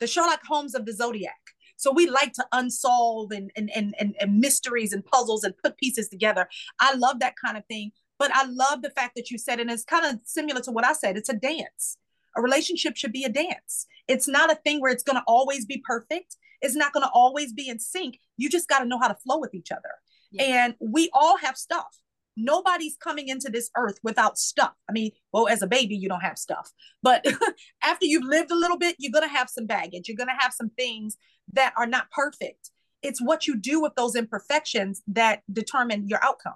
the 0.00 0.06
Sherlock 0.06 0.40
Holmes 0.46 0.74
of 0.74 0.86
the 0.86 0.92
Zodiac. 0.92 1.36
So 1.78 1.92
we 1.92 2.10
like 2.10 2.34
to 2.34 2.46
unsolve 2.52 3.30
and 3.30 3.50
and, 3.56 3.70
and 3.74 3.94
and 3.98 4.14
and 4.20 4.40
mysteries 4.40 4.92
and 4.92 5.04
puzzles 5.04 5.44
and 5.44 5.56
put 5.56 5.78
pieces 5.78 6.08
together. 6.08 6.48
I 6.80 6.94
love 6.94 7.20
that 7.20 7.34
kind 7.42 7.56
of 7.56 7.64
thing. 7.66 7.92
But 8.18 8.32
I 8.34 8.44
love 8.46 8.82
the 8.82 8.90
fact 8.90 9.12
that 9.14 9.30
you 9.30 9.38
said, 9.38 9.60
and 9.60 9.70
it's 9.70 9.84
kind 9.84 10.04
of 10.04 10.20
similar 10.24 10.60
to 10.62 10.72
what 10.72 10.84
I 10.84 10.92
said, 10.92 11.16
it's 11.16 11.28
a 11.28 11.34
dance. 11.34 11.96
A 12.36 12.42
relationship 12.42 12.96
should 12.96 13.12
be 13.12 13.24
a 13.24 13.28
dance. 13.28 13.86
It's 14.08 14.26
not 14.26 14.50
a 14.50 14.56
thing 14.56 14.80
where 14.80 14.92
it's 14.92 15.04
going 15.04 15.16
to 15.16 15.24
always 15.28 15.64
be 15.66 15.82
perfect. 15.86 16.36
It's 16.60 16.74
not 16.74 16.92
going 16.92 17.04
to 17.04 17.10
always 17.14 17.52
be 17.52 17.68
in 17.68 17.78
sync. 17.78 18.18
You 18.36 18.50
just 18.50 18.68
got 18.68 18.80
to 18.80 18.86
know 18.86 18.98
how 18.98 19.08
to 19.08 19.14
flow 19.14 19.38
with 19.38 19.54
each 19.54 19.70
other. 19.70 19.90
Yeah. 20.32 20.64
And 20.64 20.74
we 20.80 21.10
all 21.12 21.38
have 21.38 21.56
stuff. 21.56 21.96
Nobody's 22.38 22.96
coming 23.02 23.28
into 23.28 23.50
this 23.50 23.70
earth 23.76 23.98
without 24.02 24.38
stuff. 24.38 24.72
I 24.88 24.92
mean, 24.92 25.10
well, 25.32 25.48
as 25.48 25.62
a 25.62 25.66
baby, 25.66 25.96
you 25.96 26.08
don't 26.08 26.20
have 26.20 26.38
stuff. 26.38 26.70
But 27.02 27.26
after 27.82 28.06
you've 28.06 28.24
lived 28.24 28.50
a 28.50 28.56
little 28.56 28.78
bit, 28.78 28.96
you're 28.98 29.12
going 29.12 29.28
to 29.28 29.34
have 29.34 29.50
some 29.50 29.66
baggage. 29.66 30.08
You're 30.08 30.16
going 30.16 30.28
to 30.28 30.42
have 30.42 30.52
some 30.52 30.70
things 30.70 31.16
that 31.52 31.74
are 31.76 31.86
not 31.86 32.10
perfect. 32.10 32.70
It's 33.02 33.20
what 33.20 33.46
you 33.46 33.56
do 33.56 33.80
with 33.80 33.94
those 33.96 34.14
imperfections 34.14 35.02
that 35.08 35.42
determine 35.52 36.08
your 36.08 36.24
outcome. 36.24 36.54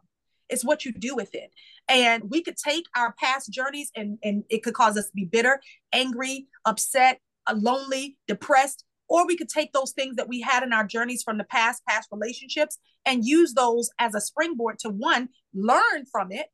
It's 0.48 0.64
what 0.64 0.84
you 0.84 0.92
do 0.92 1.14
with 1.14 1.34
it. 1.34 1.50
And 1.88 2.30
we 2.30 2.42
could 2.42 2.56
take 2.56 2.84
our 2.96 3.14
past 3.18 3.50
journeys 3.50 3.90
and, 3.96 4.18
and 4.22 4.44
it 4.50 4.62
could 4.62 4.74
cause 4.74 4.96
us 4.96 5.06
to 5.06 5.12
be 5.14 5.24
bitter, 5.24 5.60
angry, 5.92 6.46
upset, 6.64 7.20
uh, 7.46 7.54
lonely, 7.58 8.18
depressed, 8.28 8.84
or 9.08 9.26
we 9.26 9.36
could 9.36 9.48
take 9.48 9.72
those 9.72 9.92
things 9.92 10.16
that 10.16 10.28
we 10.28 10.40
had 10.40 10.62
in 10.62 10.72
our 10.72 10.84
journeys 10.84 11.22
from 11.22 11.38
the 11.38 11.44
past, 11.44 11.82
past 11.88 12.08
relationships, 12.10 12.78
and 13.04 13.24
use 13.24 13.54
those 13.54 13.90
as 13.98 14.14
a 14.14 14.20
springboard 14.20 14.78
to 14.80 14.88
one, 14.88 15.28
learn 15.54 16.04
from 16.10 16.32
it, 16.32 16.46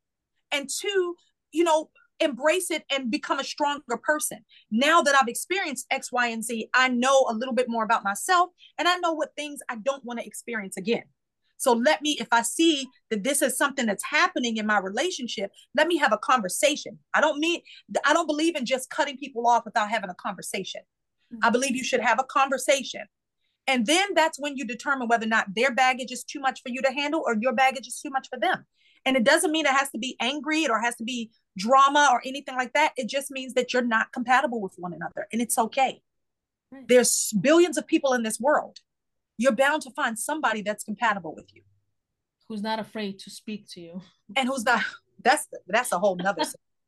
and 0.51 0.69
two, 0.69 1.15
you 1.51 1.63
know, 1.63 1.89
embrace 2.19 2.69
it 2.69 2.83
and 2.91 3.11
become 3.11 3.39
a 3.39 3.43
stronger 3.43 3.97
person. 4.03 4.39
Now 4.71 5.01
that 5.01 5.15
I've 5.15 5.27
experienced 5.27 5.87
X, 5.89 6.11
Y, 6.11 6.27
and 6.27 6.43
Z, 6.43 6.69
I 6.73 6.89
know 6.89 7.25
a 7.29 7.33
little 7.33 7.53
bit 7.53 7.69
more 7.69 7.83
about 7.83 8.03
myself 8.03 8.49
and 8.77 8.87
I 8.87 8.97
know 8.97 9.13
what 9.13 9.35
things 9.35 9.61
I 9.69 9.77
don't 9.77 10.03
want 10.03 10.19
to 10.19 10.25
experience 10.25 10.75
again. 10.77 11.03
So 11.57 11.73
let 11.73 12.01
me, 12.01 12.17
if 12.19 12.27
I 12.31 12.41
see 12.41 12.87
that 13.09 13.23
this 13.23 13.41
is 13.41 13.57
something 13.57 13.85
that's 13.85 14.03
happening 14.03 14.57
in 14.57 14.65
my 14.65 14.79
relationship, 14.79 15.51
let 15.75 15.87
me 15.87 15.97
have 15.97 16.13
a 16.13 16.17
conversation. 16.17 16.99
I 17.13 17.19
don't 17.19 17.39
mean, 17.39 17.61
I 18.05 18.13
don't 18.13 18.27
believe 18.27 18.55
in 18.55 18.65
just 18.65 18.89
cutting 18.89 19.17
people 19.17 19.45
off 19.45 19.65
without 19.65 19.89
having 19.89 20.09
a 20.09 20.15
conversation. 20.15 20.81
Mm-hmm. 21.33 21.45
I 21.45 21.49
believe 21.49 21.75
you 21.75 21.83
should 21.83 21.99
have 21.99 22.19
a 22.19 22.23
conversation. 22.23 23.01
And 23.67 23.85
then 23.85 24.13
that's 24.15 24.39
when 24.39 24.55
you 24.55 24.65
determine 24.65 25.09
whether 25.09 25.25
or 25.25 25.29
not 25.29 25.53
their 25.53 25.73
baggage 25.73 26.11
is 26.11 26.23
too 26.23 26.39
much 26.39 26.61
for 26.61 26.69
you 26.69 26.81
to 26.81 26.91
handle 26.91 27.23
or 27.25 27.35
your 27.39 27.53
baggage 27.53 27.87
is 27.87 27.99
too 27.99 28.09
much 28.09 28.29
for 28.29 28.39
them. 28.39 28.65
And 29.05 29.15
it 29.15 29.23
doesn't 29.23 29.51
mean 29.51 29.65
it 29.65 29.71
has 29.71 29.89
to 29.91 29.97
be 29.97 30.15
angry 30.19 30.67
or 30.67 30.79
has 30.79 30.95
to 30.97 31.03
be 31.03 31.31
drama 31.57 32.09
or 32.11 32.21
anything 32.25 32.55
like 32.55 32.73
that. 32.73 32.93
It 32.97 33.07
just 33.07 33.31
means 33.31 33.53
that 33.53 33.73
you're 33.73 33.81
not 33.81 34.11
compatible 34.13 34.61
with 34.61 34.73
one 34.77 34.93
another 34.93 35.27
and 35.31 35.41
it's 35.41 35.57
okay. 35.57 36.01
Right. 36.71 36.87
There's 36.87 37.33
billions 37.41 37.77
of 37.77 37.87
people 37.87 38.13
in 38.13 38.23
this 38.23 38.39
world 38.39 38.79
you're 39.39 39.53
bound 39.53 39.81
to 39.81 39.89
find 39.91 40.19
somebody 40.19 40.61
that's 40.61 40.83
compatible 40.83 41.33
with 41.33 41.47
you 41.55 41.63
who's 42.47 42.61
not 42.61 42.77
afraid 42.77 43.17
to 43.19 43.31
speak 43.31 43.65
to 43.69 43.79
you 43.79 44.01
and 44.35 44.47
who's 44.47 44.65
not 44.65 44.83
that's 45.23 45.47
that's 45.67 45.91
a 45.91 45.97
whole 45.97 46.15
nother 46.17 46.43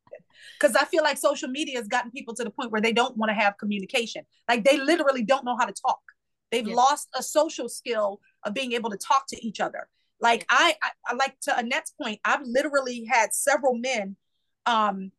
because 0.60 0.76
i 0.76 0.84
feel 0.84 1.02
like 1.02 1.18
social 1.18 1.48
media 1.48 1.76
has 1.78 1.88
gotten 1.88 2.10
people 2.12 2.34
to 2.34 2.44
the 2.44 2.50
point 2.50 2.70
where 2.70 2.80
they 2.80 2.92
don't 2.92 3.16
want 3.16 3.30
to 3.30 3.34
have 3.34 3.56
communication 3.58 4.22
like 4.48 4.64
they 4.64 4.76
literally 4.76 5.24
don't 5.24 5.44
know 5.44 5.56
how 5.58 5.64
to 5.64 5.72
talk 5.72 6.00
they've 6.52 6.68
yeah. 6.68 6.74
lost 6.74 7.08
a 7.16 7.22
social 7.22 7.68
skill 7.68 8.20
of 8.44 8.54
being 8.54 8.72
able 8.72 8.90
to 8.90 8.98
talk 8.98 9.26
to 9.26 9.44
each 9.44 9.58
other 9.58 9.88
like 10.22 10.46
I, 10.48 10.74
I, 10.82 10.90
I 11.08 11.14
like 11.14 11.38
to 11.42 11.58
annette's 11.58 11.92
point 12.00 12.20
i've 12.24 12.46
literally 12.46 13.04
had 13.10 13.34
several 13.34 13.76
men 13.76 14.16
um 14.64 15.10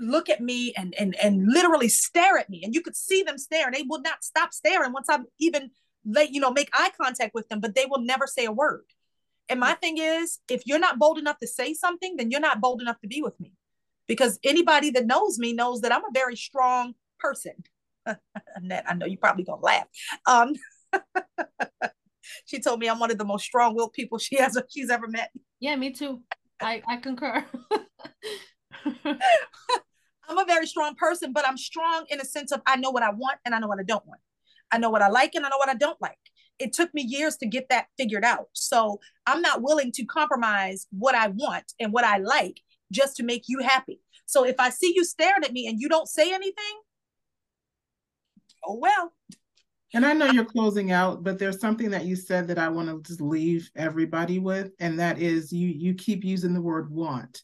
look 0.00 0.28
at 0.28 0.40
me 0.40 0.72
and 0.76 0.94
and 0.98 1.14
and 1.22 1.46
literally 1.46 1.88
stare 1.88 2.38
at 2.38 2.48
me 2.48 2.62
and 2.64 2.74
you 2.74 2.80
could 2.80 2.96
see 2.96 3.22
them 3.22 3.38
stare 3.38 3.66
and 3.66 3.74
they 3.74 3.84
would 3.86 4.02
not 4.02 4.24
stop 4.24 4.52
staring 4.52 4.92
once 4.92 5.06
i'm 5.08 5.26
even 5.38 5.70
let 6.06 6.30
you 6.30 6.40
know 6.40 6.50
make 6.50 6.70
eye 6.72 6.90
contact 7.00 7.34
with 7.34 7.48
them 7.48 7.60
but 7.60 7.74
they 7.74 7.86
will 7.88 8.00
never 8.00 8.26
say 8.26 8.46
a 8.46 8.52
word. 8.52 8.84
And 9.50 9.60
my 9.60 9.74
thing 9.74 9.98
is 9.98 10.38
if 10.48 10.62
you're 10.64 10.78
not 10.78 10.98
bold 10.98 11.18
enough 11.18 11.38
to 11.40 11.46
say 11.46 11.74
something 11.74 12.16
then 12.16 12.30
you're 12.30 12.40
not 12.40 12.60
bold 12.60 12.80
enough 12.80 13.00
to 13.00 13.08
be 13.08 13.20
with 13.20 13.38
me 13.40 13.52
because 14.06 14.38
anybody 14.44 14.90
that 14.92 15.06
knows 15.06 15.38
me 15.38 15.52
knows 15.52 15.82
that 15.82 15.92
i'm 15.92 16.04
a 16.04 16.12
very 16.14 16.36
strong 16.36 16.94
person. 17.18 17.52
Annette, 18.54 18.84
i 18.88 18.94
know 18.94 19.06
you're 19.06 19.18
probably 19.18 19.44
gonna 19.44 19.60
laugh. 19.60 19.86
Um 20.26 20.54
she 22.46 22.60
told 22.60 22.80
me 22.80 22.88
I'm 22.88 22.98
one 22.98 23.10
of 23.10 23.18
the 23.18 23.24
most 23.24 23.44
strong-willed 23.44 23.92
people 23.92 24.18
she 24.18 24.36
has 24.36 24.58
she's 24.70 24.90
ever 24.90 25.08
met. 25.08 25.30
Yeah, 25.60 25.76
me 25.76 25.92
too. 25.92 26.20
I 26.60 26.82
I 26.88 26.96
concur. 26.96 27.44
I'm 29.04 30.38
a 30.38 30.44
very 30.44 30.66
strong 30.66 30.94
person, 30.94 31.32
but 31.32 31.46
I'm 31.46 31.58
strong 31.58 32.04
in 32.08 32.20
a 32.20 32.24
sense 32.24 32.52
of 32.52 32.60
I 32.66 32.76
know 32.76 32.90
what 32.90 33.02
I 33.02 33.10
want 33.10 33.38
and 33.44 33.54
I 33.54 33.58
know 33.58 33.66
what 33.66 33.80
I 33.80 33.84
don't 33.84 34.06
want. 34.06 34.20
I 34.70 34.78
know 34.78 34.90
what 34.90 35.02
I 35.02 35.08
like 35.08 35.34
and 35.34 35.44
I 35.44 35.48
know 35.48 35.56
what 35.56 35.68
I 35.68 35.74
don't 35.74 36.00
like. 36.00 36.18
It 36.58 36.72
took 36.72 36.92
me 36.94 37.02
years 37.02 37.36
to 37.38 37.46
get 37.46 37.68
that 37.70 37.86
figured 37.98 38.24
out. 38.24 38.48
So 38.52 39.00
I'm 39.26 39.42
not 39.42 39.62
willing 39.62 39.90
to 39.92 40.04
compromise 40.04 40.86
what 40.90 41.14
I 41.14 41.28
want 41.28 41.72
and 41.80 41.92
what 41.92 42.04
I 42.04 42.18
like 42.18 42.60
just 42.92 43.16
to 43.16 43.22
make 43.22 43.44
you 43.48 43.60
happy. 43.60 44.00
So 44.26 44.44
if 44.44 44.56
I 44.60 44.70
see 44.70 44.92
you 44.94 45.04
staring 45.04 45.42
at 45.42 45.52
me 45.52 45.66
and 45.66 45.80
you 45.80 45.88
don't 45.88 46.08
say 46.08 46.32
anything, 46.32 46.80
oh 48.64 48.78
well. 48.80 49.12
And 49.92 50.06
I 50.06 50.12
know 50.12 50.26
you're 50.26 50.44
closing 50.44 50.92
out, 50.92 51.24
but 51.24 51.38
there's 51.38 51.60
something 51.60 51.90
that 51.90 52.04
you 52.04 52.14
said 52.14 52.46
that 52.48 52.58
I 52.58 52.68
want 52.68 52.88
to 52.88 53.02
just 53.02 53.20
leave 53.20 53.70
everybody 53.74 54.38
with, 54.38 54.70
and 54.78 54.98
that 55.00 55.18
is 55.18 55.52
you 55.52 55.68
you 55.68 55.94
keep 55.94 56.24
using 56.24 56.54
the 56.54 56.62
word 56.62 56.90
want. 56.90 57.42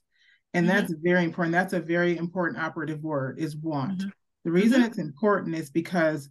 And 0.54 0.66
mm-hmm. 0.66 0.76
that's 0.78 0.94
very 1.02 1.24
important. 1.24 1.52
That's 1.52 1.72
a 1.72 1.80
very 1.80 2.16
important 2.16 2.62
operative 2.62 3.02
word 3.02 3.38
is 3.38 3.56
want. 3.56 3.98
Mm-hmm. 3.98 4.08
The 4.44 4.52
reason 4.52 4.80
mm-hmm. 4.80 4.90
it's 4.90 4.98
important 4.98 5.56
is 5.56 5.70
because 5.70 6.28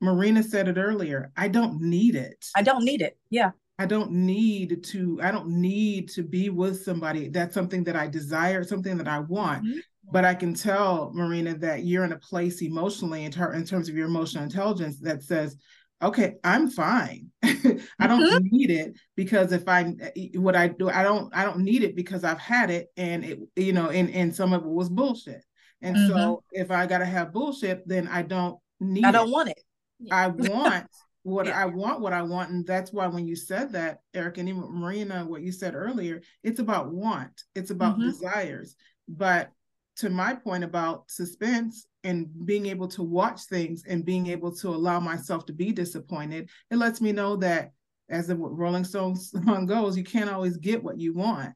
Marina 0.00 0.42
said 0.42 0.68
it 0.68 0.78
earlier. 0.78 1.32
I 1.36 1.48
don't 1.48 1.80
need 1.80 2.14
it. 2.14 2.44
I 2.56 2.62
don't 2.62 2.84
need 2.84 3.02
it. 3.02 3.18
Yeah. 3.30 3.50
I 3.78 3.86
don't 3.86 4.12
need 4.12 4.84
to, 4.84 5.18
I 5.22 5.30
don't 5.30 5.48
need 5.48 6.08
to 6.10 6.22
be 6.22 6.50
with 6.50 6.84
somebody. 6.84 7.28
That's 7.28 7.54
something 7.54 7.84
that 7.84 7.96
I 7.96 8.06
desire, 8.06 8.62
something 8.62 8.96
that 8.98 9.08
I 9.08 9.20
want. 9.20 9.66
But 10.12 10.24
I 10.26 10.34
can 10.34 10.54
tell, 10.54 11.10
Marina, 11.14 11.54
that 11.58 11.84
you're 11.84 12.04
in 12.04 12.12
a 12.12 12.18
place 12.18 12.60
emotionally 12.60 13.24
in, 13.24 13.32
ter- 13.32 13.54
in 13.54 13.64
terms 13.64 13.88
of 13.88 13.96
your 13.96 14.06
emotional 14.06 14.44
intelligence 14.44 15.00
that 15.00 15.22
says, 15.22 15.56
okay 16.02 16.34
i'm 16.42 16.68
fine 16.68 17.30
i 17.44 18.06
don't 18.06 18.22
mm-hmm. 18.22 18.44
need 18.50 18.70
it 18.70 18.98
because 19.16 19.52
if 19.52 19.68
i 19.68 19.94
what 20.34 20.56
i 20.56 20.66
do 20.66 20.90
i 20.90 21.02
don't 21.02 21.34
i 21.34 21.44
don't 21.44 21.60
need 21.60 21.82
it 21.82 21.94
because 21.94 22.24
i've 22.24 22.38
had 22.38 22.70
it 22.70 22.88
and 22.96 23.24
it 23.24 23.38
you 23.56 23.72
know 23.72 23.88
and 23.88 24.10
and 24.10 24.34
some 24.34 24.52
of 24.52 24.64
it 24.64 24.68
was 24.68 24.88
bullshit 24.88 25.44
and 25.80 25.96
mm-hmm. 25.96 26.12
so 26.12 26.42
if 26.52 26.70
i 26.70 26.86
gotta 26.86 27.04
have 27.04 27.32
bullshit 27.32 27.86
then 27.86 28.08
i 28.08 28.20
don't 28.20 28.58
need 28.80 29.04
i 29.04 29.12
don't 29.12 29.28
it. 29.28 29.32
want 29.32 29.48
it 29.48 29.62
i 30.10 30.26
want 30.28 30.86
what 31.22 31.46
yeah. 31.46 31.60
i 31.60 31.64
want 31.64 32.00
what 32.00 32.12
i 32.12 32.22
want 32.22 32.50
and 32.50 32.66
that's 32.66 32.92
why 32.92 33.06
when 33.06 33.24
you 33.24 33.36
said 33.36 33.72
that 33.72 34.00
erica 34.12 34.40
and 34.40 34.48
even 34.48 34.62
marina 34.68 35.24
what 35.24 35.42
you 35.42 35.52
said 35.52 35.76
earlier 35.76 36.20
it's 36.42 36.58
about 36.58 36.92
want 36.92 37.44
it's 37.54 37.70
about 37.70 37.96
mm-hmm. 37.96 38.08
desires 38.08 38.74
but 39.06 39.50
to 39.96 40.10
my 40.10 40.34
point 40.34 40.64
about 40.64 41.10
suspense 41.10 41.86
and 42.04 42.28
being 42.46 42.66
able 42.66 42.88
to 42.88 43.02
watch 43.02 43.42
things 43.42 43.84
and 43.86 44.04
being 44.04 44.26
able 44.28 44.54
to 44.56 44.68
allow 44.68 44.98
myself 45.00 45.46
to 45.46 45.52
be 45.52 45.72
disappointed, 45.72 46.48
it 46.70 46.76
lets 46.76 47.00
me 47.00 47.12
know 47.12 47.36
that 47.36 47.72
as 48.08 48.26
the 48.26 48.36
Rolling 48.36 48.84
Stones 48.84 49.30
song 49.44 49.66
goes, 49.66 49.96
you 49.96 50.04
can't 50.04 50.30
always 50.30 50.56
get 50.56 50.82
what 50.82 50.98
you 50.98 51.14
want. 51.14 51.52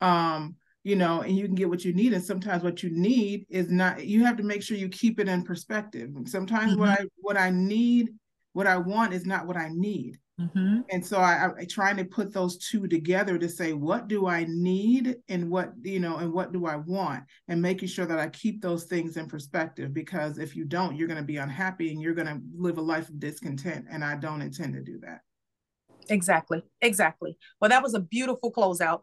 Um, 0.00 0.56
you 0.84 0.96
know, 0.96 1.20
and 1.20 1.36
you 1.36 1.44
can 1.44 1.54
get 1.54 1.68
what 1.68 1.84
you 1.84 1.92
need. 1.92 2.14
And 2.14 2.24
sometimes 2.24 2.62
what 2.62 2.82
you 2.82 2.90
need 2.90 3.46
is 3.50 3.70
not, 3.70 4.06
you 4.06 4.24
have 4.24 4.36
to 4.36 4.42
make 4.42 4.62
sure 4.62 4.76
you 4.76 4.88
keep 4.88 5.20
it 5.20 5.28
in 5.28 5.42
perspective. 5.42 6.10
And 6.16 6.28
sometimes 6.28 6.72
mm-hmm. 6.72 6.80
what 6.80 6.88
I 6.88 7.04
what 7.16 7.36
I 7.36 7.50
need, 7.50 8.10
what 8.52 8.66
I 8.66 8.78
want 8.78 9.12
is 9.12 9.26
not 9.26 9.46
what 9.46 9.56
I 9.56 9.68
need. 9.70 10.18
Mm-hmm. 10.40 10.80
And 10.90 11.04
so 11.04 11.18
I, 11.18 11.48
I 11.58 11.64
trying 11.64 11.96
to 11.96 12.04
put 12.04 12.32
those 12.32 12.58
two 12.58 12.86
together 12.86 13.38
to 13.38 13.48
say 13.48 13.72
what 13.72 14.06
do 14.06 14.28
I 14.28 14.46
need 14.48 15.16
and 15.28 15.50
what 15.50 15.72
you 15.82 15.98
know 15.98 16.18
and 16.18 16.32
what 16.32 16.52
do 16.52 16.66
I 16.66 16.76
want 16.76 17.24
and 17.48 17.60
making 17.60 17.88
sure 17.88 18.06
that 18.06 18.20
I 18.20 18.28
keep 18.28 18.62
those 18.62 18.84
things 18.84 19.16
in 19.16 19.26
perspective 19.26 19.92
because 19.92 20.38
if 20.38 20.54
you 20.54 20.64
don't 20.64 20.96
you're 20.96 21.08
going 21.08 21.18
to 21.18 21.24
be 21.24 21.38
unhappy 21.38 21.90
and 21.90 22.00
you're 22.00 22.14
going 22.14 22.28
to 22.28 22.40
live 22.56 22.78
a 22.78 22.82
life 22.82 23.08
of 23.08 23.18
discontent 23.18 23.86
and 23.90 24.04
I 24.04 24.14
don't 24.14 24.40
intend 24.40 24.74
to 24.74 24.80
do 24.80 25.00
that. 25.00 25.22
Exactly. 26.08 26.62
Exactly. 26.82 27.36
Well 27.60 27.70
that 27.70 27.82
was 27.82 27.94
a 27.94 28.00
beautiful 28.00 28.52
closeout. 28.52 29.00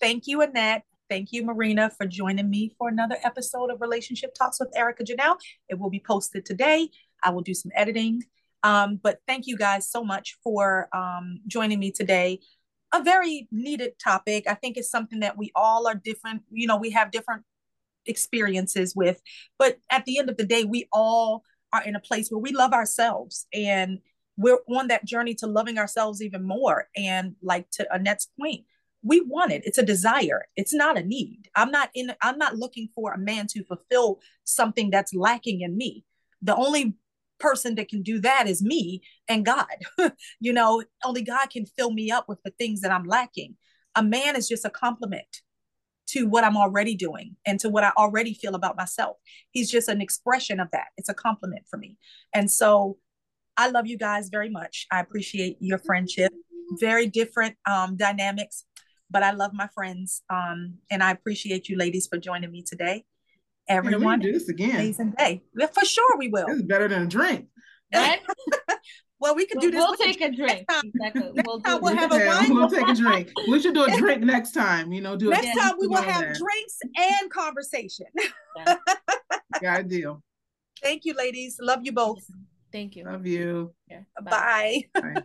Thank 0.00 0.28
you 0.28 0.42
Annette. 0.42 0.84
Thank 1.10 1.32
you 1.32 1.44
Marina 1.44 1.90
for 1.90 2.06
joining 2.06 2.48
me 2.48 2.74
for 2.78 2.88
another 2.88 3.16
episode 3.24 3.70
of 3.72 3.80
Relationship 3.80 4.34
Talks 4.34 4.60
with 4.60 4.70
Erica 4.76 5.02
Janelle. 5.02 5.36
It 5.68 5.80
will 5.80 5.90
be 5.90 6.02
posted 6.04 6.44
today. 6.44 6.90
I 7.24 7.30
will 7.30 7.42
do 7.42 7.54
some 7.54 7.72
editing 7.74 8.22
um, 8.62 9.00
but 9.02 9.18
thank 9.26 9.46
you 9.46 9.56
guys 9.56 9.88
so 9.88 10.04
much 10.04 10.38
for 10.42 10.88
um, 10.94 11.40
joining 11.46 11.78
me 11.78 11.92
today. 11.92 12.40
A 12.94 13.02
very 13.02 13.48
needed 13.50 13.92
topic. 14.02 14.44
I 14.48 14.54
think 14.54 14.76
it's 14.76 14.90
something 14.90 15.20
that 15.20 15.36
we 15.36 15.52
all 15.54 15.86
are 15.86 15.94
different. 15.94 16.42
You 16.50 16.66
know, 16.66 16.76
we 16.76 16.90
have 16.90 17.10
different 17.10 17.42
experiences 18.06 18.94
with, 18.94 19.20
but 19.58 19.78
at 19.90 20.04
the 20.04 20.18
end 20.18 20.30
of 20.30 20.36
the 20.36 20.46
day, 20.46 20.64
we 20.64 20.88
all 20.92 21.42
are 21.72 21.82
in 21.82 21.96
a 21.96 22.00
place 22.00 22.30
where 22.30 22.40
we 22.40 22.52
love 22.52 22.72
ourselves 22.72 23.46
and 23.52 23.98
we're 24.36 24.58
on 24.68 24.88
that 24.88 25.04
journey 25.04 25.34
to 25.34 25.46
loving 25.46 25.78
ourselves 25.78 26.22
even 26.22 26.46
more. 26.46 26.88
And 26.96 27.34
like 27.42 27.70
to 27.72 27.92
Annette's 27.92 28.28
point, 28.38 28.64
we 29.02 29.20
want 29.20 29.52
it. 29.52 29.62
It's 29.64 29.78
a 29.78 29.84
desire. 29.84 30.46
It's 30.56 30.74
not 30.74 30.98
a 30.98 31.02
need. 31.02 31.48
I'm 31.54 31.70
not 31.70 31.90
in. 31.94 32.12
I'm 32.22 32.38
not 32.38 32.56
looking 32.56 32.88
for 32.94 33.12
a 33.12 33.18
man 33.18 33.46
to 33.48 33.64
fulfill 33.64 34.20
something 34.44 34.90
that's 34.90 35.14
lacking 35.14 35.60
in 35.60 35.76
me. 35.76 36.04
The 36.42 36.56
only 36.56 36.94
person 37.38 37.74
that 37.76 37.88
can 37.88 38.02
do 38.02 38.20
that 38.20 38.48
is 38.48 38.62
me 38.62 39.02
and 39.28 39.44
God. 39.44 39.66
you 40.40 40.52
know, 40.52 40.82
only 41.04 41.22
God 41.22 41.50
can 41.50 41.66
fill 41.66 41.92
me 41.92 42.10
up 42.10 42.28
with 42.28 42.42
the 42.44 42.52
things 42.52 42.80
that 42.80 42.92
I'm 42.92 43.04
lacking. 43.04 43.56
A 43.94 44.02
man 44.02 44.36
is 44.36 44.48
just 44.48 44.64
a 44.64 44.70
compliment 44.70 45.42
to 46.08 46.26
what 46.26 46.44
I'm 46.44 46.56
already 46.56 46.94
doing 46.94 47.36
and 47.46 47.58
to 47.60 47.68
what 47.68 47.84
I 47.84 47.90
already 47.96 48.34
feel 48.34 48.54
about 48.54 48.76
myself. 48.76 49.16
He's 49.50 49.70
just 49.70 49.88
an 49.88 50.00
expression 50.00 50.60
of 50.60 50.68
that. 50.72 50.86
It's 50.96 51.08
a 51.08 51.14
compliment 51.14 51.66
for 51.68 51.78
me. 51.78 51.96
And 52.32 52.50
so 52.50 52.98
I 53.56 53.70
love 53.70 53.86
you 53.86 53.98
guys 53.98 54.28
very 54.28 54.50
much. 54.50 54.86
I 54.92 55.00
appreciate 55.00 55.56
your 55.60 55.78
friendship. 55.78 56.32
Very 56.78 57.06
different 57.06 57.56
um, 57.68 57.96
dynamics, 57.96 58.64
but 59.10 59.22
I 59.22 59.32
love 59.32 59.52
my 59.52 59.68
friends. 59.68 60.22
Um, 60.30 60.74
and 60.90 61.02
I 61.02 61.10
appreciate 61.10 61.68
you 61.68 61.76
ladies 61.76 62.06
for 62.06 62.18
joining 62.18 62.52
me 62.52 62.62
today 62.62 63.04
everyone. 63.68 64.20
do 64.20 64.32
this 64.32 64.48
again. 64.48 64.76
Amazing 64.76 65.14
day. 65.18 65.42
Yeah, 65.56 65.66
for 65.66 65.84
sure 65.84 66.16
we 66.18 66.28
will. 66.28 66.46
This 66.46 66.56
is 66.56 66.62
better 66.62 66.88
than 66.88 67.02
a 67.02 67.06
drink. 67.06 67.46
Right? 67.94 68.20
well, 69.20 69.34
we 69.34 69.46
could 69.46 69.60
do 69.60 69.70
this. 69.70 69.78
We'll 69.78 69.96
take 69.96 70.20
a 70.20 70.30
drink. 70.30 70.66
Exactly. 70.68 71.30
We'll, 71.46 71.60
time 71.60 71.80
we'll 71.80 71.96
have 71.96 72.12
a 72.12 72.26
wine. 72.26 72.54
We'll 72.54 72.70
take 72.70 72.88
a 72.88 72.94
drink. 72.94 73.30
We 73.48 73.60
should 73.60 73.74
do 73.74 73.84
a 73.84 73.90
drink 73.98 74.22
next 74.22 74.52
time. 74.52 74.92
You 74.92 75.00
know, 75.00 75.16
do 75.16 75.30
next 75.30 75.58
time 75.58 75.74
we 75.78 75.86
will 75.86 76.02
have 76.02 76.22
there. 76.22 76.34
drinks 76.34 76.78
and 76.96 77.30
conversation. 77.30 78.06
Yeah. 78.56 78.76
Got 79.60 79.80
a 79.80 79.82
deal. 79.84 80.22
Thank 80.82 81.04
you, 81.04 81.14
ladies. 81.14 81.58
Love 81.60 81.80
you 81.84 81.92
both. 81.92 82.24
Thank 82.72 82.96
you. 82.96 83.04
Love 83.04 83.26
you. 83.26 83.72
Yeah. 83.88 84.00
Bye. 84.22 84.82
Bye. 84.94 85.00
Bye. 85.00 85.22